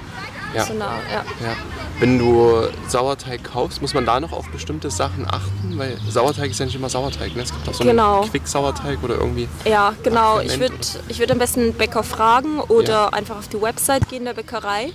Ja. 0.55 0.65
So 0.65 0.73
nah, 0.75 0.99
ja. 1.13 1.25
Ja. 1.45 1.57
Wenn 1.99 2.17
du 2.19 2.69
Sauerteig 2.89 3.43
kaufst, 3.43 3.83
muss 3.83 3.93
man 3.93 4.07
da 4.07 4.21
noch 4.21 4.33
auf 4.33 4.49
bestimmte 4.51 4.89
Sachen 4.89 5.27
achten? 5.27 5.77
Weil 5.77 5.97
Sauerteig 6.09 6.51
ist 6.51 6.61
ja 6.61 6.67
nicht 6.67 6.77
immer 6.77 6.89
Sauerteig. 6.89 7.35
Ne? 7.35 7.43
Es 7.43 7.53
gibt 7.53 7.69
auch 7.69 7.75
so 7.75 7.83
Genau. 7.83 8.21
einen 8.23 8.31
Quick-Sauerteig 8.31 9.03
oder 9.03 9.17
irgendwie. 9.17 9.49
Ja, 9.65 9.95
genau. 10.05 10.39
Ich 10.41 10.59
würde 10.61 10.77
ich 11.09 11.19
würd 11.19 11.33
am 11.33 11.39
besten 11.39 11.61
einen 11.61 11.75
Bäcker 11.75 12.05
fragen 12.05 12.61
oder 12.61 12.93
Ja. 12.93 13.09
einfach 13.09 13.37
auf 13.37 13.49
die 13.49 13.61
Website 13.61 14.09
gehen 14.09 14.25
der 14.25 14.35
Bäckerei 14.35 14.93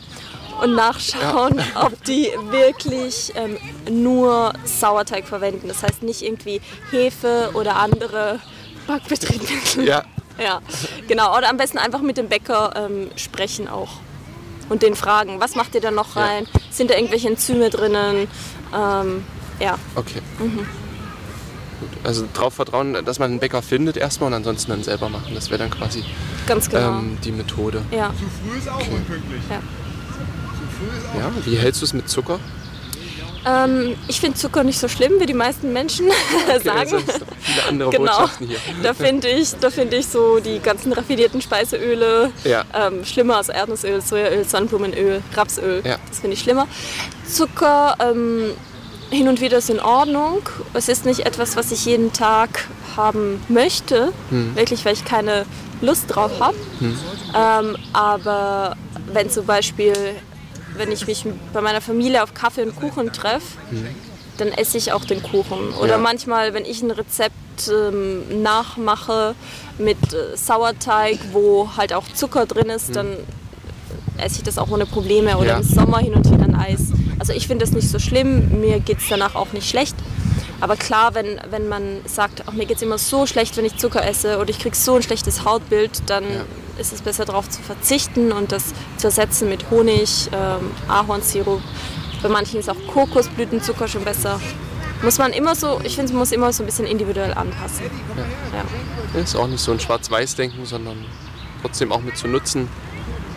und 0.61 0.75
nachschauen, 0.75 1.61
ob 1.75 2.03
die 2.05 2.29
wirklich 2.49 3.33
ähm, 3.35 3.57
nur 3.89 4.53
Sauerteig 4.65 5.27
verwenden. 5.27 5.67
Das 5.67 5.83
heißt 5.83 6.03
nicht 6.03 6.21
irgendwie 6.21 6.61
Hefe 6.91 7.51
oder 7.53 7.75
andere 7.77 8.39
Backbetriebsmittel. 8.87 9.85
Ja, 9.87 10.03
Ja, 10.41 10.61
genau. 11.07 11.37
Oder 11.37 11.49
am 11.49 11.57
besten 11.57 11.77
einfach 11.77 12.01
mit 12.01 12.17
dem 12.17 12.27
Bäcker 12.29 12.73
ähm, 12.75 13.09
sprechen 13.15 13.67
auch. 13.67 13.89
Und 14.69 14.83
den 14.83 14.95
fragen, 14.95 15.39
was 15.39 15.55
macht 15.55 15.73
ihr 15.75 15.81
da 15.81 15.91
noch 15.91 16.15
Ja. 16.15 16.23
rein? 16.23 16.47
Sind 16.71 16.91
da 16.91 16.95
irgendwelche 16.95 17.27
Enzyme 17.27 17.69
drinnen? 17.69 18.27
Ähm, 18.75 19.23
ja, 19.59 19.75
okay. 19.95 20.21
Mhm. 20.39 20.57
Gut. 21.79 21.89
Also 22.03 22.25
darauf 22.33 22.53
vertrauen, 22.53 22.97
dass 23.05 23.19
man 23.19 23.31
einen 23.31 23.39
Bäcker 23.39 23.61
findet 23.61 23.97
erstmal 23.97 24.27
und 24.27 24.33
ansonsten 24.33 24.71
dann 24.71 24.83
selber 24.83 25.09
machen. 25.09 25.33
Das 25.33 25.49
wäre 25.49 25.59
dann 25.59 25.69
quasi 25.71 26.03
ganz 26.45 26.69
genau. 26.69 26.89
ähm, 26.99 27.17
die 27.23 27.31
Methode. 27.31 27.81
ja, 27.91 28.09
Zu 28.09 28.25
früh 28.51 28.57
ist 28.57 28.69
auch 28.69 28.79
unpünktlich. 28.79 29.41
ja. 29.49 29.57
Zu 29.59 29.63
früh 29.63 30.53
ist 30.53 30.59
auch 30.59 30.68
Ja, 31.17 31.31
wie 31.45 31.55
hältst 31.57 31.81
du 31.81 31.85
es 31.85 31.93
mit 31.93 32.09
Zucker? 32.09 32.39
Ähm, 33.45 33.95
ich 34.09 34.19
finde 34.19 34.37
Zucker 34.37 34.63
nicht 34.65 34.77
so 34.79 34.89
schlimm, 34.89 35.13
wie 35.19 35.25
die 35.25 35.33
meisten 35.33 35.71
Menschen 35.71 36.07
sagen. 36.63 36.77
Also, 36.77 36.97
viele 37.39 37.63
andere 37.69 37.89
Genau. 37.89 38.03
Botschaften 38.11 38.47
hier. 38.47 38.57
Da 38.83 38.93
finde 38.93 39.29
ich, 39.29 39.51
da 39.61 39.69
finde 39.69 39.95
ich 39.97 40.07
so 40.07 40.39
die 40.39 40.59
ganzen 40.59 40.91
raffinierten 40.91 41.41
Speiseöle 41.41 42.31
Ja. 42.43 42.65
ähm, 42.73 43.05
schlimmer 43.05 43.37
als 43.37 43.47
Erdnussöl, 43.49 44.01
Sojaöl, 44.01 44.43
Sonnenblumenöl, 44.43 45.21
Rapsöl. 45.35 45.81
Ja. 45.85 45.97
Das 46.09 46.19
finde 46.19 46.33
ich 46.35 46.41
schlimmer. 46.41 46.67
Zucker 47.31 47.95
ähm, 48.01 48.51
hin 49.09 49.29
und 49.29 49.39
wieder 49.39 49.59
ist 49.59 49.69
in 49.69 49.79
Ordnung. 49.79 50.41
Es 50.73 50.89
ist 50.89 51.05
nicht 51.05 51.21
etwas, 51.25 51.55
was 51.55 51.71
ich 51.71 51.85
jeden 51.85 52.11
Tag 52.11 52.67
haben 52.97 53.41
möchte, 53.47 54.11
Hm. 54.31 54.53
wirklich, 54.55 54.83
weil 54.83 54.93
ich 54.93 55.05
keine 55.05 55.45
Lust 55.81 56.13
drauf 56.13 56.31
habe. 56.41 56.57
Ähm, 56.81 57.77
aber 57.93 58.75
wenn 59.13 59.29
zum 59.29 59.45
Beispiel, 59.45 59.93
wenn 60.79 60.91
ich 60.91 61.05
mich 61.05 61.25
bei 61.53 61.61
meiner 61.61 61.81
Familie 61.81 62.23
auf 62.23 62.33
Kaffee 62.33 62.63
und 62.63 62.75
Kuchen 62.75 63.11
treffe, 63.13 63.57
dann 64.37 64.47
esse 64.47 64.77
ich 64.77 64.91
auch 64.93 65.03
den 65.03 65.21
Kuchen. 65.21 65.73
Oder 65.79 65.91
Ja. 65.93 65.97
manchmal, 65.97 66.53
wenn 66.53 66.63
ich 66.65 66.81
ein 66.81 66.91
Rezept 66.91 67.35
ähm, 67.69 68.41
nachmache 68.41 69.35
mit 69.77 69.97
äh, 70.13 70.35
Sauerteig, 70.37 71.19
wo 71.33 71.69
halt 71.75 71.91
auch 71.93 72.05
Zucker 72.15 72.45
drin 72.45 72.69
ist, 72.69 72.95
dann 72.95 73.17
esse 74.17 74.37
ich 74.37 74.43
das 74.43 74.57
auch 74.57 74.69
ohne 74.71 74.85
Probleme. 74.85 75.37
Oder 75.37 75.49
Ja. 75.49 75.57
im 75.57 75.63
Sommer 75.63 75.99
hin 75.99 76.13
und 76.13 76.25
wieder 76.31 76.43
ein 76.45 76.55
Eis. 76.55 76.91
Also 77.19 77.33
ich 77.33 77.47
finde 77.47 77.65
das 77.65 77.73
nicht 77.73 77.89
so 77.89 77.99
schlimm, 77.99 78.61
mir 78.61 78.79
geht 78.79 78.99
es 78.99 79.09
danach 79.09 79.35
auch 79.35 79.51
nicht 79.51 79.69
schlecht. 79.69 79.95
Aber 80.61 80.75
klar, 80.75 81.15
wenn, 81.15 81.39
wenn 81.49 81.67
man 81.69 82.01
sagt, 82.05 82.43
ach, 82.45 82.53
mir 82.53 82.65
geht 82.65 82.77
es 82.77 82.83
immer 82.83 82.97
so 82.97 83.25
schlecht, 83.25 83.55
wenn 83.57 83.65
ich 83.65 83.77
Zucker 83.77 84.05
esse 84.05 84.37
oder 84.39 84.49
ich 84.49 84.59
kriege 84.59 84.75
so 84.75 84.95
ein 84.95 85.01
schlechtes 85.01 85.45
Hautbild, 85.45 85.91
dann 86.07 86.23
Ja. 86.25 86.41
ist 86.77 86.91
es 86.93 87.01
besser 87.01 87.25
darauf 87.25 87.49
zu 87.49 87.61
verzichten 87.61 88.31
und 88.31 88.51
das 88.51 88.73
zu 88.97 89.07
ersetzen 89.07 89.47
mit 89.49 89.69
Honig, 89.71 90.29
ähm, 90.33 90.71
Ahornsirup. 90.87 91.61
Bei 92.21 92.29
manchen 92.29 92.59
ist 92.59 92.69
auch 92.69 92.75
Kokosblütenzucker 92.93 93.87
schon 93.87 94.03
besser. 94.03 94.39
Muss 95.01 95.17
man 95.17 95.31
immer 95.31 95.55
so, 95.55 95.79
ich 95.85 95.95
finde, 95.95 96.11
man 96.11 96.19
muss 96.19 96.33
immer 96.33 96.51
so 96.51 96.63
ein 96.63 96.65
bisschen 96.65 96.85
individuell 96.85 97.33
anpassen. 97.33 97.85
Ja. 99.13 99.19
Ist 99.21 99.35
auch 99.37 99.47
nicht 99.47 99.61
so 99.61 99.71
ein 99.71 99.79
Schwarz-Weiß-Denken, 99.79 100.65
sondern 100.65 101.05
trotzdem 101.61 101.93
auch 101.93 102.01
mit 102.01 102.17
zu 102.17 102.27
nutzen, 102.27 102.67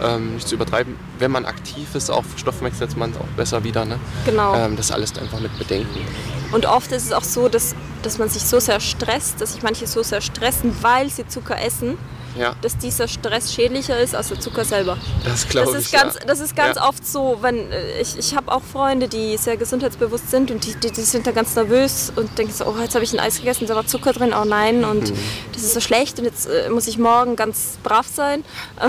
ähm, 0.02 0.34
nicht 0.34 0.48
zu 0.48 0.56
übertreiben. 0.56 0.96
Wenn 1.20 1.30
man 1.30 1.44
aktiv 1.44 1.94
ist, 1.94 2.10
auch 2.10 2.24
stoffwechselt 2.36 2.96
man 2.96 3.12
es 3.12 3.16
auch 3.16 3.28
besser 3.36 3.62
wieder. 3.62 3.84
Ne? 3.84 4.00
Genau. 4.24 4.56
Ähm, 4.56 4.74
das 4.76 4.90
alles 4.90 5.16
einfach 5.16 5.38
mit 5.38 5.56
bedenken. 5.56 6.00
Und 6.52 6.66
oft 6.66 6.92
ist 6.92 7.06
es 7.06 7.12
auch 7.12 7.24
so, 7.24 7.48
dass, 7.48 7.74
dass 8.02 8.18
man 8.18 8.28
sich 8.28 8.42
so 8.44 8.60
sehr 8.60 8.78
stresst, 8.80 9.40
dass 9.40 9.54
sich 9.54 9.62
manche 9.62 9.86
so 9.86 10.02
sehr 10.02 10.20
stressen, 10.20 10.76
weil 10.82 11.08
sie 11.10 11.26
Zucker 11.26 11.58
essen, 11.60 11.96
Ja, 12.38 12.54
dass 12.62 12.78
dieser 12.78 13.08
Stress 13.08 13.52
schädlicher 13.52 13.98
ist 13.98 14.14
als 14.14 14.28
der 14.28 14.40
Zucker 14.40 14.64
selber. 14.64 14.96
das 15.24 15.46
glaube 15.48 15.70
ich. 15.72 15.84
ist 15.84 15.92
ganz, 15.92 16.14
ja. 16.14 16.20
das 16.26 16.40
ist 16.40 16.56
ganz 16.56 16.76
Ja. 16.76 16.88
oft 16.88 17.06
so, 17.06 17.38
wenn 17.42 17.70
äh, 17.70 18.00
ich, 18.00 18.18
ich 18.18 18.34
habe 18.36 18.50
auch 18.52 18.62
Freunde, 18.62 19.06
die 19.08 19.36
sehr 19.36 19.56
gesundheitsbewusst 19.58 20.30
sind 20.30 20.50
und 20.50 20.64
die, 20.64 20.74
die, 20.74 20.90
die 20.90 21.02
sind 21.02 21.26
da 21.26 21.32
ganz 21.32 21.54
nervös 21.56 22.10
und 22.16 22.36
denken 22.38 22.52
so, 22.54 22.64
oh, 22.66 22.74
jetzt 22.80 22.94
habe 22.94 23.04
ich 23.04 23.12
ein 23.12 23.20
Eis 23.20 23.36
gegessen, 23.38 23.66
da 23.66 23.74
war 23.74 23.86
Zucker 23.86 24.12
drin, 24.14 24.32
oh 24.38 24.44
nein, 24.46 24.84
und 24.84 25.10
Mhm. 25.10 25.18
das 25.52 25.62
ist 25.62 25.74
so 25.74 25.80
schlecht 25.80 26.18
und 26.18 26.24
jetzt 26.24 26.46
äh, 26.46 26.70
muss 26.70 26.86
ich 26.86 26.96
morgen 26.98 27.36
ganz 27.36 27.78
brav 27.82 28.06
sein. 28.06 28.44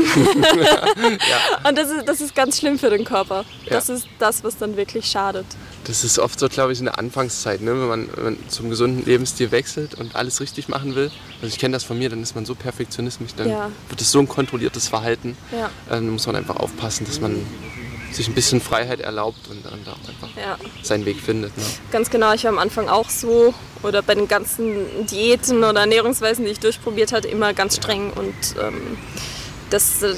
Und 1.67 1.77
das 1.77 1.89
ist, 1.89 2.07
das 2.07 2.21
ist 2.21 2.35
ganz 2.35 2.57
schlimm 2.59 2.77
für 2.79 2.89
den 2.89 3.05
Körper. 3.05 3.45
Das 3.69 3.89
ist 3.89 4.07
das, 4.19 4.43
was 4.43 4.57
dann 4.57 4.75
wirklich 4.77 5.05
schadet. 5.09 5.45
Das 5.85 6.05
ist 6.05 6.17
oft 6.17 6.39
so, 6.39 6.47
glaube 6.47 6.71
ich, 6.71 6.79
in 6.79 6.85
der 6.85 6.97
Anfangszeit, 6.97 7.59
ne? 7.61 7.71
wenn, 7.71 7.87
man, 7.87 8.09
wenn 8.15 8.23
man 8.23 8.37
zum 8.49 8.69
gesunden 8.69 9.05
Lebensstil 9.05 9.51
wechselt 9.51 9.95
und 9.95 10.15
alles 10.15 10.39
richtig 10.39 10.69
machen 10.69 10.95
will. 10.95 11.11
Also 11.41 11.47
ich 11.53 11.59
kenne 11.59 11.73
das 11.73 11.83
von 11.83 11.97
mir, 11.99 12.09
dann 12.09 12.23
ist 12.23 12.35
man 12.35 12.45
so 12.45 12.55
perfektionistisch, 12.55 13.31
dann 13.35 13.49
Ja. 13.49 13.69
wird 13.89 13.99
es 13.99 14.09
so 14.11 14.19
ein 14.19 14.27
kontrolliertes 14.29 14.87
Verhalten. 14.87 15.35
Ja. 15.51 15.65
Ähm, 15.91 16.05
da 16.05 16.11
muss 16.13 16.25
man 16.25 16.37
einfach 16.37 16.55
aufpassen, 16.55 17.05
dass 17.05 17.19
man 17.19 17.35
sich 18.13 18.27
ein 18.29 18.33
bisschen 18.33 18.61
Freiheit 18.61 19.01
erlaubt 19.01 19.47
und 19.49 19.65
dann 19.65 19.73
auch 19.87 20.07
einfach 20.07 20.29
Ja. 20.37 20.57
seinen 20.83 21.05
Weg 21.05 21.19
findet. 21.19 21.57
Ne? 21.57 21.63
Ganz 21.91 22.09
genau, 22.09 22.31
ich 22.33 22.43
war 22.45 22.51
am 22.51 22.59
Anfang 22.59 22.87
auch 22.87 23.09
so 23.09 23.53
oder 23.81 24.01
bei 24.01 24.15
den 24.15 24.27
ganzen 24.29 25.05
Diäten 25.07 25.63
oder 25.65 25.81
Ernährungsweisen, 25.81 26.45
die 26.45 26.51
ich 26.51 26.59
durchprobiert 26.59 27.11
hatte, 27.11 27.27
immer 27.27 27.53
ganz 27.53 27.75
streng 27.75 28.11
und 28.13 28.33
ähm, 28.61 28.97
das, 29.69 30.01
äh, 30.03 30.15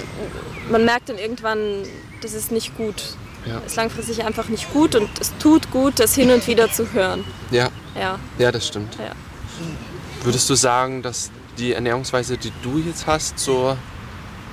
man 0.70 0.86
merkt 0.86 1.10
dann 1.10 1.18
irgendwann, 1.18 1.84
das 2.22 2.34
ist 2.34 2.52
nicht 2.52 2.78
gut. 2.78 3.02
Ja. 3.46 3.60
Ist 3.60 3.76
langfristig 3.76 4.24
einfach 4.24 4.48
nicht 4.48 4.72
gut 4.74 4.96
und 4.96 5.10
es 5.20 5.32
tut 5.38 5.70
gut, 5.72 6.00
das 6.00 6.16
hin 6.16 6.32
und 6.32 6.46
wieder 6.48 6.72
zu 6.72 6.92
hören. 6.94 7.24
Ja, 7.52 7.70
Ja, 8.00 8.18
ja, 8.38 8.52
das 8.52 8.68
stimmt. 8.68 8.96
ja. 9.00 9.12
Würdest 10.24 10.50
du 10.50 10.56
sagen, 10.56 11.02
dass 11.04 11.30
die 11.58 11.74
Ernährungsweise, 11.74 12.38
die 12.38 12.52
du 12.64 12.80
jetzt 12.80 13.06
hast, 13.08 13.38
so 13.40 13.78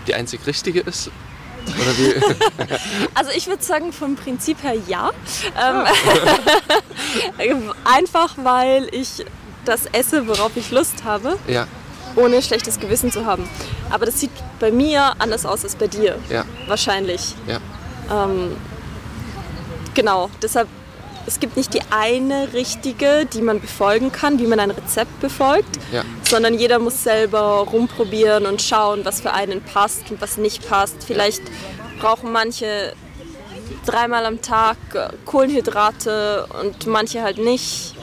die 0.07 0.15
einzig 0.15 0.47
richtige 0.47 0.81
ist? 0.81 1.11
Oder 1.67 1.97
wie? 1.97 2.15
Also 3.15 3.31
ich 3.37 3.47
würde 3.47 3.63
sagen, 3.63 3.93
vom 3.93 4.17
Prinzip 4.17 4.63
her 4.63 4.75
ja. 4.89 5.11
Ähm, 5.61 5.85
einfach 7.85 8.35
weil 8.37 8.89
ich 8.93 9.25
das 9.65 9.87
esse, 9.93 10.27
worauf 10.27 10.53
ich 10.57 10.71
Lust 10.71 11.05
habe, 11.05 11.39
ja, 11.47 11.67
ohne 12.17 12.43
schlechtes 12.43 12.79
Gewissen 12.81 13.13
zu 13.13 13.25
haben. 13.27 13.49
Aber 13.91 14.07
das 14.07 14.19
sieht 14.21 14.31
bei 14.61 14.71
mir 14.73 15.15
anders 15.19 15.47
aus 15.47 15.63
als 15.65 15.77
bei 15.77 15.87
dir. 15.87 16.19
ja, 16.29 16.45
Wahrscheinlich. 16.67 17.35
ja. 17.47 17.59
Ähm, 18.11 18.57
genau, 19.95 20.31
deshalb, 20.43 20.69
es 21.27 21.39
gibt 21.41 21.57
nicht 21.57 21.73
die 21.75 21.81
eine 21.91 22.53
richtige, 22.53 23.27
die 23.27 23.43
man 23.43 23.61
befolgen 23.61 24.11
kann, 24.11 24.39
wie 24.39 24.47
man 24.47 24.59
ein 24.61 24.71
Rezept 24.73 25.21
befolgt, 25.21 25.79
Ja. 25.93 26.03
sondern 26.29 26.55
jeder 26.59 26.79
muss 26.79 27.03
selber 27.05 27.67
rumprobieren 27.71 28.47
und 28.47 28.61
schauen, 28.61 29.05
was 29.05 29.21
für 29.21 29.33
einen 29.33 29.63
passt 29.63 30.11
und 30.11 30.21
was 30.21 30.37
nicht 30.37 30.69
passt. 30.69 31.05
Vielleicht 31.05 31.43
brauchen 32.01 32.33
manche 32.33 32.95
dreimal 33.87 34.27
am 34.27 34.41
Tag 34.43 34.77
Kohlenhydrate 35.25 36.47
und 36.61 36.87
manche 36.87 37.23
halt 37.23 37.39
nicht. 37.39 37.95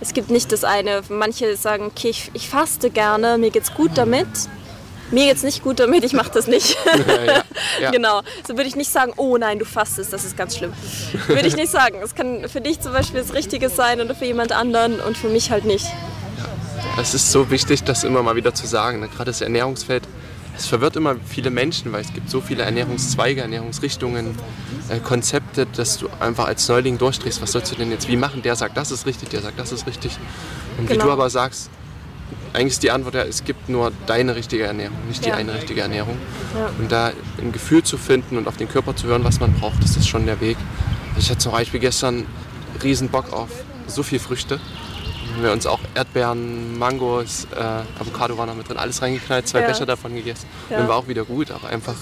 Es 0.00 0.14
gibt 0.14 0.30
nicht 0.30 0.52
das 0.52 0.62
eine. 0.64 1.02
Manche 1.08 1.56
sagen, 1.56 1.86
okay, 1.86 2.08
ich, 2.10 2.30
ich 2.34 2.48
faste 2.48 2.90
gerne, 2.90 3.38
mir 3.38 3.50
geht's 3.50 3.74
gut 3.74 3.92
damit. 3.96 4.28
Mir 5.10 5.26
geht's 5.26 5.42
nicht 5.42 5.62
gut 5.62 5.78
damit, 5.80 6.04
ich 6.04 6.12
mache 6.12 6.30
das 6.32 6.46
nicht. 6.46 6.76
Ja, 7.06 7.44
ja. 7.80 7.90
Genau. 7.90 8.22
So 8.46 8.56
würde 8.56 8.68
ich 8.68 8.76
nicht 8.76 8.90
sagen, 8.90 9.12
oh 9.16 9.36
nein, 9.36 9.58
du 9.58 9.64
fastest, 9.64 10.12
das 10.12 10.24
ist 10.24 10.36
ganz 10.36 10.56
schlimm. 10.56 10.72
Würde 11.28 11.46
ich 11.46 11.56
nicht 11.56 11.70
sagen. 11.70 11.98
Es 12.02 12.14
kann 12.14 12.48
für 12.48 12.60
dich 12.60 12.80
zum 12.80 12.92
Beispiel 12.92 13.20
das 13.20 13.32
Richtige 13.34 13.68
sein 13.68 14.00
oder 14.00 14.14
für 14.14 14.24
jemand 14.24 14.52
anderen 14.52 15.00
und 15.00 15.16
für 15.16 15.28
mich 15.28 15.50
halt 15.50 15.64
nicht. 15.64 15.86
Es 17.00 17.14
ist 17.14 17.30
so 17.30 17.50
wichtig, 17.50 17.84
das 17.84 18.04
immer 18.04 18.22
mal 18.22 18.36
wieder 18.36 18.54
zu 18.54 18.66
sagen. 18.66 19.00
ne? 19.00 19.08
Gerade 19.08 19.26
das 19.30 19.40
Ernährungsfeld, 19.40 20.02
es 20.56 20.66
verwirrt 20.66 20.96
immer 20.96 21.16
viele 21.26 21.50
Menschen, 21.50 21.92
weil 21.92 22.00
es 22.00 22.12
gibt 22.12 22.28
so 22.30 22.40
viele 22.40 22.64
Ernährungszweige, 22.64 23.42
Ernährungsrichtungen, 23.42 24.36
äh, 24.88 24.98
Konzepte, 24.98 25.66
dass 25.66 25.98
du 25.98 26.08
einfach 26.20 26.46
als 26.46 26.68
Neuling 26.68 26.98
durchdrehst. 26.98 27.40
Was 27.40 27.52
sollst 27.52 27.70
du 27.72 27.76
denn 27.76 27.90
jetzt 27.92 28.08
wie 28.08 28.16
machen? 28.16 28.42
Der 28.42 28.56
sagt, 28.56 28.76
das 28.76 28.90
ist 28.90 29.06
richtig, 29.06 29.28
der 29.30 29.42
sagt, 29.42 29.58
das 29.58 29.70
ist 29.72 29.86
richtig. 29.86 30.12
Und 30.78 30.88
wie 30.88 30.94
Genau. 30.94 31.06
du 31.06 31.12
aber 31.12 31.30
sagst, 31.30 31.70
eigentlich 32.52 32.72
ist 32.74 32.82
die 32.82 32.90
Antwort 32.90 33.14
ja, 33.14 33.22
es 33.22 33.44
gibt 33.44 33.68
nur 33.68 33.92
deine 34.06 34.34
richtige 34.34 34.64
Ernährung, 34.64 34.96
nicht 35.06 35.24
die 35.24 35.28
Ja. 35.28 35.36
eine 35.36 35.54
richtige 35.54 35.80
Ernährung. 35.80 36.16
Ja. 36.56 36.70
Und 36.78 36.90
da 36.90 37.12
ein 37.40 37.52
Gefühl 37.52 37.82
zu 37.82 37.98
finden 37.98 38.36
und 38.36 38.48
auf 38.48 38.56
den 38.56 38.68
Körper 38.68 38.96
zu 38.96 39.06
hören, 39.06 39.24
was 39.24 39.40
man 39.40 39.52
braucht, 39.54 39.82
das 39.82 39.96
ist 39.96 40.08
schon 40.08 40.26
der 40.26 40.40
Weg. 40.40 40.56
Ich 41.18 41.28
hatte 41.30 41.38
zum 41.38 41.52
Beispiel 41.52 41.80
gestern 41.80 42.26
riesen 42.82 43.08
Bock 43.08 43.32
auf 43.32 43.50
so 43.86 44.02
viel 44.02 44.18
Früchte. 44.18 44.60
Haben 45.38 45.44
wir 45.44 45.52
uns 45.52 45.66
auch 45.66 45.78
Erdbeeren, 45.94 46.76
Mangos, 46.80 47.46
äh, 47.54 48.00
Avocado 48.00 48.36
war 48.36 48.46
noch 48.46 48.56
mit 48.56 48.68
drin, 48.68 48.76
alles 48.76 49.00
reingeknallt, 49.02 49.46
zwei 49.46 49.60
Ja. 49.60 49.68
Becher 49.68 49.86
davon 49.86 50.12
gegessen. 50.16 50.46
Ja. 50.68 50.78
Dann 50.78 50.88
war 50.88 50.96
auch 50.96 51.06
wieder 51.06 51.24
gut, 51.24 51.52
aber 51.52 51.68
einfach 51.68 51.94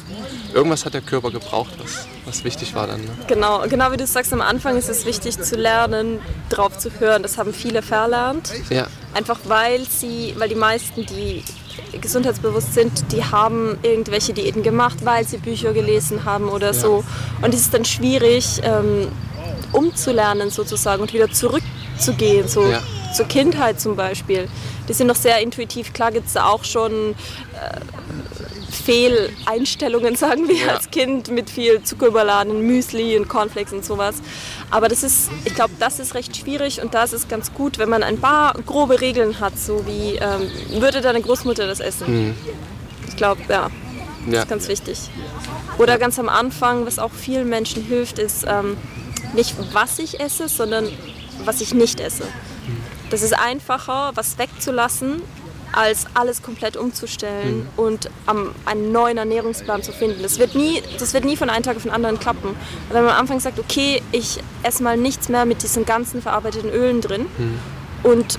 irgendwas 0.54 0.86
hat 0.86 0.94
der 0.94 1.02
Körper 1.02 1.30
gebraucht, 1.30 1.72
was, 1.82 2.06
was 2.24 2.44
wichtig 2.44 2.74
war 2.74 2.86
dann. 2.86 3.02
Ne? 3.02 3.10
Genau, 3.26 3.60
genau 3.68 3.92
wie 3.92 3.98
du 3.98 4.06
sagst, 4.06 4.32
am 4.32 4.40
Anfang 4.40 4.78
ist 4.78 4.88
es 4.88 5.04
wichtig 5.04 5.38
zu 5.38 5.54
lernen, 5.56 6.18
drauf 6.48 6.78
zu 6.78 6.88
hören. 6.98 7.22
Das 7.22 7.36
haben 7.36 7.52
viele 7.52 7.82
verlernt. 7.82 8.54
Ja, 8.70 8.86
Einfach 9.12 9.38
weil 9.44 9.84
sie, 9.86 10.34
weil 10.38 10.48
die 10.48 10.54
meisten, 10.54 11.04
die 11.04 11.44
gesundheitsbewusst 12.00 12.72
sind, 12.72 13.12
die 13.12 13.22
haben 13.22 13.76
irgendwelche 13.82 14.32
Diäten 14.32 14.62
gemacht, 14.62 15.04
weil 15.04 15.26
sie 15.26 15.36
Bücher 15.36 15.74
gelesen 15.74 16.24
haben 16.24 16.48
oder 16.48 16.72
so. 16.72 17.04
Und 17.42 17.52
es 17.52 17.60
ist 17.60 17.74
dann 17.74 17.84
schwierig, 17.84 18.62
ähm, 18.62 19.08
umzulernen 19.72 20.48
sozusagen 20.48 21.02
und 21.02 21.12
wieder 21.12 21.30
zurückzugehen, 21.30 22.48
so 22.48 22.64
Ja. 22.66 22.80
Zur 23.16 23.26
Kindheit 23.26 23.80
zum 23.80 23.96
Beispiel. 23.96 24.48
Die 24.88 24.92
sind 24.92 25.06
noch 25.06 25.16
sehr 25.16 25.40
intuitiv. 25.40 25.92
Klar 25.92 26.12
gibt 26.12 26.26
es 26.26 26.34
da 26.34 26.46
auch 26.46 26.64
schon 26.64 27.12
äh, 27.12 27.80
Fehleinstellungen, 28.70 30.16
sagen 30.24 30.48
wir, 30.48 30.56
Ja. 30.56 30.74
als 30.74 30.90
Kind 30.90 31.28
mit 31.28 31.50
viel 31.50 31.82
Zucker 31.82 32.06
überladen, 32.06 32.60
Müsli 32.66 33.16
und 33.16 33.28
Cornflakes 33.28 33.72
und 33.72 33.84
sowas. 33.84 34.16
Aber 34.70 34.88
das 34.88 35.02
ist, 35.02 35.30
ich 35.44 35.54
glaube, 35.54 35.72
das 35.78 35.98
ist 35.98 36.14
recht 36.14 36.36
schwierig 36.36 36.82
und 36.82 36.94
da 36.94 37.04
ist 37.04 37.12
es 37.12 37.28
ganz 37.28 37.52
gut, 37.54 37.78
wenn 37.78 37.88
man 37.88 38.02
ein 38.02 38.18
paar 38.20 38.54
grobe 38.66 39.00
Regeln 39.00 39.40
hat, 39.40 39.58
so 39.58 39.84
wie 39.86 40.16
ähm, 40.16 40.80
würde 40.80 41.00
deine 41.00 41.20
Großmutter 41.20 41.66
das 41.66 41.80
essen. 41.80 42.34
Ich 43.08 43.16
glaube, 43.16 43.40
ja, 43.48 43.70
das 44.26 44.34
ja, 44.34 44.42
ist 44.42 44.48
ganz 44.48 44.68
wichtig. 44.68 44.98
Oder 45.78 45.98
ganz 45.98 46.18
am 46.18 46.28
Anfang, 46.28 46.86
was 46.86 46.98
auch 46.98 47.12
vielen 47.12 47.48
Menschen 47.48 47.82
hilft, 47.82 48.18
ist 48.18 48.44
ähm, 48.48 48.76
nicht 49.34 49.54
was 49.72 49.98
ich 49.98 50.20
esse, 50.20 50.48
sondern 50.48 50.88
was 51.44 51.60
ich 51.60 51.74
nicht 51.74 52.00
esse. 52.00 52.24
Das 53.10 53.22
ist 53.22 53.32
einfacher, 53.38 54.12
was 54.14 54.38
wegzulassen, 54.38 55.22
als 55.72 56.06
alles 56.14 56.42
komplett 56.42 56.76
umzustellen 56.76 57.68
und 57.76 58.08
am, 58.24 58.52
einen 58.64 58.92
neuen 58.92 59.18
Ernährungsplan 59.18 59.82
zu 59.82 59.92
finden. 59.92 60.22
Das 60.22 60.38
wird, 60.38 60.54
nie, 60.54 60.82
das 60.98 61.12
wird 61.12 61.24
nie 61.24 61.36
von 61.36 61.50
einem 61.50 61.62
Tag 61.64 61.76
auf 61.76 61.82
den 61.82 61.90
anderen 61.92 62.18
klappen. 62.18 62.56
Wenn 62.90 63.04
man 63.04 63.12
am 63.12 63.20
Anfang 63.20 63.40
sagt, 63.40 63.58
okay, 63.58 64.02
ich 64.12 64.38
esse 64.62 64.82
mal 64.82 64.96
nichts 64.96 65.28
mehr 65.28 65.44
mit 65.44 65.62
diesen 65.62 65.84
ganzen 65.84 66.22
verarbeiteten 66.22 66.70
Ölen 66.70 67.00
drin 67.00 67.26
und 68.02 68.38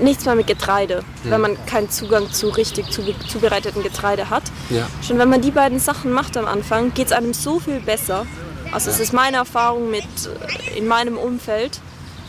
nichts 0.00 0.24
mehr 0.24 0.34
mit 0.34 0.46
Getreide, 0.46 1.02
wenn 1.24 1.40
man 1.42 1.56
keinen 1.66 1.90
Zugang 1.90 2.32
zu 2.32 2.48
richtig 2.48 2.90
zu, 2.90 3.02
zubereiteten 3.28 3.82
Getreide 3.82 4.30
hat. 4.30 4.44
ja, 4.70 4.86
Schon 5.06 5.18
wenn 5.18 5.28
man 5.28 5.42
die 5.42 5.50
beiden 5.50 5.78
Sachen 5.78 6.12
macht 6.12 6.36
am 6.38 6.46
Anfang, 6.46 6.94
geht 6.94 7.08
es 7.08 7.12
einem 7.12 7.34
so 7.34 7.58
viel 7.60 7.80
besser. 7.80 8.26
Also 8.72 8.90
es 8.90 9.00
ist 9.00 9.12
meine 9.12 9.38
Erfahrung 9.38 9.90
mit 9.90 10.04
äh, 10.04 10.78
in 10.78 10.86
meinem 10.86 11.18
Umfeld. 11.18 11.80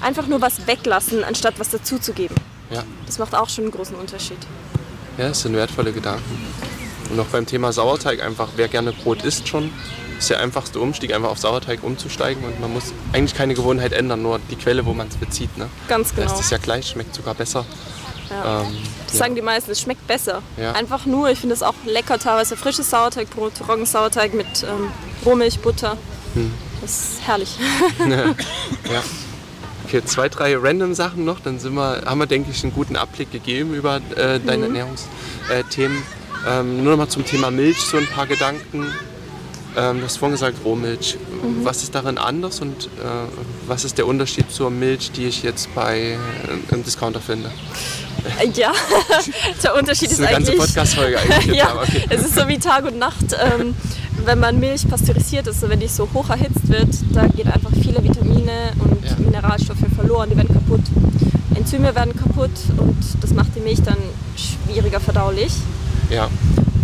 Einfach 0.02 0.28
nur 0.28 0.42
was 0.42 0.66
weglassen, 0.68 1.24
anstatt 1.24 1.60
was 1.60 1.70
dazuzugeben. 1.70 2.36
ja. 2.72 2.84
Das 3.06 3.20
macht 3.20 3.36
auch 3.36 3.50
schon 3.50 3.66
einen 3.66 3.74
großen 3.74 3.96
Unterschied. 3.96 4.38
Ja, 5.18 5.28
das 5.30 5.42
sind 5.42 5.54
wertvolle 5.56 5.92
Gedanken. 5.92 6.46
Und 7.10 7.20
auch 7.20 7.26
beim 7.26 7.46
Thema 7.46 7.74
Sauerteig 7.74 8.24
einfach, 8.24 8.50
wer 8.56 8.70
gerne 8.70 8.94
Brot 8.94 9.24
isst 9.24 9.48
schon, 9.50 9.70
ist 10.18 10.30
der 10.30 10.40
einfachste 10.40 10.80
Umstieg, 10.80 11.14
einfach 11.14 11.30
auf 11.30 11.38
Sauerteig 11.40 11.84
umzusteigen 11.84 12.44
und 12.46 12.60
man 12.62 12.72
muss 12.72 12.94
eigentlich 13.12 13.34
keine 13.36 13.54
Gewohnheit 13.54 13.92
ändern, 13.92 14.22
nur 14.22 14.40
die 14.50 14.56
Quelle, 14.56 14.86
wo 14.86 14.94
man 14.94 15.08
es 15.10 15.18
bezieht. 15.18 15.58
Ne? 15.58 15.68
Ganz 15.90 16.14
Da 16.16 16.22
genau. 16.24 16.34
ist 16.34 16.40
es 16.40 16.50
ja 16.52 16.58
gleich, 16.58 16.88
schmeckt 16.88 17.14
sogar 17.14 17.34
besser. 17.34 17.66
Ja. 18.30 18.62
Ähm, 18.62 18.68
Das 19.08 19.14
ja. 19.16 19.20
sagen 19.20 19.36
die 19.36 19.42
meisten, 19.42 19.72
es 19.72 19.82
schmeckt 19.82 20.08
besser. 20.08 20.42
Ja. 20.56 20.72
Einfach 20.72 21.06
nur, 21.06 21.30
ich 21.30 21.40
finde 21.40 21.54
es 21.56 21.64
auch 21.64 21.74
lecker, 21.86 22.18
teilweise 22.18 22.56
frisches 22.56 22.90
Sauerteigbrot, 22.90 23.54
Roggensauerteig 23.68 24.34
mit 24.34 24.48
ähm, 24.64 24.90
Rohmilch, 25.26 25.60
Butter. 25.60 25.98
Hm. 26.36 26.54
Das 26.82 26.92
ist 26.92 27.28
herrlich. 27.28 27.58
Ja. 28.08 29.04
Okay, 29.92 30.06
zwei, 30.06 30.30
drei 30.30 30.56
random 30.56 30.94
Sachen 30.94 31.26
noch, 31.26 31.42
dann 31.42 31.60
sind 31.60 31.74
wir, 31.74 32.04
haben 32.06 32.18
wir, 32.18 32.26
denke 32.26 32.50
ich, 32.50 32.64
einen 32.64 32.72
guten 32.72 32.96
Abblick 32.96 33.30
gegeben 33.30 33.74
über 33.74 33.98
äh, 34.16 34.40
deine 34.40 34.68
Ernährungsthemen. 34.68 36.02
Ähm, 36.48 36.82
nur 36.82 36.92
noch 36.92 36.98
mal 36.98 37.10
zum 37.10 37.26
Thema 37.26 37.52
Milch, 37.52 37.82
so 37.82 37.98
ein 37.98 38.08
paar 38.08 38.26
Gedanken. 38.26 38.86
Ähm, 39.76 39.98
du 39.98 40.06
hast 40.06 40.16
vorhin 40.16 40.36
gesagt, 40.36 40.60
Rohmilch. 40.64 41.18
Was 41.64 41.84
ist 41.84 41.94
darin 41.94 42.18
anders 42.18 42.62
und 42.62 42.86
äh, 42.86 42.90
was 43.68 43.84
ist 43.84 43.98
der 43.98 44.08
Unterschied 44.08 44.50
zur 44.50 44.70
Milch, 44.70 45.12
die 45.12 45.26
ich 45.26 45.44
jetzt 45.44 45.76
bei 45.76 46.00
äh, 46.00 46.74
im 46.74 46.86
Discounter 46.86 47.20
finde? 47.20 47.52
Äh, 48.40 48.48
ja, 48.52 48.72
der 49.64 49.76
Unterschied 49.76 50.10
Das 50.10 50.14
ist, 50.14 50.20
ist 50.20 50.26
eine 50.26 50.32
ganze 50.32 50.52
eigentlich... 50.52 50.68
Podcast-Folge 50.68 51.20
eigentlich. 51.20 51.46
ja, 51.58 51.76
okay. 51.76 52.06
es 52.08 52.22
ist 52.22 52.36
so 52.36 52.48
wie 52.48 52.60
Tag 52.60 52.86
und 52.86 52.98
Nacht. 52.98 53.26
Ähm, 53.34 53.76
wenn 54.26 54.40
man 54.40 54.60
Milch 54.60 54.88
pasteurisiert 54.88 55.48
ist, 55.48 55.68
wenn 55.68 55.80
die 55.80 55.88
so 55.88 56.08
hoch 56.14 56.30
erhitzt 56.30 56.68
wird, 56.68 56.90
da 57.14 57.28
gehen 57.28 57.52
einfach 57.52 57.72
viele 57.74 58.04
Vitamine 58.04 58.72
und 58.80 59.04
Ja. 59.06 59.16
Mineralstoffe 59.18 59.80
verloren, 59.96 60.30
die 60.30 60.38
werden 60.38 60.54
kaputt. 60.54 60.82
Enzyme 61.56 61.94
werden 61.96 62.16
kaputt 62.16 62.52
und 62.78 62.98
das 63.22 63.32
macht 63.34 63.56
die 63.56 63.60
Milch 63.62 63.82
dann 63.84 63.98
schwieriger 64.36 65.00
verdaulich. 65.00 65.54
Ja, 66.10 66.30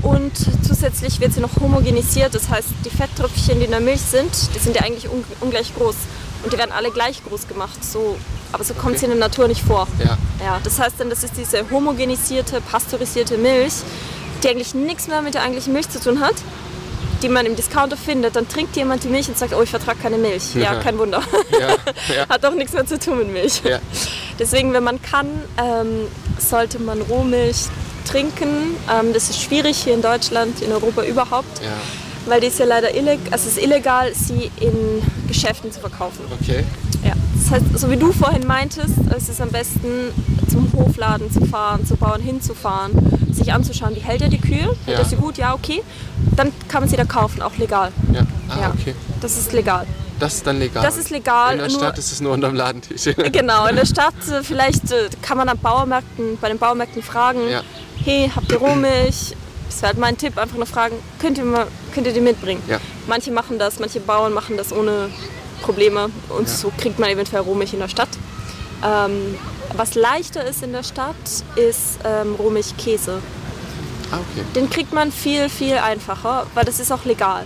Und 0.03 0.31
zusätzlich 0.65 1.19
wird 1.19 1.33
sie 1.33 1.41
noch 1.41 1.55
homogenisiert, 1.59 2.33
das 2.33 2.49
heißt, 2.49 2.69
die 2.85 2.89
Fetttröpfchen, 2.89 3.59
die 3.59 3.65
in 3.65 3.71
der 3.71 3.79
Milch 3.81 4.01
sind, 4.01 4.29
die 4.55 4.59
sind 4.59 4.75
ja 4.75 4.83
eigentlich 4.83 5.09
un 5.09 5.23
ungleich 5.41 5.73
groß. 5.75 5.95
Und 6.43 6.53
die 6.53 6.57
werden 6.57 6.71
alle 6.71 6.91
gleich 6.91 7.21
groß 7.27 7.47
gemacht. 7.47 7.83
So, 7.83 8.15
aber 8.53 8.63
so 8.63 8.73
kommt 8.73 8.89
Okay. 8.95 8.99
sie 8.99 9.05
in 9.05 9.11
der 9.11 9.19
Natur 9.19 9.47
nicht 9.47 9.61
vor. 9.61 9.87
ja, 9.99 10.17
Ja, 10.43 10.59
das 10.63 10.79
heißt 10.79 10.95
dann, 10.99 11.09
das 11.09 11.23
ist 11.23 11.33
diese 11.35 11.63
homogenisierte, 11.71 12.61
pasteurisierte 12.61 13.37
Milch, 13.37 13.73
die 14.43 14.49
eigentlich 14.49 14.73
nichts 14.75 15.07
mehr 15.07 15.21
mit 15.23 15.33
der 15.33 15.41
eigentlichen 15.41 15.73
Milch 15.73 15.89
zu 15.89 15.99
tun 15.99 16.19
hat, 16.21 16.35
die 17.21 17.29
man 17.29 17.45
im 17.45 17.55
Discounter 17.55 17.97
findet. 17.97 18.35
Dann 18.35 18.47
trinkt 18.47 18.75
jemand 18.75 19.03
die 19.03 19.07
Milch 19.07 19.27
und 19.29 19.37
sagt, 19.37 19.53
oh, 19.53 19.61
ich 19.61 19.69
vertrage 19.69 19.99
keine 20.01 20.17
Milch. 20.17 20.53
Ja, 20.55 20.73
Ja. 20.73 20.75
kein 20.79 20.97
Wunder. 20.97 21.21
ja, 21.51 21.59
ja, 22.15 22.27
hat 22.29 22.43
doch 22.43 22.53
nichts 22.53 22.73
mehr 22.73 22.85
zu 22.85 22.97
tun 22.99 23.19
mit 23.19 23.31
Milch. 23.33 23.61
Deswegen, 24.39 24.73
wenn 24.73 24.83
man 24.83 25.01
kann, 25.01 25.27
ähm, 25.57 26.07
sollte 26.39 26.79
man 26.79 27.01
Rohmilch 27.01 27.65
trinken. 28.05 28.75
Ähm, 28.91 29.13
das 29.13 29.29
ist 29.29 29.41
schwierig 29.41 29.77
hier 29.77 29.93
in 29.93 30.01
Deutschland, 30.01 30.61
in 30.61 30.71
Europa 30.71 31.03
überhaupt, 31.03 31.61
weil 32.27 32.39
die 32.41 32.47
ist 32.47 32.59
ja 32.59 32.65
leider 32.65 32.93
illegal, 32.95 33.19
also 33.31 33.47
es 33.49 33.57
ist 33.57 33.63
illegal, 33.63 34.13
sie 34.13 34.51
in 34.59 35.01
Geschäften 35.27 35.71
zu 35.71 35.79
verkaufen. 35.79 36.19
Okay. 36.41 36.63
Ja. 37.03 37.13
Das 37.41 37.51
heißt, 37.51 37.65
so 37.79 37.89
wie 37.89 37.97
du 37.97 38.11
vorhin 38.11 38.45
meintest, 38.45 38.93
es 39.15 39.29
ist 39.29 39.41
am 39.41 39.49
besten 39.49 40.11
zum 40.51 40.71
Hofladen 40.73 41.31
zu 41.31 41.45
fahren, 41.45 41.85
zu 41.85 41.95
Bauern 41.95 42.21
hinzufahren, 42.21 42.91
sich 43.47 43.53
anzuschauen, 43.53 43.95
wie 43.95 43.99
hält 44.01 44.21
er 44.21 44.27
die 44.29 44.39
Kühe, 44.39 44.57
hält 44.57 44.77
Ja. 44.87 44.93
er 44.99 45.05
sie 45.05 45.15
gut, 45.15 45.37
ja 45.37 45.53
okay, 45.53 45.81
dann 46.35 46.51
kann 46.67 46.81
man 46.81 46.89
sie 46.89 46.97
da 46.97 47.05
kaufen, 47.05 47.41
auch 47.41 47.55
legal. 47.57 47.91
Ja. 48.13 48.21
Ah, 48.49 48.59
Ja. 48.61 48.73
okay. 48.77 48.93
Das 49.21 49.37
ist 49.37 49.53
legal. 49.53 49.85
Das 50.19 50.35
ist 50.35 50.47
dann 50.47 50.59
legal. 50.59 50.83
Das 50.83 50.97
ist 50.97 51.09
legal, 51.11 51.53
In 51.53 51.59
der 51.59 51.69
Stadt 51.69 51.97
ist 51.97 52.11
es 52.11 52.21
nur 52.21 52.33
unterm 52.33 52.55
Ladentisch. 52.55 53.03
Genau, 53.31 53.67
in 53.67 53.75
der 53.75 53.85
Stadt 53.85 54.15
äh, 54.31 54.43
vielleicht 54.43 54.91
äh, 54.91 55.09
kann 55.21 55.37
man 55.37 55.47
an 55.47 55.57
Bauernmärkten, 55.59 56.37
bei 56.41 56.49
den 56.49 56.57
Bauernmärkten 56.57 57.03
fragen, 57.03 57.47
Ja. 57.49 57.61
hey, 58.03 58.29
habt 58.35 58.51
ihr 58.51 58.57
Rohmilch? 58.57 59.35
Das 59.69 59.81
wäre 59.81 59.87
halt 59.91 59.97
mein 59.99 60.17
Tipp, 60.17 60.37
einfach 60.37 60.57
nur 60.57 60.65
fragen, 60.65 60.95
könnt 61.19 61.37
ihr, 61.37 61.43
mal, 61.45 61.67
könnt 61.93 62.07
ihr 62.07 62.13
die 62.13 62.21
mitbringen? 62.21 62.61
Ja. 62.67 62.79
Manche 63.07 63.31
machen 63.31 63.59
das, 63.59 63.79
manche 63.79 63.99
Bauern 63.99 64.33
machen 64.33 64.57
das 64.57 64.71
ohne 64.73 65.09
Probleme 65.61 66.09
und 66.29 66.47
Ja. 66.47 66.53
so 66.53 66.71
kriegt 66.77 66.99
man 66.99 67.09
eventuell 67.09 67.41
Rohmilch 67.43 67.73
in 67.73 67.79
der 67.79 67.89
Stadt. 67.89 68.09
Ähm, 68.83 69.35
was 69.75 69.93
leichter 69.95 70.43
ist 70.45 70.63
in 70.63 70.71
der 70.71 70.83
Stadt, 70.83 71.15
ist 71.55 71.99
ähm, 72.05 72.35
Rohmilchkäse. 72.39 73.19
Ah, 74.11 74.17
okay. 74.17 74.45
Den 74.55 74.69
kriegt 74.69 74.93
man 74.93 75.11
viel, 75.11 75.49
viel 75.49 75.75
einfacher, 75.77 76.45
weil 76.53 76.63
das 76.65 76.79
ist 76.79 76.91
auch 76.91 77.05
legal. 77.05 77.45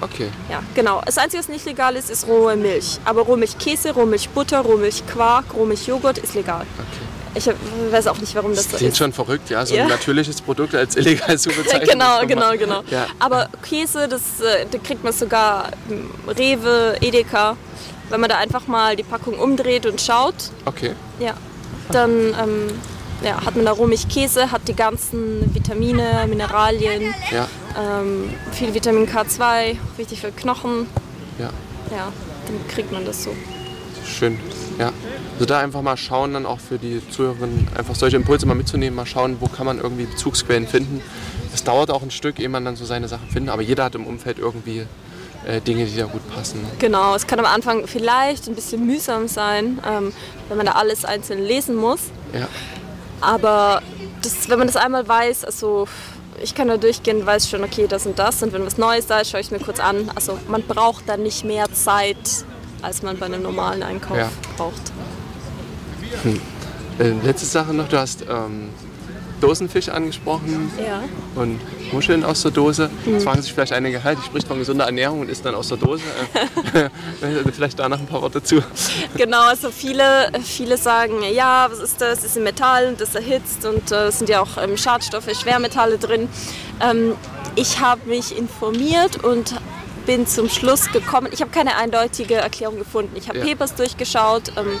Okay. 0.00 0.30
Ja, 0.50 0.62
genau. 0.74 1.02
Das 1.04 1.18
Einzige, 1.18 1.40
was 1.42 1.48
nicht 1.48 1.66
legal 1.66 1.94
ist, 1.94 2.08
ist 2.10 2.26
rohe 2.26 2.56
Milch. 2.56 2.98
Aber 3.04 3.20
Rohmilchkäse, 3.22 3.92
Rohmilchbutter, 3.92 4.60
Rohmilchquark, 4.60 5.44
Rohmilchjoghurt 5.54 6.18
ist 6.18 6.34
legal. 6.34 6.62
okay. 6.78 7.06
Ich 7.32 7.46
weiß 7.92 8.08
auch 8.08 8.18
nicht, 8.18 8.34
warum 8.34 8.50
das, 8.56 8.64
Das 8.64 8.72
so 8.72 8.76
klingt 8.78 8.92
ist. 8.92 8.98
schon 8.98 9.12
verrückt, 9.12 9.50
ja, 9.50 9.64
so 9.64 9.74
Ja. 9.76 9.82
ein 9.84 9.88
natürliches 9.88 10.40
Produkt 10.40 10.74
als 10.74 10.96
illegal 10.96 11.38
zu 11.38 11.48
bezeichnen. 11.56 11.88
genau, 11.90 12.26
genau, 12.26 12.50
genau. 12.58 12.82
Ja. 12.90 13.06
Aber 13.20 13.48
Käse, 13.62 14.08
das, 14.08 14.40
äh, 14.40 14.66
da 14.68 14.78
kriegt 14.78 15.04
man 15.04 15.12
sogar 15.12 15.68
im 15.88 16.10
Rewe, 16.26 16.96
Edeka. 17.00 17.56
Wenn 18.08 18.20
man 18.20 18.28
da 18.30 18.38
einfach 18.38 18.66
mal 18.66 18.96
die 18.96 19.04
Packung 19.04 19.38
umdreht 19.38 19.86
und 19.86 20.00
schaut, 20.00 20.34
Okay. 20.64 20.94
ja, 21.20 21.34
dann 21.92 22.10
ähm, 22.10 22.70
ja, 23.24 23.44
hat 23.44 23.56
man 23.56 23.64
da 23.64 23.72
Rohmilchkäse, 23.72 24.50
hat 24.50 24.66
die 24.68 24.74
ganzen 24.74 25.54
Vitamine, 25.54 26.26
Mineralien, 26.28 27.14
Ja, 27.30 27.46
ähm, 27.78 28.30
viel 28.52 28.72
Vitamin 28.74 29.06
K2, 29.06 29.76
wichtig 29.96 30.20
für 30.20 30.30
Knochen. 30.32 30.86
ja. 31.38 31.50
Ja, 31.90 32.12
dann 32.46 32.68
kriegt 32.68 32.92
man 32.92 33.04
das 33.04 33.24
so. 33.24 33.34
Schön. 34.06 34.38
Ja. 34.78 34.92
Also 35.34 35.44
da 35.46 35.58
einfach 35.58 35.82
mal 35.82 35.96
schauen, 35.96 36.34
dann 36.34 36.46
auch 36.46 36.60
für 36.60 36.78
die 36.78 37.02
Zuhörerinnen, 37.10 37.66
einfach 37.76 37.96
solche 37.96 38.14
Impulse 38.16 38.46
mal 38.46 38.54
mitzunehmen, 38.54 38.94
mal 38.94 39.06
schauen, 39.06 39.38
wo 39.40 39.46
kann 39.48 39.66
man 39.66 39.78
irgendwie 39.78 40.04
Bezugsquellen 40.04 40.68
finden. 40.68 41.00
Es 41.52 41.64
dauert 41.64 41.90
auch 41.90 42.02
ein 42.02 42.12
Stück, 42.12 42.38
ehe 42.38 42.48
man 42.48 42.64
dann 42.64 42.76
so 42.76 42.84
seine 42.84 43.08
Sachen 43.08 43.28
findet, 43.28 43.52
aber 43.52 43.62
jeder 43.62 43.82
hat 43.84 43.96
im 43.96 44.06
Umfeld 44.06 44.38
irgendwie 44.38 44.86
äh, 45.46 45.60
Dinge, 45.60 45.84
die 45.86 45.96
da 45.96 46.04
gut 46.04 46.22
passen. 46.32 46.60
Genau, 46.78 47.14
es 47.16 47.26
kann 47.26 47.40
am 47.40 47.46
Anfang 47.46 47.86
vielleicht 47.88 48.46
ein 48.46 48.54
bisschen 48.54 48.86
mühsam 48.86 49.26
sein, 49.26 49.80
ähm, 49.84 50.12
wenn 50.48 50.56
man 50.58 50.66
da 50.66 50.72
alles 50.72 51.04
einzeln 51.04 51.42
lesen 51.44 51.74
muss. 51.74 52.02
Ja, 52.32 52.46
Aber 53.20 53.82
das, 54.22 54.48
wenn 54.48 54.58
man 54.58 54.66
das 54.66 54.76
einmal 54.76 55.06
weiß, 55.06 55.44
also 55.44 55.86
ich 56.42 56.54
kann 56.54 56.68
da 56.68 56.76
durchgehen, 56.76 57.24
weiß 57.26 57.48
schon, 57.50 57.62
okay, 57.64 57.86
das 57.86 58.06
und 58.06 58.18
das. 58.18 58.42
Und 58.42 58.52
wenn 58.52 58.64
was 58.64 58.78
Neues 58.78 59.06
da 59.06 59.20
ist, 59.20 59.30
schaue 59.30 59.40
ich 59.40 59.46
es 59.46 59.50
mir 59.52 59.60
kurz 59.60 59.78
an. 59.80 60.10
Also 60.14 60.38
man 60.48 60.62
braucht 60.62 61.08
dann 61.08 61.22
nicht 61.22 61.44
mehr 61.44 61.70
Zeit, 61.72 62.16
als 62.82 63.02
man 63.02 63.18
bei 63.18 63.26
einem 63.26 63.42
normalen 63.42 63.82
Einkauf 63.82 64.16
Ja. 64.16 64.30
braucht. 64.56 64.80
äh, 66.98 67.08
letzte 67.24 67.46
Sache 67.46 67.74
noch, 67.74 67.88
du 67.88 67.98
hast 67.98 68.22
ähm, 68.22 68.70
Dosenfisch 69.40 69.88
angesprochen 69.88 70.70
Ja. 70.78 71.02
und 71.40 71.60
Muscheln 71.92 72.24
aus 72.24 72.42
der 72.42 72.50
Dose. 72.50 72.90
Mhm. 73.04 73.14
Jetzt 73.14 73.24
fragen 73.24 73.42
sich 73.42 73.52
vielleicht 73.52 73.72
einige, 73.72 74.02
halt, 74.04 74.18
die 74.20 74.24
spricht 74.26 74.46
von 74.46 74.58
gesunder 74.58 74.84
Ernährung 74.84 75.20
und 75.20 75.30
isst 75.30 75.44
dann 75.44 75.54
aus 75.54 75.68
der 75.68 75.78
Dose. 75.78 76.02
Äh, 76.72 76.88
vielleicht 77.52 77.78
da 77.78 77.88
noch 77.88 77.98
ein 77.98 78.06
paar 78.06 78.22
Worte 78.22 78.42
zu. 78.42 78.62
Genau, 79.16 79.42
also 79.42 79.70
viele, 79.70 80.30
viele 80.44 80.76
sagen, 80.76 81.14
ja, 81.32 81.66
was 81.70 81.80
ist 81.80 82.00
das? 82.00 82.20
Das 82.20 82.24
ist 82.24 82.36
ein 82.36 82.44
Metall 82.44 82.86
und 82.88 83.00
das 83.00 83.14
erhitzt 83.14 83.64
und 83.64 83.90
äh, 83.90 84.06
es 84.06 84.18
sind 84.18 84.28
ja 84.28 84.40
auch 84.40 84.56
ähm, 84.62 84.76
Schadstoffe, 84.76 85.28
Schwermetalle 85.38 85.98
drin. 85.98 86.28
Ähm, 86.80 87.14
ich 87.56 87.80
habe 87.80 88.08
mich 88.08 88.36
informiert 88.36 89.22
und 89.24 89.54
bin 90.06 90.26
zum 90.26 90.48
Schluss 90.48 90.90
gekommen. 90.92 91.28
Ich 91.32 91.40
habe 91.40 91.50
keine 91.50 91.76
eindeutige 91.76 92.36
Erklärung 92.36 92.78
gefunden. 92.78 93.14
Ich 93.16 93.28
habe 93.28 93.38
Ja. 93.38 93.44
Papers 93.46 93.74
durchgeschaut. 93.74 94.52
Ähm, 94.56 94.78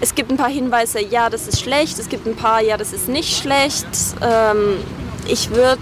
es 0.00 0.14
gibt 0.14 0.30
ein 0.30 0.36
paar 0.36 0.50
Hinweise, 0.50 1.00
ja, 1.00 1.30
das 1.30 1.48
ist 1.48 1.60
schlecht. 1.60 1.98
Es 1.98 2.08
gibt 2.08 2.26
ein 2.26 2.36
paar, 2.36 2.62
ja, 2.62 2.76
das 2.76 2.92
ist 2.92 3.08
nicht 3.08 3.36
schlecht. 3.36 3.86
Ähm, 4.20 4.78
ich 5.28 5.50
würde 5.50 5.80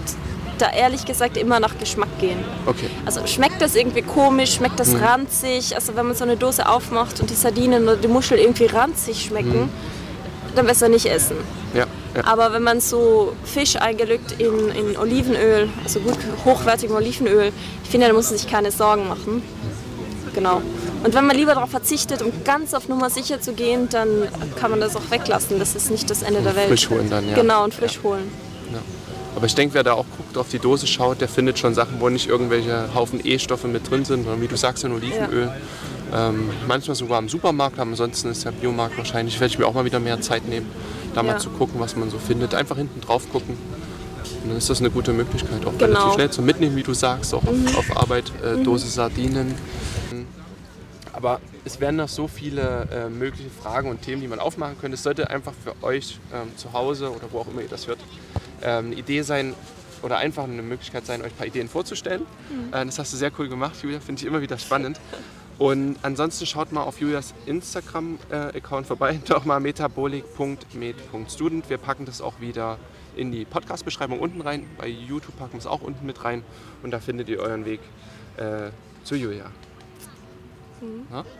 da 0.57 0.71
ehrlich 0.71 1.05
gesagt 1.05 1.37
immer 1.37 1.59
nach 1.59 1.77
Geschmack 1.77 2.19
gehen. 2.19 2.39
Okay. 2.65 2.89
Also 3.05 3.25
schmeckt 3.27 3.61
das 3.61 3.75
irgendwie 3.75 4.01
komisch, 4.01 4.53
schmeckt 4.53 4.79
das 4.79 4.99
ranzig? 4.99 5.75
Also 5.75 5.95
wenn 5.95 6.05
man 6.07 6.15
so 6.15 6.23
eine 6.23 6.37
Dose 6.37 6.67
aufmacht 6.67 7.19
und 7.19 7.29
die 7.29 7.35
Sardinen 7.35 7.83
oder 7.83 7.97
die 7.97 8.07
Muschel 8.07 8.37
irgendwie 8.37 8.65
ranzig 8.65 9.25
schmecken, 9.25 9.69
dann 10.55 10.65
besser 10.65 10.87
nicht 10.87 11.05
essen. 11.07 11.35
Ja, 11.73 11.85
ja. 12.15 12.23
Aber 12.23 12.53
wenn 12.53 12.63
man 12.63 12.79
so 12.79 13.33
Fisch 13.43 13.75
eingelückt 13.75 14.35
in, 14.39 14.69
in 14.69 14.97
Olivenöl, 14.97 15.67
also 15.83 15.99
gut 15.99 16.17
hochwertigem 16.45 16.95
Olivenöl, 16.95 17.51
ich 17.83 17.89
finde, 17.89 18.07
da 18.07 18.13
muss 18.13 18.29
man 18.29 18.39
sich 18.39 18.49
keine 18.49 18.71
Sorgen 18.71 19.09
machen. 19.09 19.43
Genau. 20.33 20.61
Und 21.05 21.13
wenn 21.13 21.25
man 21.27 21.35
lieber 21.37 21.53
darauf 21.53 21.69
verzichtet, 21.69 22.21
um 22.23 22.31
ganz 22.43 22.73
auf 22.73 22.87
Nummer 22.89 23.09
sicher 23.11 23.39
zu 23.39 23.53
gehen, 23.53 23.87
dann 23.89 24.07
kann 24.59 24.71
man 24.71 24.79
das 24.81 24.95
auch 24.95 25.11
weglassen. 25.11 25.59
Das 25.59 25.75
ist 25.75 25.91
nicht 25.91 26.09
das 26.09 26.23
Ende 26.23 26.41
der 26.41 26.55
Welt. 26.55 26.67
frisch 26.69 26.89
holen 26.89 27.09
dann, 27.11 27.29
ja. 27.29 27.35
Genau, 27.35 27.63
und 27.63 27.73
frisch 27.75 27.99
holen. 28.03 28.23
Ja. 28.73 28.79
Aber 29.35 29.45
ich 29.45 29.53
denke, 29.53 29.75
wer 29.75 29.83
da 29.83 29.93
auch 29.93 30.05
guckt, 30.17 30.35
auf 30.37 30.49
die 30.49 30.57
Dose 30.59 30.87
schaut, 30.87 31.21
der 31.21 31.27
findet 31.27 31.59
schon 31.59 31.75
Sachen, 31.75 31.99
wo 31.99 32.09
nicht 32.09 32.27
irgendwelche 32.27 32.89
Haufen 32.95 33.19
E-Stoffe 33.23 33.67
mit 33.67 33.89
drin 33.89 34.03
sind, 34.05 34.23
sondern 34.23 34.41
wie 34.41 34.47
du 34.47 34.55
sagst, 34.57 34.83
ein 34.83 34.93
Olivenöl. 34.93 35.51
Ähm, 36.13 36.49
manchmal 36.67 36.95
sogar 36.95 37.19
im 37.19 37.29
Supermarkt, 37.29 37.77
aber 37.77 37.89
ansonsten 37.91 38.29
ist 38.29 38.43
der 38.45 38.51
Biomarkt 38.51 38.97
wahrscheinlich, 38.97 39.39
werde 39.39 39.51
ich 39.53 39.59
mir 39.59 39.67
auch 39.67 39.73
mal 39.73 39.85
wieder 39.85 39.99
mehr 39.99 40.21
Zeit 40.21 40.47
nehmen, 40.47 40.67
da 41.13 41.21
mal 41.21 41.33
Ja. 41.33 41.37
zu 41.37 41.49
gucken, 41.49 41.79
was 41.79 41.95
man 41.95 42.09
so 42.09 42.17
findet. 42.17 42.55
Einfach 42.55 42.77
hinten 42.77 43.01
drauf 43.01 43.29
gucken. 43.31 43.57
Und 44.43 44.49
dann 44.49 44.57
ist 44.57 44.69
das 44.69 44.79
eine 44.79 44.89
gute 44.89 45.11
Möglichkeit, 45.13 45.65
auch 45.65 45.77
Genau. 45.77 45.85
relativ 45.99 46.13
schnell 46.13 46.29
zu 46.31 46.41
mitnehmen, 46.41 46.75
wie 46.75 46.83
du 46.83 46.93
sagst, 46.93 47.33
auch 47.33 47.43
auf, 47.43 47.77
auf 47.77 47.97
Arbeit, 47.97 48.31
äh, 48.43 48.63
Dose 48.63 48.87
Sardinen. 48.87 49.53
Aber 51.25 51.41
es 51.63 51.79
werden 51.79 51.95
noch 51.95 52.07
so 52.07 52.27
viele 52.27 52.87
äh, 52.91 53.09
mögliche 53.09 53.49
Fragen 53.49 53.89
und 53.89 54.03
Themen, 54.03 54.21
die 54.21 54.27
man 54.27 54.39
aufmachen 54.39 54.77
könnte. 54.79 54.93
Es 54.93 55.01
sollte 55.01 55.31
einfach 55.31 55.53
für 55.55 55.73
euch 55.83 56.19
ähm, 56.31 56.55
zu 56.55 56.71
Hause 56.71 57.09
oder 57.09 57.31
wo 57.31 57.39
auch 57.39 57.47
immer 57.47 57.61
ihr 57.61 57.67
das 57.67 57.87
hört, 57.87 57.97
ähm, 58.61 58.85
eine 58.85 58.95
Idee 58.95 59.23
sein 59.23 59.55
oder 60.03 60.19
einfach 60.19 60.43
eine 60.43 60.61
Möglichkeit 60.61 61.07
sein, 61.07 61.21
euch 61.21 61.31
ein 61.31 61.35
paar 61.35 61.47
Ideen 61.47 61.67
vorzustellen. 61.67 62.27
Äh, 62.71 62.85
das 62.85 62.99
hast 62.99 63.11
du 63.11 63.17
sehr 63.17 63.31
cool 63.39 63.49
gemacht, 63.49 63.81
Julia, 63.81 64.01
finde 64.01 64.21
ich 64.21 64.27
immer 64.27 64.41
wieder 64.41 64.59
spannend. 64.59 65.01
Und 65.57 65.97
ansonsten 66.03 66.45
schaut 66.45 66.71
mal 66.71 66.83
auf 66.83 66.99
Julias 66.99 67.33
Instagram-Account 67.47 68.85
vorbei, 68.85 69.19
doch 69.27 69.45
mal 69.45 69.59
metabolik.med.student. 69.59 71.71
Wir 71.71 71.79
packen 71.79 72.05
das 72.05 72.21
auch 72.21 72.39
wieder 72.39 72.77
in 73.15 73.31
die 73.31 73.45
Podcast-Beschreibung 73.45 74.19
unten 74.19 74.41
rein. 74.41 74.67
Bei 74.77 74.87
YouTube 74.87 75.39
packen 75.39 75.53
wir 75.53 75.59
es 75.59 75.65
auch 75.65 75.81
unten 75.81 76.05
mit 76.05 76.23
rein 76.23 76.43
und 76.83 76.91
da 76.91 76.99
findet 76.99 77.29
ihr 77.29 77.39
euren 77.39 77.65
Weg 77.65 77.79
äh, 78.37 78.69
zu 79.03 79.15
Julia. 79.15 79.49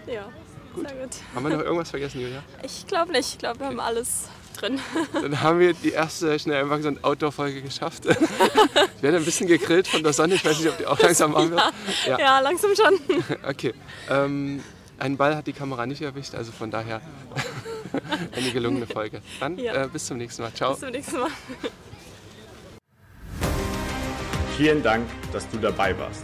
Ja, 0.07 0.25
Gut. 0.73 0.88
sehr 0.89 0.97
gut. 1.01 1.15
Haben 1.33 1.49
wir 1.49 1.57
noch 1.57 1.63
irgendwas 1.63 1.89
vergessen, 1.89 2.21
Julia? 2.21 2.43
Ich 2.63 2.86
glaube 2.88 3.11
nicht. 3.11 3.33
Ich 3.33 3.38
glaube, 3.38 3.59
wir 3.59 3.67
haben 3.67 3.79
alles 3.79 4.27
drin. 4.57 4.79
Dann 5.13 5.41
haben 5.41 5.59
wir 5.59 5.73
die 5.73 5.91
erste 5.91 6.38
schnell 6.39 6.63
einfach 6.63 6.81
so 6.81 6.91
Outdoor-Folge 7.01 7.61
geschafft. 7.61 8.03
Ich 8.97 9.03
werde 9.03 9.17
ein 9.17 9.25
bisschen 9.25 9.45
gegrillt 9.47 9.88
von 9.88 10.01
der 10.01 10.13
Sonne. 10.13 10.33
Ich 10.33 10.43
weiß 10.43 10.57
nicht, 10.59 10.67
ob 10.69 10.77
die 10.79 10.86
auch 10.88 10.97
langsam 10.99 11.31
warm 11.33 11.51
wird. 11.51 11.61
Ja. 12.07 12.17
Ja, 12.19 12.39
langsam 12.39 12.71
schon. 12.75 12.99
Okay. 13.47 13.73
Ähm, 14.09 14.63
einen 14.97 15.15
Ball 15.17 15.36
hat 15.36 15.45
die 15.45 15.53
Kamera 15.53 15.86
nicht 15.86 16.01
erwischt, 16.01 16.33
also 16.33 16.51
von 16.51 16.71
daher 16.71 17.01
eine 18.36 18.51
gelungene 18.51 18.88
Folge. 18.88 19.21
Dann 19.39 19.59
Ja. 19.59 19.83
äh, 19.83 19.88
bis 19.88 20.07
zum 20.07 20.17
nächsten 20.17 20.41
Mal. 20.41 20.53
Ciao. 20.53 20.71
Bis 20.71 20.79
zum 20.79 20.89
nächsten 20.89 21.19
Mal. 21.19 21.29
Vielen 24.57 24.81
Dank, 24.81 25.05
dass 25.31 25.47
du 25.49 25.57
dabei 25.57 25.95
warst. 25.99 26.23